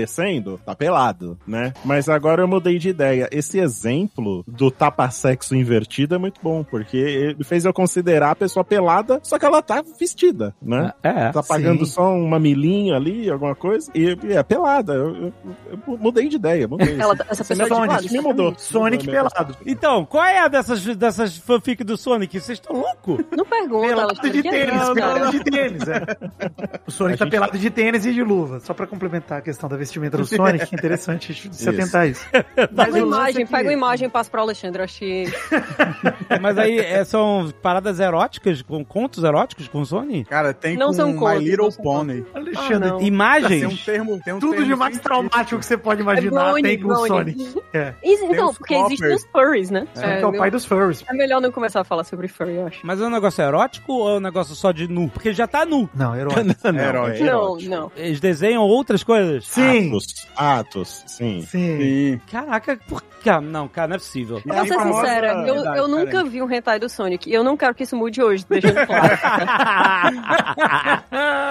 [0.66, 1.74] tá pelado, né?
[1.84, 3.28] Mas agora eu mudei de ideia.
[3.32, 8.64] Esse exemplo do tapa-sexo invertido é muito bom, porque ele fez eu considerar a pessoa
[8.64, 10.94] pelada, só que ela tá vestida, né?
[11.04, 11.32] É.
[11.32, 11.92] Tá pagando sim.
[11.94, 14.94] só um mamilinho ali, alguma coisa, e, e é pelada.
[14.94, 15.34] Eu, eu-
[15.88, 17.00] eu mudei de ideia, mudei.
[17.00, 18.54] Ela, essa Você pessoa me- é de me mudou.
[18.58, 19.58] Sonic Mudou a minha pelado.
[19.66, 22.40] Então, qual é a dessas, dessas fanfic do Sonic?
[22.40, 23.26] Vocês estão loucos?
[23.36, 26.06] Não pergunta, Pelado de é tênis, pelado de tênis, é.
[26.88, 29.42] O Sonic A tá gente- pelado de tênis e de luva, só pra complementar a
[29.42, 31.74] questão da A gente vestimenta do Sonic, interessante você Isso.
[31.74, 32.26] tentar isso.
[32.32, 34.80] Pega Mas uma o imagem, é que- pega uma imagem e passa pro Alexandre.
[34.82, 35.28] Eu achei.
[36.42, 40.26] Mas aí é, são paradas eróticas, com contos eróticos com Sony?
[40.26, 42.26] Cara, tem Não com são My contos, Little não são Pony.
[42.34, 42.98] Alexandre, Ah, não.
[42.98, 43.86] Tem um Imagens?
[43.86, 46.90] termo, tem um tudo termo de mais traumático que você pode imaginar Brony, tem com
[46.90, 47.08] o.
[47.08, 47.56] Sonic.
[47.74, 47.94] É.
[48.04, 49.88] Isso, então, porque existem os furries, né?
[49.94, 51.04] Sonic é o pai dos furries.
[51.08, 52.80] é melhor não começar a falar sobre furry, eu acho.
[52.84, 55.10] Mas é um negócio erótico ou é um negócio só de nu?
[55.10, 55.90] Porque já tá nu.
[55.96, 56.10] Não.
[56.10, 56.68] Não, erótico.
[56.68, 57.70] é Não, erótico.
[57.70, 57.92] não.
[57.96, 59.46] Eles desenham outras coisas?
[59.48, 61.42] Sim, Atos, atos, sim.
[61.50, 61.78] sim.
[61.80, 62.22] Sim.
[62.32, 63.10] Caraca, por que?
[63.42, 64.42] Não, cara, não é possível.
[64.46, 67.30] Eu vou ser famosa- sincera, eu, Verdade, eu nunca vi um hentai do Sonic.
[67.30, 69.14] E eu não quero que isso mude hoje, deixando claro.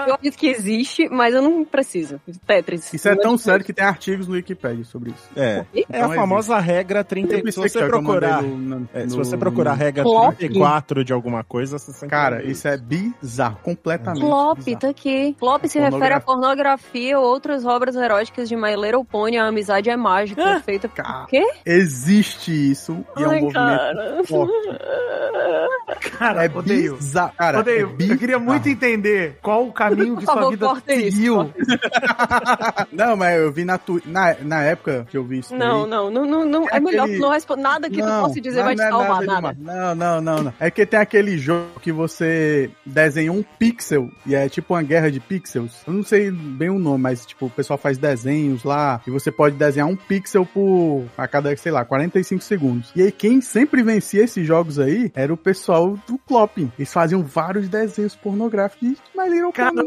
[0.07, 2.21] eu acredito que existe, mas eu não preciso.
[2.47, 2.93] Tetris.
[2.93, 3.43] Isso é tão preciso.
[3.51, 5.29] sério que tem artigos no Wikipedia sobre isso.
[5.37, 5.65] É.
[5.75, 7.29] É Então a famosa regra 30.
[7.43, 8.43] Tem Se você que eu procurar.
[8.43, 10.37] no- no- é, se você procurar a regra Plop.
[10.37, 14.21] 34 de alguma coisa, você sempre Cara, ver isso é bizarro, completamente.
[14.23, 14.79] Flop, bizarro.
[14.81, 15.37] tá aqui.
[15.39, 19.37] Flop se refere a pornografia ou outras obras eróticas de My Little Pony.
[19.39, 21.21] A amizade é mágica, Ah, feita cara.
[21.21, 21.45] por quê?
[21.65, 24.25] Existe isso e é um Ai, movimento cara.
[24.25, 24.53] forte.
[26.19, 26.97] Cara, É odeio.
[26.97, 27.33] bizarro.
[27.37, 27.95] Cara, Odeio.
[28.01, 31.53] é Eu queria muito entender qual o caminho que sua vida seguiu.
[32.93, 34.01] Não, mas eu vi na, tu...
[34.05, 35.55] na, na época que eu vi isso.
[35.55, 36.65] Não, aí, não, não, não, não.
[36.65, 37.63] É, É melhor aquele- tu não responder.
[37.63, 39.57] Nada que tu Não, possa dizer não, vai te não é salvar, nada.
[39.59, 40.55] Não, não, não, não.
[40.61, 45.11] É que tem aquele jogo que você desenha um pixel e é tipo uma guerra
[45.11, 45.83] de pixels.
[45.87, 49.31] Eu não sei bem o nome, mas tipo, o pessoal faz desenhos lá e você
[49.31, 52.91] pode desenhar um pixel por a cada, sei lá, 45 segundos.
[52.95, 56.73] E aí quem sempre vencia esses jogos aí era o pessoal do Clopping.
[56.79, 59.85] Eles faziam vários desenhos pornográficos de My Little Pony.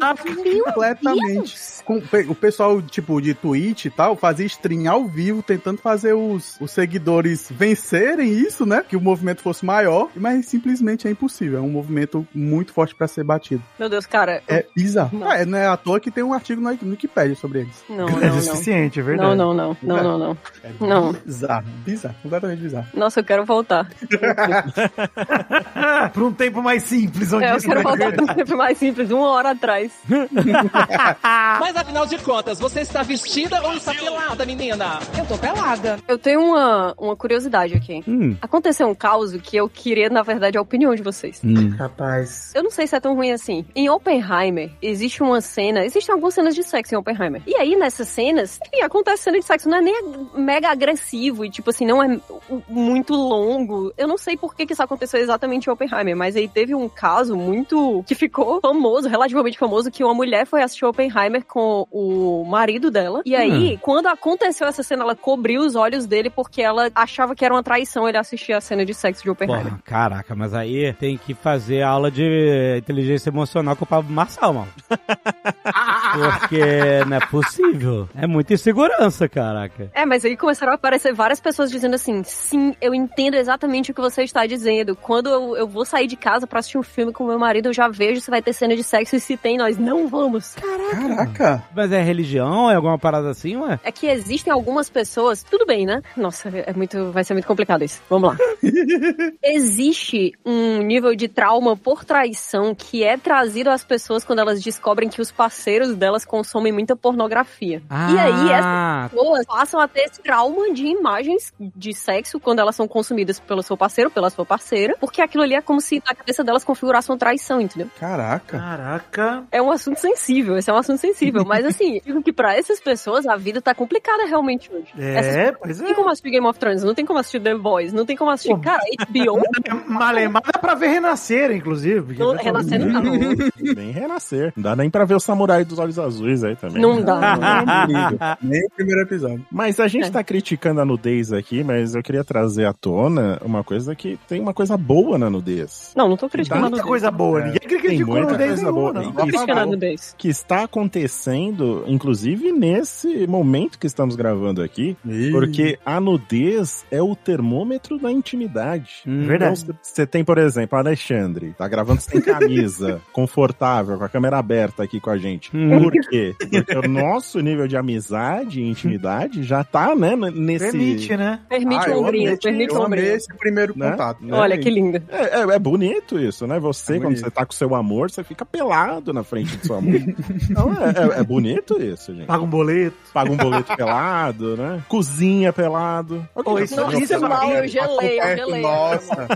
[0.63, 1.55] Completamente.
[1.85, 6.59] Com- o pessoal, tipo, de Twitch e tal, fazia stream ao vivo, tentando fazer os,
[6.59, 8.83] os seguidores vencerem isso, né?
[8.87, 11.59] Que o movimento fosse maior, mas simplesmente é impossível.
[11.59, 13.63] É um movimento muito forte pra ser batido.
[13.79, 14.41] Meu Deus, cara.
[14.47, 15.17] É bizarro.
[15.17, 15.29] Não.
[15.29, 17.83] Ah, é, não é à toa que tem um artigo no no Wikipedia sobre eles.
[17.89, 18.41] Não, é não, não.
[18.41, 19.35] suficiente, é verdade.
[19.35, 19.77] Não, não, não.
[19.81, 20.37] Não, não, não.
[20.63, 21.13] É Não.
[21.13, 21.65] bizarro.
[21.85, 22.15] Bizarro.
[22.23, 22.85] Completamente bizarro.
[22.93, 23.87] Nossa, eu quero voltar.
[26.13, 28.57] Pra um tempo mais simples, onde É, eu isso quero é voltar para um tempo
[28.57, 29.91] mais simples, uma hora atrás.
[31.59, 34.99] Mas afinal de contas, você está vestida ou está pelada, menina?
[35.17, 35.99] Eu tô pelada.
[36.07, 38.03] Eu tenho uma, uma curiosidade aqui.
[38.07, 38.35] Hum.
[38.41, 41.39] Aconteceu um caos que eu queria, na verdade, a opinião de vocês.
[41.43, 41.69] Hum.
[41.77, 42.51] Rapaz.
[42.55, 43.65] Eu não sei se é tão ruim assim.
[43.75, 45.85] Em Oppenheimer, existe uma cena.
[45.85, 47.41] Existem algumas cenas de sexo em Oppenheimer.
[47.45, 49.69] E aí, nessas cenas, enfim, acontece cena de sexo.
[49.69, 50.03] Não é nem
[50.35, 52.19] mega agressivo e, tipo assim, não é
[52.67, 53.93] muito longo.
[53.97, 56.87] Eu não sei por que, que isso aconteceu exatamente em Oppenheimer, mas aí teve um
[56.87, 58.03] caso muito.
[58.07, 63.21] que ficou famoso, relativamente famoso, que uma mulher foi assistir Oppenheimer com o marido dela.
[63.25, 67.43] E aí, quando aconteceu essa cena, ela cobriu os olhos dele porque ela achava que
[67.43, 69.65] era uma traição ele assistir a cena de sexo de Oppenheimer.
[69.65, 74.53] Porra, caraca, mas aí tem que fazer aula de inteligência emocional com o Pablo Marçal,
[74.53, 74.71] mano.
[76.39, 77.80] Porque não é possível.
[78.15, 79.89] É muita insegurança, caraca.
[79.93, 83.93] É, mas aí começaram a aparecer várias pessoas dizendo assim: sim, eu entendo exatamente o
[83.93, 84.95] que você está dizendo.
[84.95, 87.73] Quando eu, eu vou sair de casa pra assistir um filme com meu marido, eu
[87.73, 90.55] já vejo se vai ter cena de sexo e se tem, nós não vamos.
[90.55, 91.63] Caraca.
[91.75, 92.69] Mas é religião?
[92.69, 93.79] É alguma parada assim, ué?
[93.83, 95.43] É que existem algumas pessoas.
[95.43, 96.01] Tudo bem, né?
[96.15, 97.11] Nossa, é muito.
[97.11, 98.01] Vai ser muito complicado isso.
[98.09, 98.37] Vamos lá.
[99.43, 105.09] Existe um nível de trauma por traição que é trazido às pessoas quando elas descobrem
[105.09, 107.70] que os parceiros delas consomem muita pornografia.
[107.79, 112.59] E aí, essas Ah, pessoas passam a ter esse trauma de imagens de sexo quando
[112.59, 116.01] elas são consumidas pelo seu parceiro, pela sua parceira, porque aquilo ali é como se
[116.07, 117.87] na cabeça delas configurasse uma traição, entendeu?
[117.99, 118.57] Caraca.
[118.59, 119.43] Caraca.
[119.51, 122.55] É um assunto sensível, esse é um assunto sensível, mas assim, eu digo que pra
[122.55, 124.87] essas pessoas a vida tá complicada realmente hoje.
[124.97, 125.87] Essas É, pois Não é.
[125.87, 128.31] tem como assistir Game of Thrones, não tem como assistir The Boys, não tem como
[128.31, 128.59] assistir, Pô.
[128.61, 129.41] cara, HBO,
[129.87, 132.17] Malemar dá pra ver renascer, inclusive.
[132.17, 133.73] não, tá- Renascer não tá bom.
[133.75, 134.53] Bem renascer.
[134.55, 136.81] Não dá nem pra ver o samurai dos olhos azuis aí também.
[136.81, 137.37] Não dá.
[137.41, 137.60] Ah.
[138.41, 139.45] Nem o primeiro episódio.
[139.51, 140.11] Mas a gente É.
[140.11, 144.39] tá criticando a nudez aqui, mas eu queria trazer à tona uma coisa que tem
[144.41, 145.93] uma coisa boa na nudez.
[145.95, 146.85] Não, não tô criticando a nudez.
[146.85, 147.41] coisa boa.
[147.41, 147.45] É.
[147.45, 148.93] Ninguém criticou muita nudez coisa boa.
[148.93, 149.03] não.
[149.03, 150.15] Não tô criticando a nudez.
[150.17, 154.95] Que está acontecendo, inclusive nesse momento que estamos gravando aqui,
[155.31, 159.01] porque a nudez é o termômetro da intimidade.
[159.07, 159.25] Hum.
[159.25, 159.63] Verdade.
[159.63, 164.83] Então, você tem, por exemplo, Alexandre, tá gravando sem camisa, confortável, com a câmera aberta
[164.83, 165.49] aqui com a gente.
[165.55, 165.79] Hum.
[165.81, 166.35] Por quê?
[166.39, 170.71] Porque o nosso nível de amizade e intimidade já tá, né, nesse...
[170.71, 171.39] Permite, né?
[171.49, 173.91] Permite Ah, amei- permite Eu amei esse primeiro Né?
[173.91, 174.23] contato.
[174.25, 174.35] Né?
[174.37, 175.01] Olha que lindo.
[175.09, 176.59] É, é- é bonito isso, né?
[176.59, 179.75] Você, É quando você tá com seu amor, você fica pelado na frente do seu
[179.75, 179.95] amor.
[180.49, 182.25] então é, é- é bonito isso, gente.
[182.27, 182.95] Paga um boleto.
[183.13, 184.81] Paga um boleto pelado, né?
[184.87, 186.27] Cozinha pelado.
[186.33, 188.61] Pô, isso- é mal, eu gelei, eu gelei.
[188.61, 189.27] Nossa.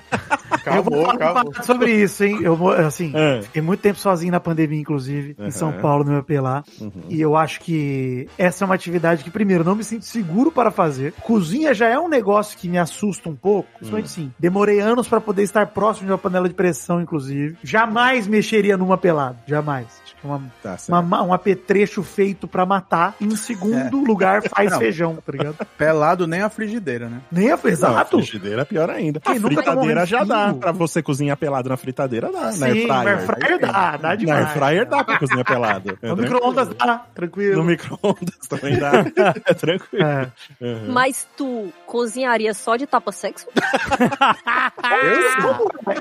[0.66, 1.54] eu vou Acabou, acabou.
[1.64, 2.40] sobre isso, hein?
[2.42, 3.42] Eu, mo- assim, É.
[3.44, 5.74] fiquei muito tempo sozinho na pandemia, inclusive, em São.
[5.74, 6.64] Paulo, no meu pelar.
[7.10, 7.74] E eu acho que
[8.38, 11.14] essa é uma atividade que, primeiro, não me sinto seguro para fazer.
[11.22, 13.69] Cozinha já é um negócio que me assusta um pouco.
[13.77, 14.32] Principalmente sim.
[14.40, 17.57] Demorei anos para poder estar próximo de uma panela de pressão, inclusive.
[17.64, 19.38] Jamais mexeria numa pelada.
[19.48, 19.86] Jamais.
[20.23, 23.15] É uma, Tá uma, ma- um apetrecho feito pra matar.
[23.22, 24.80] Em segundo lugar, faz Não.
[24.80, 25.56] feijão, tá ligado?
[25.77, 27.22] Pelado nem a frigideira, né?
[27.32, 28.18] Nem a Não, exato.
[28.18, 29.19] frigideira é pior ainda.
[29.19, 30.53] Quem a fritadeira já dá.
[30.53, 32.52] Pra você cozinhar pelado na fritadeira, dá.
[32.52, 33.18] Sim, na air na fryer.
[33.18, 34.45] airfryer dá, dá Na demais.
[34.45, 35.98] air fryer dá pra cozinhar pelado.
[36.02, 37.57] É No micro-ondas dá, tranquilo.
[37.57, 39.06] No micro-ondas também dá.
[39.45, 40.03] É tranquilo.
[40.06, 40.28] É.
[40.62, 40.91] Uhum.
[40.91, 43.48] Mas tu cozinharia só de tapa-sexo?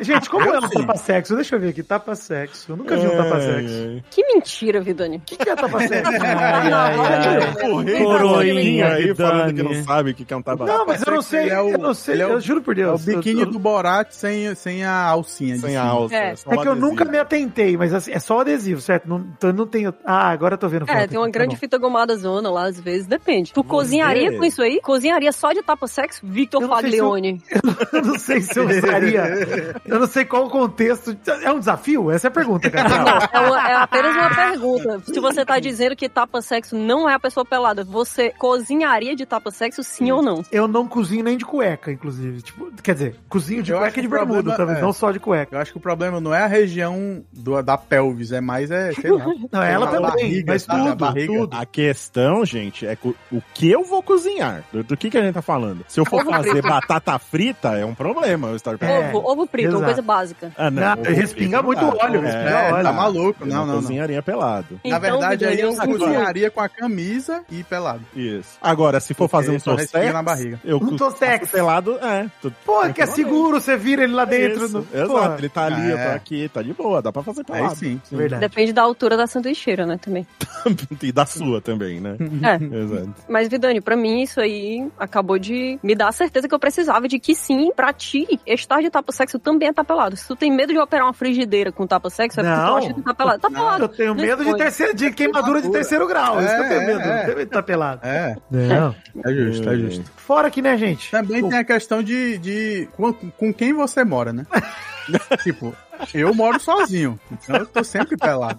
[0.01, 1.35] Gente, como é um tapa-sexo?
[1.35, 2.73] Deixa eu ver aqui, tapa-sexo.
[2.73, 4.03] Eu nunca vi um tapa-sexo.
[4.11, 5.19] Que mentira, Vidani.
[5.19, 6.13] O que, que é tapa-sexo?
[8.03, 10.71] Coroinha, aí falando que não sabe o que é um tabaco.
[10.71, 12.79] Não, mas eu não sei, é o- eu não sei, é o- eu juro por
[12.79, 13.05] É o Deus.
[13.05, 15.57] biquíni eu, do Borat sem, sem a alcinha.
[15.59, 16.15] Sem a alça.
[16.15, 16.35] É.
[16.47, 19.09] É o que eu nunca me atentei, mas assim, é só o adesivo, certo?
[19.09, 19.95] Não, então eu não tenho.
[20.05, 20.85] Ah, agora eu tô vendo.
[20.89, 21.59] É, foto tem uma tá grande bom.
[21.75, 23.53] Fita gomada zona lá, às vezes, depende.
[23.53, 24.39] Tu cozinharia ver.
[24.39, 24.81] com isso aí?
[24.81, 26.21] Cozinharia só de tapa-sexo?
[26.25, 27.43] Victor Eu não sei se eu- Faglione.
[27.93, 29.77] Eu não sei se eu usaria.
[29.85, 31.17] Eu não sei qual o contexto.
[31.43, 32.11] É um desafio?
[32.11, 33.29] Essa é a pergunta, cara.
[33.33, 35.01] É, uma- é apenas uma pergunta.
[35.05, 39.83] Se você tá dizendo que tapa-sexo não é a pessoa pelada, você cozinharia de tapa-sexo
[39.83, 40.43] sim ou não?
[40.51, 42.43] Eu não cozinho nem de cueca, inclusive.
[42.43, 45.11] Tipo, quer dizer, cozinho de Eu cueca e de bermuda, problema talvez, é- não só
[45.13, 45.57] de cueca.
[45.57, 48.93] Eu acho que o problema não é a região do, da pelvis, é mais, é,
[48.93, 49.25] sei lá.
[49.53, 51.33] Não, ela também, barriga, mas tudo, barriga.
[51.33, 51.57] tudo.
[51.65, 54.63] A questão, gente, é co- o que eu vou cozinhar.
[54.71, 55.83] Do, do que, que a gente tá falando?
[55.89, 56.69] Se eu for Ovo fazer frito.
[56.69, 59.79] batata frita, é um problema eu estar É, ovo, ovo frito, exato.
[59.83, 60.53] uma coisa básica.
[60.59, 62.83] Ah, Não, ovo respinga frito muito não óleo, respinga É, óleo.
[62.85, 63.37] Tá maluco?
[63.43, 63.81] Eu Não, não, não.
[63.81, 64.79] cozinharia pelado.
[64.85, 68.03] Na Então, verdade, aí eu cozinharia com a camisa e pelado.
[68.15, 68.59] Isso.
[68.61, 70.61] Agora, se for fazer um tostex, na barriga.
[70.65, 71.51] eu Um tostex.
[71.51, 72.27] pelado, é.
[72.43, 74.67] tu- Pô, que é seguro, você vira ele lá dentro.
[74.67, 76.15] Isso, no- Exato, Pô, ele tá ali, eu tô É.
[76.15, 77.71] aqui, tá de boa, dá pra fazer pelado.
[77.71, 78.01] Aí sim.
[78.13, 78.41] Verdade.
[78.41, 80.27] Depende da altura da sanduicheira, né, também.
[81.03, 82.17] e da sua também, né?
[82.21, 82.77] É.
[82.83, 83.15] Exato.
[83.29, 87.07] Mas, Vidani, pra mim isso aí acabou de me dar a certeza que eu precisava
[87.09, 90.17] de que sim, pra ti, estar de tapa-sexo também é tá pelado.
[90.17, 92.67] Se tu tem medo de operar uma frigideira com tapa-sexo, é porque Não.
[92.67, 93.41] tu acha que tá pelado.
[93.41, 93.85] Tá pelado.
[93.85, 96.41] Eu tenho Não medo de, terceiro, de queimadura de terceiro grau.
[96.41, 97.01] Isso que eu tenho É, medo.
[97.01, 97.07] é.
[97.17, 98.01] Não tenho medo de tá pelado.
[98.05, 98.95] É, Não.
[99.25, 100.05] é justo, é justo.
[100.17, 101.11] Fora que, né, gente?
[101.11, 104.47] Também tem a questão de, de com, com quem você mora, né?
[105.43, 105.75] tipo,
[106.13, 108.59] eu moro sozinho, então eu tô sempre pelado.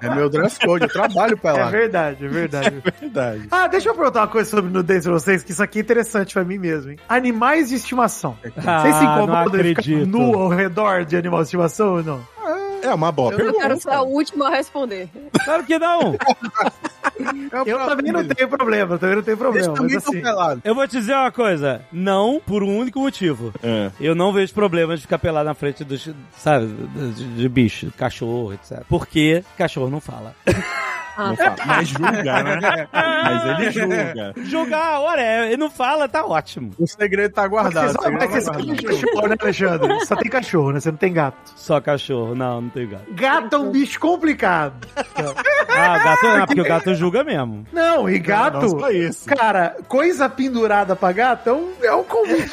[0.00, 1.70] É meu dress code, eu trabalho É pelado.
[1.70, 2.82] verdade, é verdade.
[3.00, 3.48] Verdade.
[3.50, 6.34] Ah, deixa eu perguntar uma coisa sobre nudez pra vocês, que isso aqui é interessante
[6.34, 6.98] pra mim mesmo, hein?
[7.08, 8.36] Animais de estimação.
[8.64, 10.06] Ah, vocês se incomodam de ficar acredito.
[10.06, 12.20] nu ao redor de animal de estimação ou não?
[12.86, 13.60] É uma boa Eu pergunta.
[13.60, 15.08] quero ser a última a responder.
[15.44, 16.14] Claro que não.
[16.14, 20.22] É Eu também não tenho problema, eu também não tenho problema, mas assim...
[20.64, 21.80] Eu vou te dizer uma coisa.
[21.92, 23.52] Não por um único motivo.
[23.62, 23.90] É.
[24.00, 28.52] Eu não vejo problema de ficar pelado na frente dos, sabe, de, de bicho, cachorro,
[28.52, 28.82] etc.
[28.88, 30.34] Porque cachorro não fala.
[30.46, 30.52] Ah,
[31.28, 32.88] Não fala, Mas julga, né?
[32.92, 34.34] Mas ele julga.
[34.44, 36.72] Jogar, ora, ele não fala, tá ótimo.
[36.78, 37.94] O segredo tá guardado.
[37.94, 38.86] Mas o você, segredo mas tá você só tem guardado.
[38.86, 40.04] cachorro, né, Alexandre?
[40.06, 40.80] Só tem cachorro, né?
[40.80, 41.36] Você não tem gato.
[41.56, 43.04] Só cachorro, não, não tem gato.
[43.10, 44.86] Gato é um bicho complicado.
[45.68, 47.66] Ah, gato não, porque o gato julga mesmo.
[47.72, 48.60] Não, e gato...
[48.60, 49.26] Não só isso.
[49.26, 52.50] Cara, coisa pendurada pra gato é um, é um convite.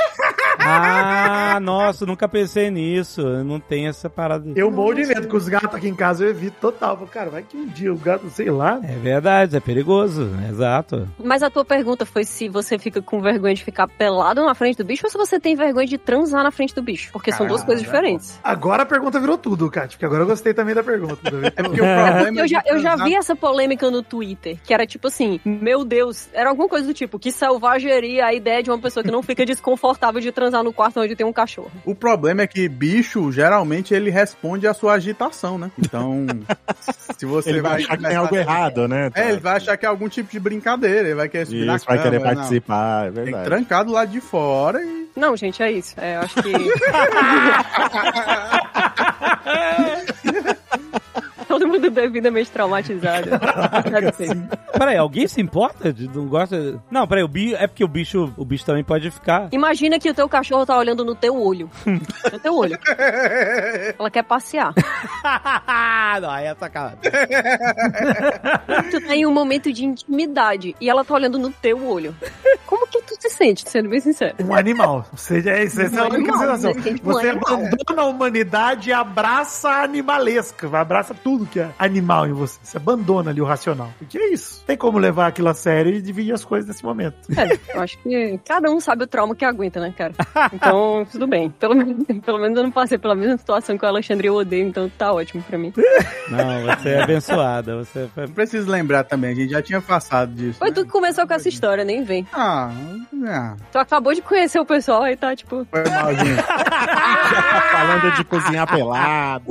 [0.66, 3.22] Ah, nossa, nunca pensei nisso.
[3.22, 4.52] Eu não tenho essa parada.
[4.56, 6.98] Eu morro de medo, com os gatos aqui em casa eu evito total.
[7.12, 8.80] Cara, vai que um dia o gato, sei lá.
[8.84, 11.08] É verdade, é perigoso, exato.
[11.24, 14.78] Mas a tua pergunta foi se você fica com vergonha de ficar pelado na frente
[14.78, 17.12] do bicho ou se você tem vergonha de transar na frente do bicho.
[17.12, 18.40] Porque são duas coisas diferentes.
[18.44, 21.22] Agora a pergunta virou tudo, Kátia, porque agora eu gostei também da pergunta.
[21.56, 24.74] É porque o problema Eu já, de eu já vi essa polêmica no Twitter, que
[24.74, 28.70] era tipo assim, meu Deus, era alguma coisa do tipo, que selvageria a ideia de
[28.70, 31.72] uma pessoa que não fica desconfortável de transar no quarto onde tem um cachorro.
[31.86, 35.72] O problema é que bicho, geralmente, ele responde à sua agitação, né?
[35.80, 36.26] Então,
[37.18, 39.10] se você Ele vai achar que tem algo errado, né?
[39.16, 41.78] É, ele vai achar que é algum tipo de brincadeira, ele vai querer subir na
[41.78, 42.36] Isso, vai cama, querer não.
[42.36, 43.46] participar, é Tem que verdade.
[43.46, 45.04] trancar do lado de fora e...
[45.16, 45.94] Não, gente, é isso.
[45.98, 46.52] É, eu acho que.
[51.64, 53.30] Todo mundo devidamente traumatizado.
[54.78, 55.94] Peraí, alguém se importa?
[55.94, 56.82] de- Não gosta?
[56.92, 57.56] Não, peraí, o bicho.
[57.56, 59.48] É porque o bicho, o bicho também pode ficar.
[59.52, 61.70] Imagina que o teu cachorro tá olhando no teu olho.
[61.86, 62.78] No teu olho.
[63.98, 64.74] Ela quer passear.
[66.22, 66.98] não, aí é sacanagem.
[68.92, 72.14] Tu tá em um momento de intimidade e ela tá olhando no teu olho.
[72.66, 74.36] Como que se sente, sendo bem sincero.
[74.44, 75.06] Um animal.
[75.14, 76.74] Você, é, essa é a Um única sensação.
[76.74, 76.82] né?
[77.04, 77.54] Um Você animal.
[77.54, 80.70] abandona a humanidade e abraça a animalesca.
[80.78, 82.60] Abraça tudo que é animal em você.
[82.64, 83.90] Você abandona ali o racional.
[83.98, 84.64] Porque é isso.
[84.66, 87.16] Tem como levar aquilo a sério e dividir as coisas nesse momento.
[87.38, 90.14] É, eu acho que cada um sabe o trauma que aguenta, né, cara?
[90.54, 91.50] Então, tudo bem.
[91.52, 94.36] Pelo, menos- pelo menos eu não passei pela mesma situação que o Alexandre e eu
[94.36, 95.74] odeio, então tá ótimo pra mim.
[96.30, 97.78] Não, você é abençoada.
[97.78, 98.26] Você foi...
[98.28, 100.60] Não preciso lembrar também, a gente já tinha passado disso.
[100.60, 100.74] Foi né?
[100.76, 102.28] tu que começou com essa história, nem vem.
[102.34, 102.72] Ah,
[103.28, 105.66] ah, Tu acabou de conhecer o pessoal aí tá, tipo...
[105.70, 106.42] foi mal, gente.
[107.72, 109.46] Falando de cozinhar pelado.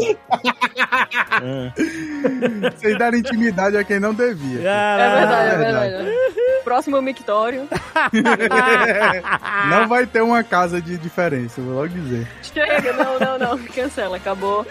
[2.77, 4.61] Vocês deram intimidade a quem não devia.
[4.61, 5.91] É verdade, é verdade.
[5.91, 6.13] verdade.
[6.65, 7.69] Próximo mictório.
[9.69, 12.29] Não vai ter uma casa de diferença, vou logo dizer.
[12.43, 13.59] Chega, não, não, não.
[13.59, 14.65] Cancela, acabou.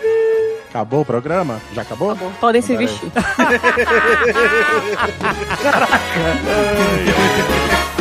[0.69, 1.59] Acabou o programa?
[1.73, 2.11] Já acabou?
[2.11, 2.31] Acabou.
[2.39, 3.11] Podem se vestir.